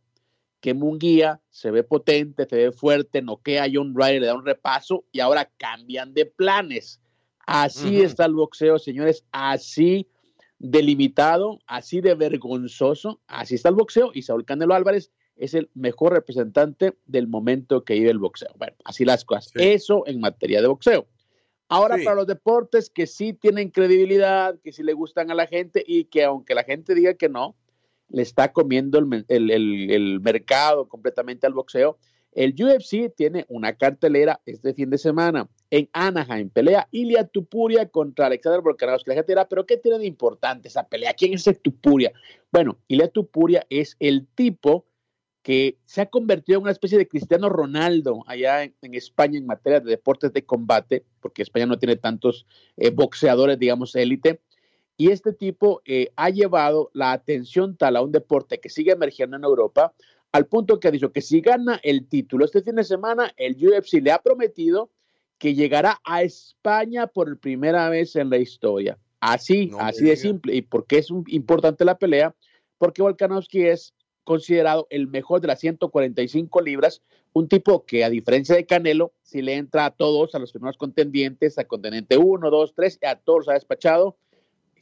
que 0.59 0.73
Munguía 0.73 1.39
se 1.49 1.71
ve 1.71 1.83
potente, 1.83 2.45
se 2.49 2.57
ve 2.57 2.71
fuerte, 2.73 3.21
noquea 3.21 3.63
a 3.63 3.69
John 3.71 3.95
Ryder, 3.95 4.19
le 4.19 4.27
da 4.27 4.35
un 4.35 4.45
repaso 4.45 5.05
y 5.13 5.21
ahora 5.21 5.49
cambian 5.55 6.13
de 6.13 6.25
planes. 6.25 6.99
Así 7.47 8.01
está 8.01 8.25
el 8.25 8.33
boxeo, 8.33 8.77
señores, 8.77 9.23
así 9.31 10.09
delimitado, 10.57 11.59
así 11.65 12.01
de 12.01 12.13
vergonzoso, 12.13 13.21
así 13.27 13.55
está 13.55 13.69
el 13.69 13.75
boxeo 13.75 14.11
y 14.13 14.23
Saúl 14.23 14.43
Canelo 14.43 14.73
Álvarez 14.73 15.13
es 15.37 15.53
el 15.53 15.69
mejor 15.75 16.11
representante 16.11 16.97
del 17.05 17.29
momento 17.29 17.85
que 17.85 17.93
vive 17.93 18.11
el 18.11 18.19
boxeo. 18.19 18.49
Bueno, 18.57 18.75
así 18.83 19.05
las 19.05 19.23
cosas. 19.23 19.53
Eso 19.55 20.03
en 20.07 20.19
materia 20.19 20.61
de 20.61 20.67
boxeo. 20.67 21.07
Ahora 21.69 21.97
para 22.03 22.15
los 22.15 22.27
deportes 22.27 22.89
que 22.89 23.05
sí 23.05 23.33
tienen 23.33 23.69
credibilidad, 23.69 24.59
que 24.63 24.71
sí 24.71 24.81
le 24.81 24.93
gustan 24.93 25.29
a 25.29 25.35
la 25.35 25.45
gente 25.45 25.83
y 25.85 26.05
que 26.05 26.23
aunque 26.23 26.55
la 26.55 26.63
gente 26.63 26.95
diga 26.95 27.13
que 27.13 27.29
no, 27.29 27.55
le 28.09 28.23
está 28.23 28.51
comiendo 28.51 28.97
el, 28.97 30.19
mercado 30.21 30.87
completamente 30.87 31.47
al 31.47 31.53
boxeo. 31.53 31.97
El 32.31 32.53
UFC 32.53 33.13
tiene 33.15 33.45
una 33.49 33.73
cartelera 33.73 34.39
este 34.45 34.73
fin 34.73 34.89
de 34.89 34.97
semana 34.97 35.49
en 35.71 35.89
Anaheim. 35.93 36.49
Pelea 36.49 36.87
Ilia 36.91 37.25
Tupuria 37.25 37.87
contra 37.87 38.27
Alexander 38.27 38.61
Volkanovski. 38.61 39.09
La 39.09 39.15
gente 39.15 39.31
dirá, 39.31 39.47
pero 39.47 39.65
¿qué 39.65 39.77
tiene 39.77 39.99
de 39.99 40.05
importante 40.05 40.67
esa 40.67 40.87
pelea? 40.87 41.13
¿Quién 41.13 41.33
es 41.33 41.41
ese 41.41 41.55
Tupuria? 41.55 42.11
Bueno, 42.51 42.77
Ilia 42.87 43.07
Tupuria 43.07 43.65
es 43.69 43.95
el 43.99 44.27
tipo 44.27 44.85
que 45.41 45.77
se 45.85 46.01
ha 46.01 46.05
convertido 46.07 46.57
en 46.57 46.63
una 46.63 46.71
especie 46.71 46.97
de 46.97 47.07
Cristiano 47.07 47.49
Ronaldo 47.49 48.23
allá 48.27 48.63
en, 48.63 48.73
España 48.93 49.37
en 49.37 49.45
materia 49.45 49.79
de 49.79 49.89
deportes 49.89 50.33
de 50.33 50.45
combate, 50.45 51.05
porque 51.21 51.41
España 51.41 51.65
no 51.65 51.79
tiene 51.79 51.95
tantos 51.95 52.45
eh, 52.77 52.89
boxeadores, 52.89 53.57
digamos, 53.57 53.95
élite. 53.95 54.41
Y 54.97 55.11
este 55.11 55.31
tipo 55.31 55.81
eh, 55.85 56.11
ha 56.17 56.29
llevado 56.29 56.91
la 56.93 57.13
atención 57.13 57.77
tal 57.77 57.95
a 57.95 58.01
un 58.01 58.11
deporte 58.11 58.59
que 58.59 58.69
sigue 58.69 58.91
emergiendo 58.91 59.37
en 59.37 59.45
Europa, 59.45 59.93
al 60.31 60.45
punto 60.45 60.79
que 60.79 60.89
ha 60.89 60.91
dicho 60.91 61.11
que 61.11 61.21
si 61.21 61.41
gana 61.41 61.79
el 61.83 62.07
título 62.07 62.45
este 62.45 62.61
fin 62.61 62.75
de 62.75 62.83
semana, 62.83 63.31
el 63.37 63.55
UFC 63.55 63.93
le 64.01 64.11
ha 64.11 64.21
prometido 64.21 64.91
que 65.37 65.55
llegará 65.55 65.99
a 66.03 66.21
España 66.21 67.07
por 67.07 67.39
primera 67.39 67.89
vez 67.89 68.15
en 68.17 68.29
la 68.29 68.37
historia. 68.37 68.97
Así, 69.21 69.71
así 69.79 70.05
de 70.05 70.15
simple. 70.17 70.53
¿Y 70.55 70.61
por 70.61 70.85
qué 70.85 70.99
es 70.99 71.09
importante 71.27 71.85
la 71.85 71.97
pelea? 71.97 72.35
Porque 72.77 73.01
Volkanovski 73.01 73.65
es 73.65 73.93
considerado 74.29 74.85
el 74.91 75.07
mejor 75.07 75.41
de 75.41 75.47
las 75.47 75.59
145 75.59 76.61
libras, 76.61 77.01
un 77.33 77.47
tipo 77.47 77.83
que 77.83 78.03
a 78.03 78.11
diferencia 78.11 78.53
de 78.53 78.67
Canelo, 78.67 79.11
si 79.23 79.41
le 79.41 79.55
entra 79.55 79.85
a 79.85 79.89
todos, 79.89 80.35
a 80.35 80.39
los 80.39 80.51
primeros 80.51 80.77
contendientes, 80.77 81.57
a 81.57 81.63
contendiente 81.63 82.15
1, 82.15 82.51
2, 82.51 82.73
3, 82.75 82.99
a 83.07 83.15
todos 83.15 83.49
ha 83.49 83.53
despachado, 83.53 84.17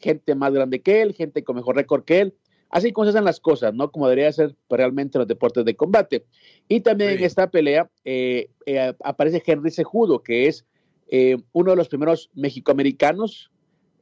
gente 0.02 0.36
más 0.36 0.52
grande 0.52 0.82
que 0.82 1.02
él, 1.02 1.14
gente 1.14 1.46
con 1.46 1.56
mejor 1.56 1.78
récord 1.78 2.04
que 2.04 2.20
él, 2.20 2.34
así 2.70 2.92
como 2.92 3.06
se 3.06 3.12
hacen 3.12 3.24
las 3.24 3.40
cosas, 3.40 3.74
¿no? 3.74 3.90
Como 3.90 4.10
debería 4.10 4.34
ser 4.34 4.54
realmente 4.70 5.18
los 5.18 5.30
deportes 5.30 5.64
de 5.64 5.78
combate. 5.78 6.26
Y 6.68 6.82
también 6.82 7.12
en 7.12 7.24
esta 7.24 7.50
pelea 7.50 7.90
eh, 8.04 8.50
eh, 8.66 8.94
aparece 9.02 9.42
Henry 9.46 9.72
Sejudo, 9.72 10.24
que 10.24 10.50
es 10.50 10.66
eh, 11.08 11.38
uno 11.54 11.72
de 11.72 11.78
los 11.78 11.88
primeros 11.88 12.30
mexicoamericanos 12.34 13.50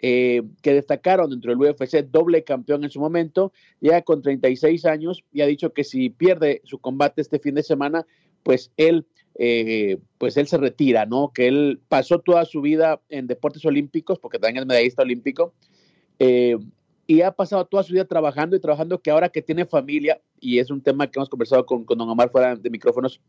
eh, 0.07 0.43
que 0.61 0.75
destacaron 0.75 1.31
dentro 1.31 1.49
del 1.49 1.59
UFC, 1.59 2.05
doble 2.11 2.43
campeón 2.43 2.83
en 2.83 2.91
su 2.91 2.99
momento, 2.99 3.51
ya 3.81 4.03
con 4.03 4.21
36 4.21 4.85
años 4.85 5.23
y 5.33 5.41
ha 5.41 5.47
dicho 5.47 5.73
que 5.73 5.83
si 5.83 6.11
pierde 6.11 6.61
su 6.63 6.77
combate 6.77 7.21
este 7.21 7.39
fin 7.39 7.55
de 7.55 7.63
semana, 7.63 8.05
pues 8.43 8.71
él 8.77 9.07
eh, 9.33 9.97
pues 10.19 10.37
él 10.37 10.45
se 10.45 10.57
retira, 10.57 11.07
¿no? 11.07 11.31
Que 11.33 11.47
él 11.47 11.81
pasó 11.87 12.19
toda 12.19 12.45
su 12.45 12.61
vida 12.61 13.01
en 13.09 13.25
deportes 13.25 13.65
olímpicos, 13.65 14.19
porque 14.19 14.37
también 14.37 14.61
es 14.61 14.67
medallista 14.67 15.01
olímpico, 15.01 15.55
eh, 16.19 16.55
y 17.07 17.21
ha 17.21 17.31
pasado 17.31 17.65
toda 17.65 17.81
su 17.81 17.93
vida 17.93 18.05
trabajando 18.05 18.55
y 18.55 18.59
trabajando, 18.59 19.01
que 19.01 19.09
ahora 19.09 19.29
que 19.29 19.41
tiene 19.41 19.65
familia, 19.65 20.21
y 20.39 20.59
es 20.59 20.69
un 20.69 20.83
tema 20.83 21.09
que 21.09 21.17
hemos 21.17 21.29
conversado 21.29 21.65
con, 21.65 21.83
con 21.83 21.97
don 21.97 22.07
Omar 22.07 22.29
fuera 22.29 22.55
de 22.55 22.69
micrófonos, 22.69 23.19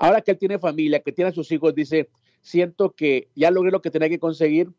ahora 0.00 0.20
que 0.20 0.32
él 0.32 0.38
tiene 0.38 0.58
familia, 0.58 0.98
que 0.98 1.12
tiene 1.12 1.28
a 1.28 1.32
sus 1.32 1.52
hijos, 1.52 1.76
dice, 1.76 2.08
siento 2.40 2.90
que 2.90 3.28
ya 3.36 3.52
logré 3.52 3.70
lo 3.70 3.80
que 3.80 3.92
tenía 3.92 4.08
que 4.08 4.18
conseguir, 4.18 4.72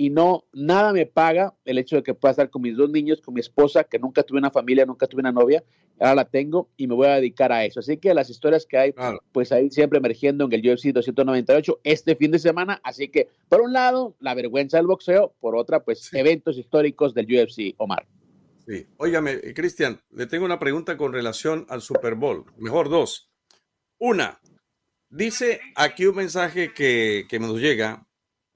y 0.00 0.10
no, 0.10 0.44
nada 0.52 0.92
me 0.92 1.06
paga 1.06 1.54
el 1.64 1.76
hecho 1.76 1.96
de 1.96 2.04
que 2.04 2.14
pueda 2.14 2.30
estar 2.30 2.48
con 2.50 2.62
mis 2.62 2.76
dos 2.76 2.88
niños, 2.88 3.20
con 3.20 3.34
mi 3.34 3.40
esposa, 3.40 3.82
que 3.82 3.98
nunca 3.98 4.22
tuve 4.22 4.38
una 4.38 4.52
familia, 4.52 4.86
nunca 4.86 5.08
tuve 5.08 5.22
una 5.22 5.32
novia, 5.32 5.64
ahora 5.98 6.14
la 6.14 6.24
tengo 6.24 6.70
y 6.76 6.86
me 6.86 6.94
voy 6.94 7.08
a 7.08 7.16
dedicar 7.16 7.50
a 7.50 7.64
eso. 7.64 7.80
Así 7.80 7.96
que 7.96 8.14
las 8.14 8.30
historias 8.30 8.64
que 8.64 8.78
hay, 8.78 8.94
pues 9.32 9.50
ahí 9.50 9.70
siempre 9.70 9.98
emergiendo 9.98 10.44
en 10.44 10.52
el 10.52 10.60
UFC 10.60 10.92
298 10.92 11.80
este 11.82 12.14
fin 12.14 12.30
de 12.30 12.38
semana. 12.38 12.80
Así 12.84 13.08
que, 13.08 13.28
por 13.48 13.60
un 13.60 13.72
lado, 13.72 14.14
la 14.20 14.34
vergüenza 14.34 14.76
del 14.76 14.86
boxeo, 14.86 15.34
por 15.40 15.56
otra, 15.56 15.82
pues 15.82 16.14
eventos 16.14 16.56
históricos 16.56 17.12
del 17.12 17.26
UFC, 17.26 17.74
Omar. 17.78 18.06
Sí, 18.68 18.86
óigame, 18.98 19.32
eh, 19.32 19.52
Cristian, 19.52 20.00
le 20.12 20.26
tengo 20.26 20.44
una 20.44 20.60
pregunta 20.60 20.96
con 20.96 21.12
relación 21.12 21.66
al 21.68 21.82
Super 21.82 22.14
Bowl. 22.14 22.44
Mejor 22.56 22.88
dos. 22.88 23.32
Una, 23.98 24.38
dice 25.10 25.58
aquí 25.74 26.06
un 26.06 26.14
mensaje 26.14 26.72
que, 26.72 27.26
que 27.28 27.40
nos 27.40 27.58
llega 27.58 28.07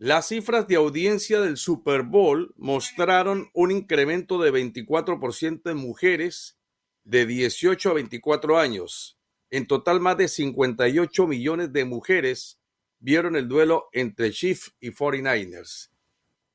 las 0.03 0.27
cifras 0.27 0.67
de 0.67 0.75
audiencia 0.75 1.41
del 1.41 1.57
Super 1.57 2.03
Bowl 2.03 2.53
mostraron 2.57 3.51
un 3.55 3.71
incremento 3.71 4.43
de 4.43 4.53
24% 4.53 5.71
en 5.71 5.77
mujeres 5.77 6.59
de 7.05 7.25
18 7.25 7.91
a 7.91 7.93
24 7.93 8.59
años. 8.59 9.21
En 9.49 9.69
total, 9.69 10.01
más 10.01 10.17
de 10.17 10.27
58 10.27 11.29
millones 11.29 11.73
de 11.73 11.85
mujeres 11.85 12.61
vieron 12.99 13.37
el 13.37 13.47
duelo 13.47 13.91
entre 13.93 14.33
Chiefs 14.33 14.75
y 14.81 14.91
49ers. 14.91 15.93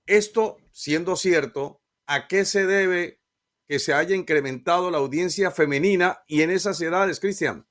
Esto, 0.06 0.58
siendo 0.74 1.16
cierto, 1.16 1.82
¿a 2.06 2.28
qué 2.28 2.43
se 2.43 2.66
debe 2.66 3.22
que 3.66 3.80
se 3.80 3.93
haya 3.93 4.14
incrementado 4.14 4.91
la 4.91 4.98
audiencia 4.98 5.52
femenina 5.52 6.22
y 6.28 6.41
en 6.41 6.50
esas 6.52 6.82
edades, 6.82 7.22
Cristian? 7.22 7.66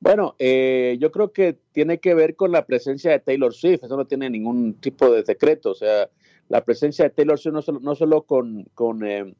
Bueno, 0.00 0.36
eh, 0.38 0.96
yo 1.00 1.10
creo 1.10 1.32
que 1.32 1.58
tiene 1.72 1.98
que 1.98 2.14
ver 2.14 2.36
con 2.36 2.52
la 2.52 2.66
presencia 2.66 3.10
de 3.10 3.18
Taylor 3.18 3.52
Swift, 3.52 3.82
eso 3.82 3.96
no 3.96 4.06
tiene 4.06 4.30
ningún 4.30 4.74
tipo 4.74 5.10
de 5.10 5.24
secreto, 5.24 5.72
o 5.72 5.74
sea, 5.74 6.08
la 6.48 6.64
presencia 6.64 7.04
de 7.04 7.10
Taylor 7.10 7.38
Swift 7.38 7.54
no 7.54 7.62
solo, 7.62 7.80
no 7.80 7.94
solo 7.96 8.22
con, 8.22 8.64
con, 8.74 9.04
eh, 9.04 9.34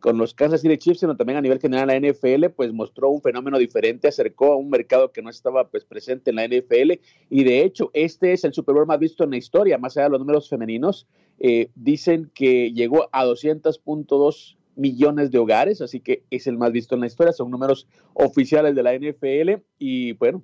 con 0.00 0.18
los 0.18 0.34
Kansas 0.34 0.62
City 0.62 0.78
Chiefs, 0.78 1.00
sino 1.00 1.16
también 1.16 1.38
a 1.38 1.40
nivel 1.40 1.60
general 1.60 1.86
la 1.86 1.96
NFL, 1.96 2.46
pues 2.56 2.72
mostró 2.72 3.10
un 3.10 3.22
fenómeno 3.22 3.56
diferente, 3.56 4.08
acercó 4.08 4.52
a 4.52 4.56
un 4.56 4.68
mercado 4.68 5.12
que 5.12 5.22
no 5.22 5.30
estaba 5.30 5.68
pues 5.68 5.84
presente 5.84 6.30
en 6.30 6.36
la 6.36 6.48
NFL 6.48 6.98
y 7.28 7.44
de 7.44 7.62
hecho 7.62 7.90
este 7.94 8.32
es 8.32 8.42
el 8.42 8.52
Super 8.52 8.74
Bowl 8.74 8.86
más 8.86 8.98
visto 8.98 9.22
en 9.22 9.30
la 9.30 9.36
historia, 9.36 9.78
más 9.78 9.96
allá 9.96 10.06
de 10.06 10.10
los 10.10 10.20
números 10.20 10.48
femeninos, 10.48 11.06
eh, 11.38 11.70
dicen 11.76 12.32
que 12.34 12.72
llegó 12.72 13.08
a 13.12 13.24
200.2 13.24 14.56
millones 14.80 15.30
de 15.30 15.38
hogares, 15.38 15.80
así 15.80 16.00
que 16.00 16.24
es 16.30 16.46
el 16.46 16.56
más 16.56 16.72
visto 16.72 16.94
en 16.94 17.02
la 17.02 17.06
historia, 17.06 17.32
son 17.32 17.50
números 17.50 17.86
oficiales 18.14 18.74
de 18.74 18.82
la 18.82 18.94
NFL 18.94 19.62
y 19.78 20.12
bueno, 20.12 20.42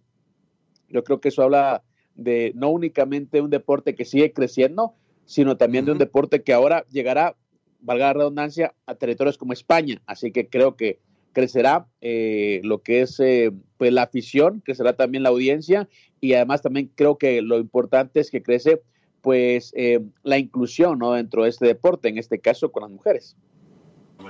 yo 0.88 1.02
creo 1.02 1.20
que 1.20 1.28
eso 1.28 1.42
habla 1.42 1.82
de 2.14 2.52
no 2.54 2.70
únicamente 2.70 3.40
un 3.40 3.50
deporte 3.50 3.94
que 3.94 4.04
sigue 4.04 4.32
creciendo, 4.32 4.94
sino 5.24 5.56
también 5.56 5.86
de 5.86 5.92
un 5.92 5.98
deporte 5.98 6.42
que 6.42 6.52
ahora 6.52 6.84
llegará, 6.90 7.36
valga 7.80 8.06
la 8.06 8.12
redundancia, 8.12 8.74
a 8.84 8.94
territorios 8.94 9.38
como 9.38 9.52
España, 9.52 10.02
así 10.06 10.30
que 10.32 10.48
creo 10.48 10.76
que 10.76 11.00
crecerá 11.32 11.86
eh, 12.00 12.60
lo 12.62 12.82
que 12.82 13.02
es 13.02 13.18
eh, 13.20 13.52
pues 13.78 13.92
la 13.92 14.02
afición, 14.02 14.60
crecerá 14.60 14.96
también 14.96 15.22
la 15.22 15.30
audiencia 15.30 15.88
y 16.20 16.34
además 16.34 16.62
también 16.62 16.90
creo 16.94 17.18
que 17.18 17.42
lo 17.42 17.58
importante 17.58 18.20
es 18.20 18.30
que 18.30 18.42
crece 18.42 18.82
pues 19.20 19.72
eh, 19.76 20.00
la 20.22 20.38
inclusión 20.38 20.98
¿no? 20.98 21.12
dentro 21.12 21.42
de 21.42 21.50
este 21.50 21.66
deporte, 21.66 22.08
en 22.08 22.18
este 22.18 22.38
caso 22.38 22.70
con 22.70 22.84
las 22.84 22.90
mujeres. 22.92 23.36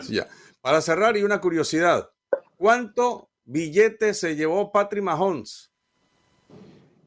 Ya. 0.09 0.28
Para 0.61 0.80
cerrar, 0.80 1.16
y 1.16 1.22
una 1.22 1.41
curiosidad: 1.41 2.11
¿cuánto 2.57 3.30
billete 3.45 4.14
se 4.14 4.37
llevó 4.37 4.72
Patrick 4.72 5.03
Mahomes? 5.03 5.70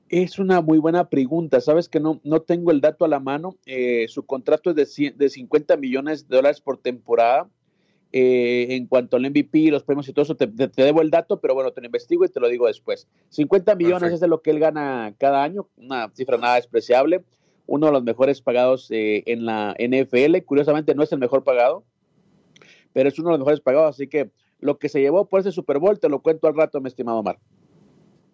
Es 0.10 0.40
una 0.40 0.62
muy 0.62 0.80
buena 0.80 1.08
pregunta. 1.08 1.62
Sabes 1.62 1.88
que 1.88 2.00
no, 2.00 2.20
no 2.24 2.42
tengo 2.42 2.72
el 2.72 2.82
dato 2.82 3.06
a 3.06 3.08
la 3.08 3.20
mano. 3.20 3.58
Eh, 3.66 4.08
su 4.10 4.26
contrato 4.26 4.72
es 4.72 4.96
de, 4.96 5.12
de 5.12 5.30
50 5.30 5.78
millones 5.78 6.28
de 6.28 6.36
dólares 6.36 6.62
por 6.62 6.78
temporada. 6.78 7.48
Eh, 8.12 8.68
en 8.72 8.88
cuanto 8.88 9.18
al 9.18 9.30
MVP, 9.30 9.70
los 9.70 9.84
premios 9.84 10.10
y 10.10 10.14
todo 10.14 10.24
eso, 10.24 10.36
te, 10.36 10.48
debo 10.48 11.02
el 11.02 11.12
dato, 11.12 11.40
pero 11.40 11.54
bueno, 11.54 11.72
te 11.72 11.82
lo 11.82 11.86
investigo 11.86 12.26
y 12.26 12.30
te 12.30 12.40
lo 12.40 12.48
digo 12.48 12.66
después. 12.66 13.08
50 13.30 13.76
millones 13.76 14.14
es 14.14 14.20
de 14.20 14.28
lo 14.28 14.42
que 14.42 14.50
él 14.50 14.60
gana 14.60 15.14
cada 15.20 15.44
año, 15.44 15.70
una 15.78 16.10
cifra 16.16 16.38
nada 16.38 16.56
despreciable. 16.56 17.24
Uno 17.68 17.86
de 17.86 17.92
los 17.92 18.04
mejores 18.04 18.42
pagados 18.42 18.90
eh, 18.90 19.22
en 19.28 19.46
la 19.46 19.76
NFL. 19.78 20.44
Curiosamente, 20.44 20.96
no 20.96 21.04
es 21.04 21.12
el 21.12 21.20
mejor 21.20 21.44
pagado 21.44 21.84
pero 22.94 23.10
es 23.10 23.20
uno 23.20 23.30
de 23.30 23.34
los 23.34 23.40
mejores 23.40 23.62
pagados. 23.62 23.96
Así 23.96 24.08
que 24.08 24.32
lo 24.60 24.78
que 24.78 24.90
se 24.90 25.02
llevó 25.02 25.28
por 25.28 25.42
ese 25.42 25.52
Super 25.52 25.80
Bowl 25.80 26.00
te 26.00 26.10
lo 26.10 26.22
cuento 26.22 26.48
al 26.48 26.56
rato, 26.56 26.82
mi 26.82 26.88
estimado 26.88 27.20
Omar. 27.20 27.40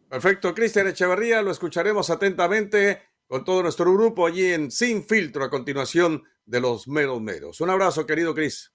Perfecto, 0.09 0.53
Cristian 0.53 0.87
Echeverría, 0.87 1.41
lo 1.41 1.51
escucharemos 1.51 2.09
atentamente 2.09 3.01
con 3.27 3.43
todo 3.43 3.63
nuestro 3.63 3.91
grupo 3.91 4.27
allí 4.27 4.53
en 4.53 4.71
Sin 4.71 5.03
Filtro 5.03 5.43
a 5.43 5.49
continuación 5.49 6.23
de 6.45 6.61
los 6.61 6.87
meros 6.87 7.21
meros. 7.21 7.59
Un 7.59 7.71
abrazo, 7.71 8.05
querido 8.05 8.33
Cris. 8.35 8.71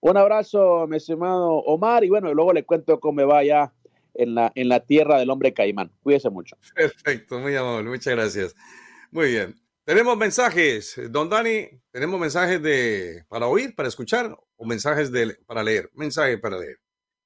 Un 0.00 0.16
abrazo, 0.16 0.86
mi 0.88 0.96
estimado 0.96 1.50
Omar, 1.50 2.04
y 2.04 2.08
bueno, 2.08 2.32
luego 2.32 2.52
le 2.54 2.64
cuento 2.64 2.98
cómo 2.98 3.16
me 3.16 3.24
vaya 3.24 3.72
en 4.14 4.34
la, 4.34 4.50
en 4.54 4.68
la 4.68 4.80
tierra 4.80 5.18
del 5.18 5.28
hombre 5.28 5.52
caimán. 5.52 5.92
Cuídese 6.02 6.30
mucho. 6.30 6.56
Perfecto, 6.74 7.38
muy 7.38 7.54
amable, 7.54 7.90
muchas 7.90 8.14
gracias. 8.14 8.54
Muy 9.10 9.28
bien. 9.32 9.54
Tenemos 9.90 10.16
mensajes, 10.16 11.00
don 11.10 11.28
Dani, 11.28 11.68
tenemos 11.90 12.20
mensajes 12.20 12.62
de 12.62 13.24
para 13.28 13.48
oír, 13.48 13.74
para 13.74 13.88
escuchar 13.88 14.38
o 14.56 14.64
mensajes 14.64 15.10
de, 15.10 15.34
para 15.46 15.64
leer, 15.64 15.90
mensaje 15.94 16.38
para 16.38 16.60
leer. 16.60 16.78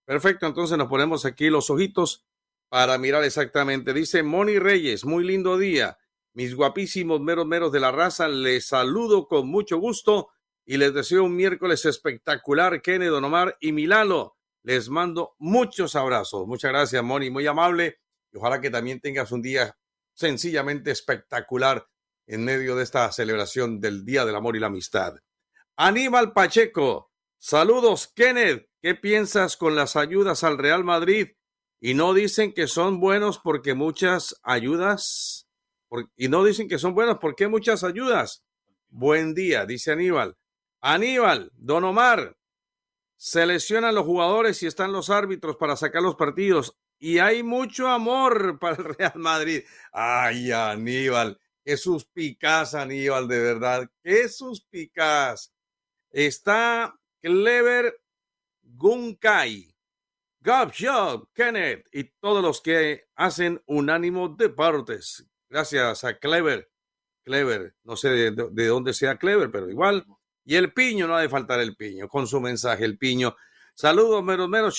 Perfecto, 0.06 0.46
entonces 0.46 0.78
nos 0.78 0.88
ponemos 0.88 1.26
aquí 1.26 1.50
los 1.50 1.68
ojitos 1.68 2.24
para 2.70 2.96
mirar 2.96 3.22
exactamente. 3.22 3.92
Dice 3.92 4.22
Moni 4.22 4.58
Reyes, 4.58 5.04
muy 5.04 5.24
lindo 5.24 5.58
día. 5.58 5.98
Mis 6.32 6.54
guapísimos 6.54 7.20
meros 7.20 7.44
meros 7.44 7.70
de 7.70 7.80
la 7.80 7.92
raza, 7.92 8.28
les 8.28 8.66
saludo 8.66 9.28
con 9.28 9.46
mucho 9.46 9.76
gusto 9.76 10.30
y 10.64 10.78
les 10.78 10.94
deseo 10.94 11.24
un 11.24 11.36
miércoles 11.36 11.84
espectacular, 11.84 12.80
Kenneth, 12.80 13.10
Don 13.10 13.24
Omar 13.24 13.58
y 13.60 13.72
Milano. 13.72 14.38
Les 14.62 14.88
mando 14.88 15.34
muchos 15.38 15.96
abrazos. 15.96 16.46
Muchas 16.46 16.70
gracias, 16.70 17.04
Moni, 17.04 17.28
muy 17.28 17.46
amable. 17.46 17.98
Y 18.32 18.38
ojalá 18.38 18.62
que 18.62 18.70
también 18.70 19.00
tengas 19.00 19.32
un 19.32 19.42
día 19.42 19.76
sencillamente 20.14 20.92
espectacular 20.92 21.86
en 22.26 22.44
medio 22.44 22.76
de 22.76 22.84
esta 22.84 23.10
celebración 23.12 23.80
del 23.80 24.04
Día 24.04 24.24
del 24.24 24.36
Amor 24.36 24.56
y 24.56 24.60
la 24.60 24.68
Amistad. 24.68 25.14
Aníbal 25.76 26.32
Pacheco, 26.32 27.10
Saludos, 27.46 28.10
Kenneth. 28.16 28.70
¿Qué 28.80 28.94
piensas 28.94 29.58
con 29.58 29.76
las 29.76 29.96
ayudas 29.96 30.44
al 30.44 30.56
Real 30.56 30.82
Madrid? 30.82 31.32
Y 31.78 31.92
no 31.92 32.14
dicen 32.14 32.54
que 32.54 32.68
son 32.68 33.00
buenos 33.00 33.38
porque 33.38 33.74
muchas 33.74 34.40
ayudas. 34.42 35.46
y 36.16 36.28
no 36.28 36.42
dicen 36.42 36.68
que 36.68 36.78
son 36.78 36.94
buenos 36.94 37.18
porque 37.20 37.46
muchas 37.46 37.84
ayudas. 37.84 38.46
Buen 38.88 39.34
día, 39.34 39.66
dice 39.66 39.92
Aníbal. 39.92 40.38
Aníbal, 40.80 41.52
Don 41.54 41.84
Omar, 41.84 42.34
seleccionan 43.18 43.94
los 43.94 44.06
jugadores 44.06 44.62
y 44.62 44.66
están 44.66 44.92
los 44.92 45.10
árbitros 45.10 45.56
para 45.56 45.76
sacar 45.76 46.00
los 46.00 46.14
partidos. 46.14 46.74
Y 46.98 47.18
hay 47.18 47.42
mucho 47.42 47.88
amor 47.88 48.58
para 48.58 48.76
el 48.76 48.84
Real 48.84 49.12
Madrid. 49.16 49.64
Ay, 49.92 50.50
Aníbal, 50.50 51.38
qué 51.64 51.76
suspicaz, 51.76 52.74
Aníbal, 52.74 53.26
de 53.26 53.40
verdad, 53.40 53.90
qué 54.02 54.28
suspicaz. 54.28 55.52
Está 56.10 56.94
Clever 57.20 58.00
Gunkai, 58.62 59.74
Job 60.44 61.28
Kenneth 61.32 61.86
y 61.90 62.04
todos 62.20 62.42
los 62.42 62.60
que 62.60 63.06
hacen 63.14 63.62
Unánimo 63.66 64.28
Deportes. 64.28 65.26
Gracias 65.48 66.04
a 66.04 66.18
Clever. 66.18 66.70
Clever, 67.24 67.74
no 67.84 67.96
sé 67.96 68.10
de, 68.10 68.66
dónde 68.66 68.92
sea 68.92 69.16
Clever, 69.16 69.50
pero 69.50 69.70
igual. 69.70 70.04
Y 70.44 70.56
el 70.56 70.74
piño, 70.74 71.06
no 71.06 71.16
ha 71.16 71.22
de 71.22 71.30
faltar 71.30 71.60
el 71.60 71.74
piño, 71.74 72.06
con 72.06 72.26
su 72.26 72.38
mensaje, 72.40 72.84
el 72.84 72.98
piño. 72.98 73.34
Saludos, 73.74 74.22
menos 74.22 74.48
menos. 74.50 74.78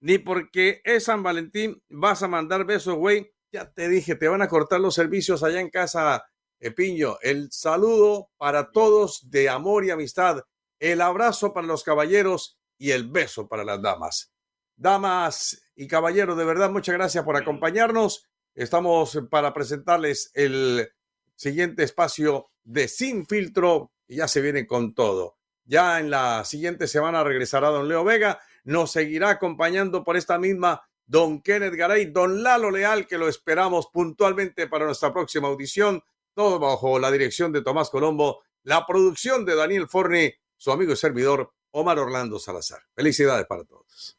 Ni 0.00 0.18
porque 0.18 0.82
es 0.84 1.04
San 1.04 1.22
Valentín 1.22 1.80
vas 1.88 2.22
a 2.24 2.28
mandar 2.28 2.64
besos, 2.64 2.96
güey. 2.96 3.32
Ya 3.56 3.72
te 3.72 3.88
dije, 3.88 4.16
te 4.16 4.28
van 4.28 4.42
a 4.42 4.48
cortar 4.48 4.80
los 4.80 4.94
servicios 4.94 5.42
allá 5.42 5.60
en 5.60 5.70
casa, 5.70 6.26
eh, 6.60 6.72
Piño. 6.72 7.16
El 7.22 7.50
saludo 7.50 8.28
para 8.36 8.70
todos 8.70 9.30
de 9.30 9.48
amor 9.48 9.86
y 9.86 9.90
amistad 9.90 10.42
el 10.78 11.00
abrazo 11.00 11.54
para 11.54 11.66
los 11.66 11.82
caballeros 11.82 12.58
y 12.76 12.90
el 12.90 13.08
beso 13.08 13.48
para 13.48 13.64
las 13.64 13.80
damas. 13.80 14.30
Damas 14.76 15.58
y 15.74 15.86
caballeros, 15.86 16.36
de 16.36 16.44
verdad, 16.44 16.68
muchas 16.68 16.96
gracias 16.96 17.24
por 17.24 17.34
acompañarnos. 17.34 18.26
Estamos 18.54 19.18
para 19.30 19.54
presentarles 19.54 20.30
el 20.34 20.90
siguiente 21.34 21.82
espacio 21.82 22.50
de 22.62 22.88
Sin 22.88 23.24
Filtro 23.24 23.90
y 24.06 24.16
ya 24.16 24.28
se 24.28 24.42
viene 24.42 24.66
con 24.66 24.94
todo. 24.94 25.38
Ya 25.64 25.98
en 25.98 26.10
la 26.10 26.44
siguiente 26.44 26.88
semana 26.88 27.24
regresará 27.24 27.70
don 27.70 27.88
Leo 27.88 28.04
Vega, 28.04 28.38
nos 28.64 28.92
seguirá 28.92 29.30
acompañando 29.30 30.04
por 30.04 30.18
esta 30.18 30.38
misma 30.38 30.85
don 31.06 31.40
Kenneth 31.40 31.74
Garay, 31.74 32.06
don 32.06 32.42
Lalo 32.42 32.70
Leal, 32.70 33.06
que 33.06 33.18
lo 33.18 33.28
esperamos 33.28 33.88
puntualmente 33.92 34.66
para 34.66 34.84
nuestra 34.84 35.12
próxima 35.12 35.48
audición, 35.48 36.02
todo 36.34 36.58
bajo 36.58 36.98
la 36.98 37.10
dirección 37.10 37.52
de 37.52 37.62
Tomás 37.62 37.90
Colombo, 37.90 38.42
la 38.62 38.84
producción 38.86 39.44
de 39.44 39.54
Daniel 39.54 39.88
Forni, 39.88 40.32
su 40.56 40.72
amigo 40.72 40.92
y 40.92 40.96
servidor 40.96 41.52
Omar 41.70 41.98
Orlando 41.98 42.38
Salazar. 42.38 42.80
Felicidades 42.94 43.46
para 43.46 43.64
todos. 43.64 44.18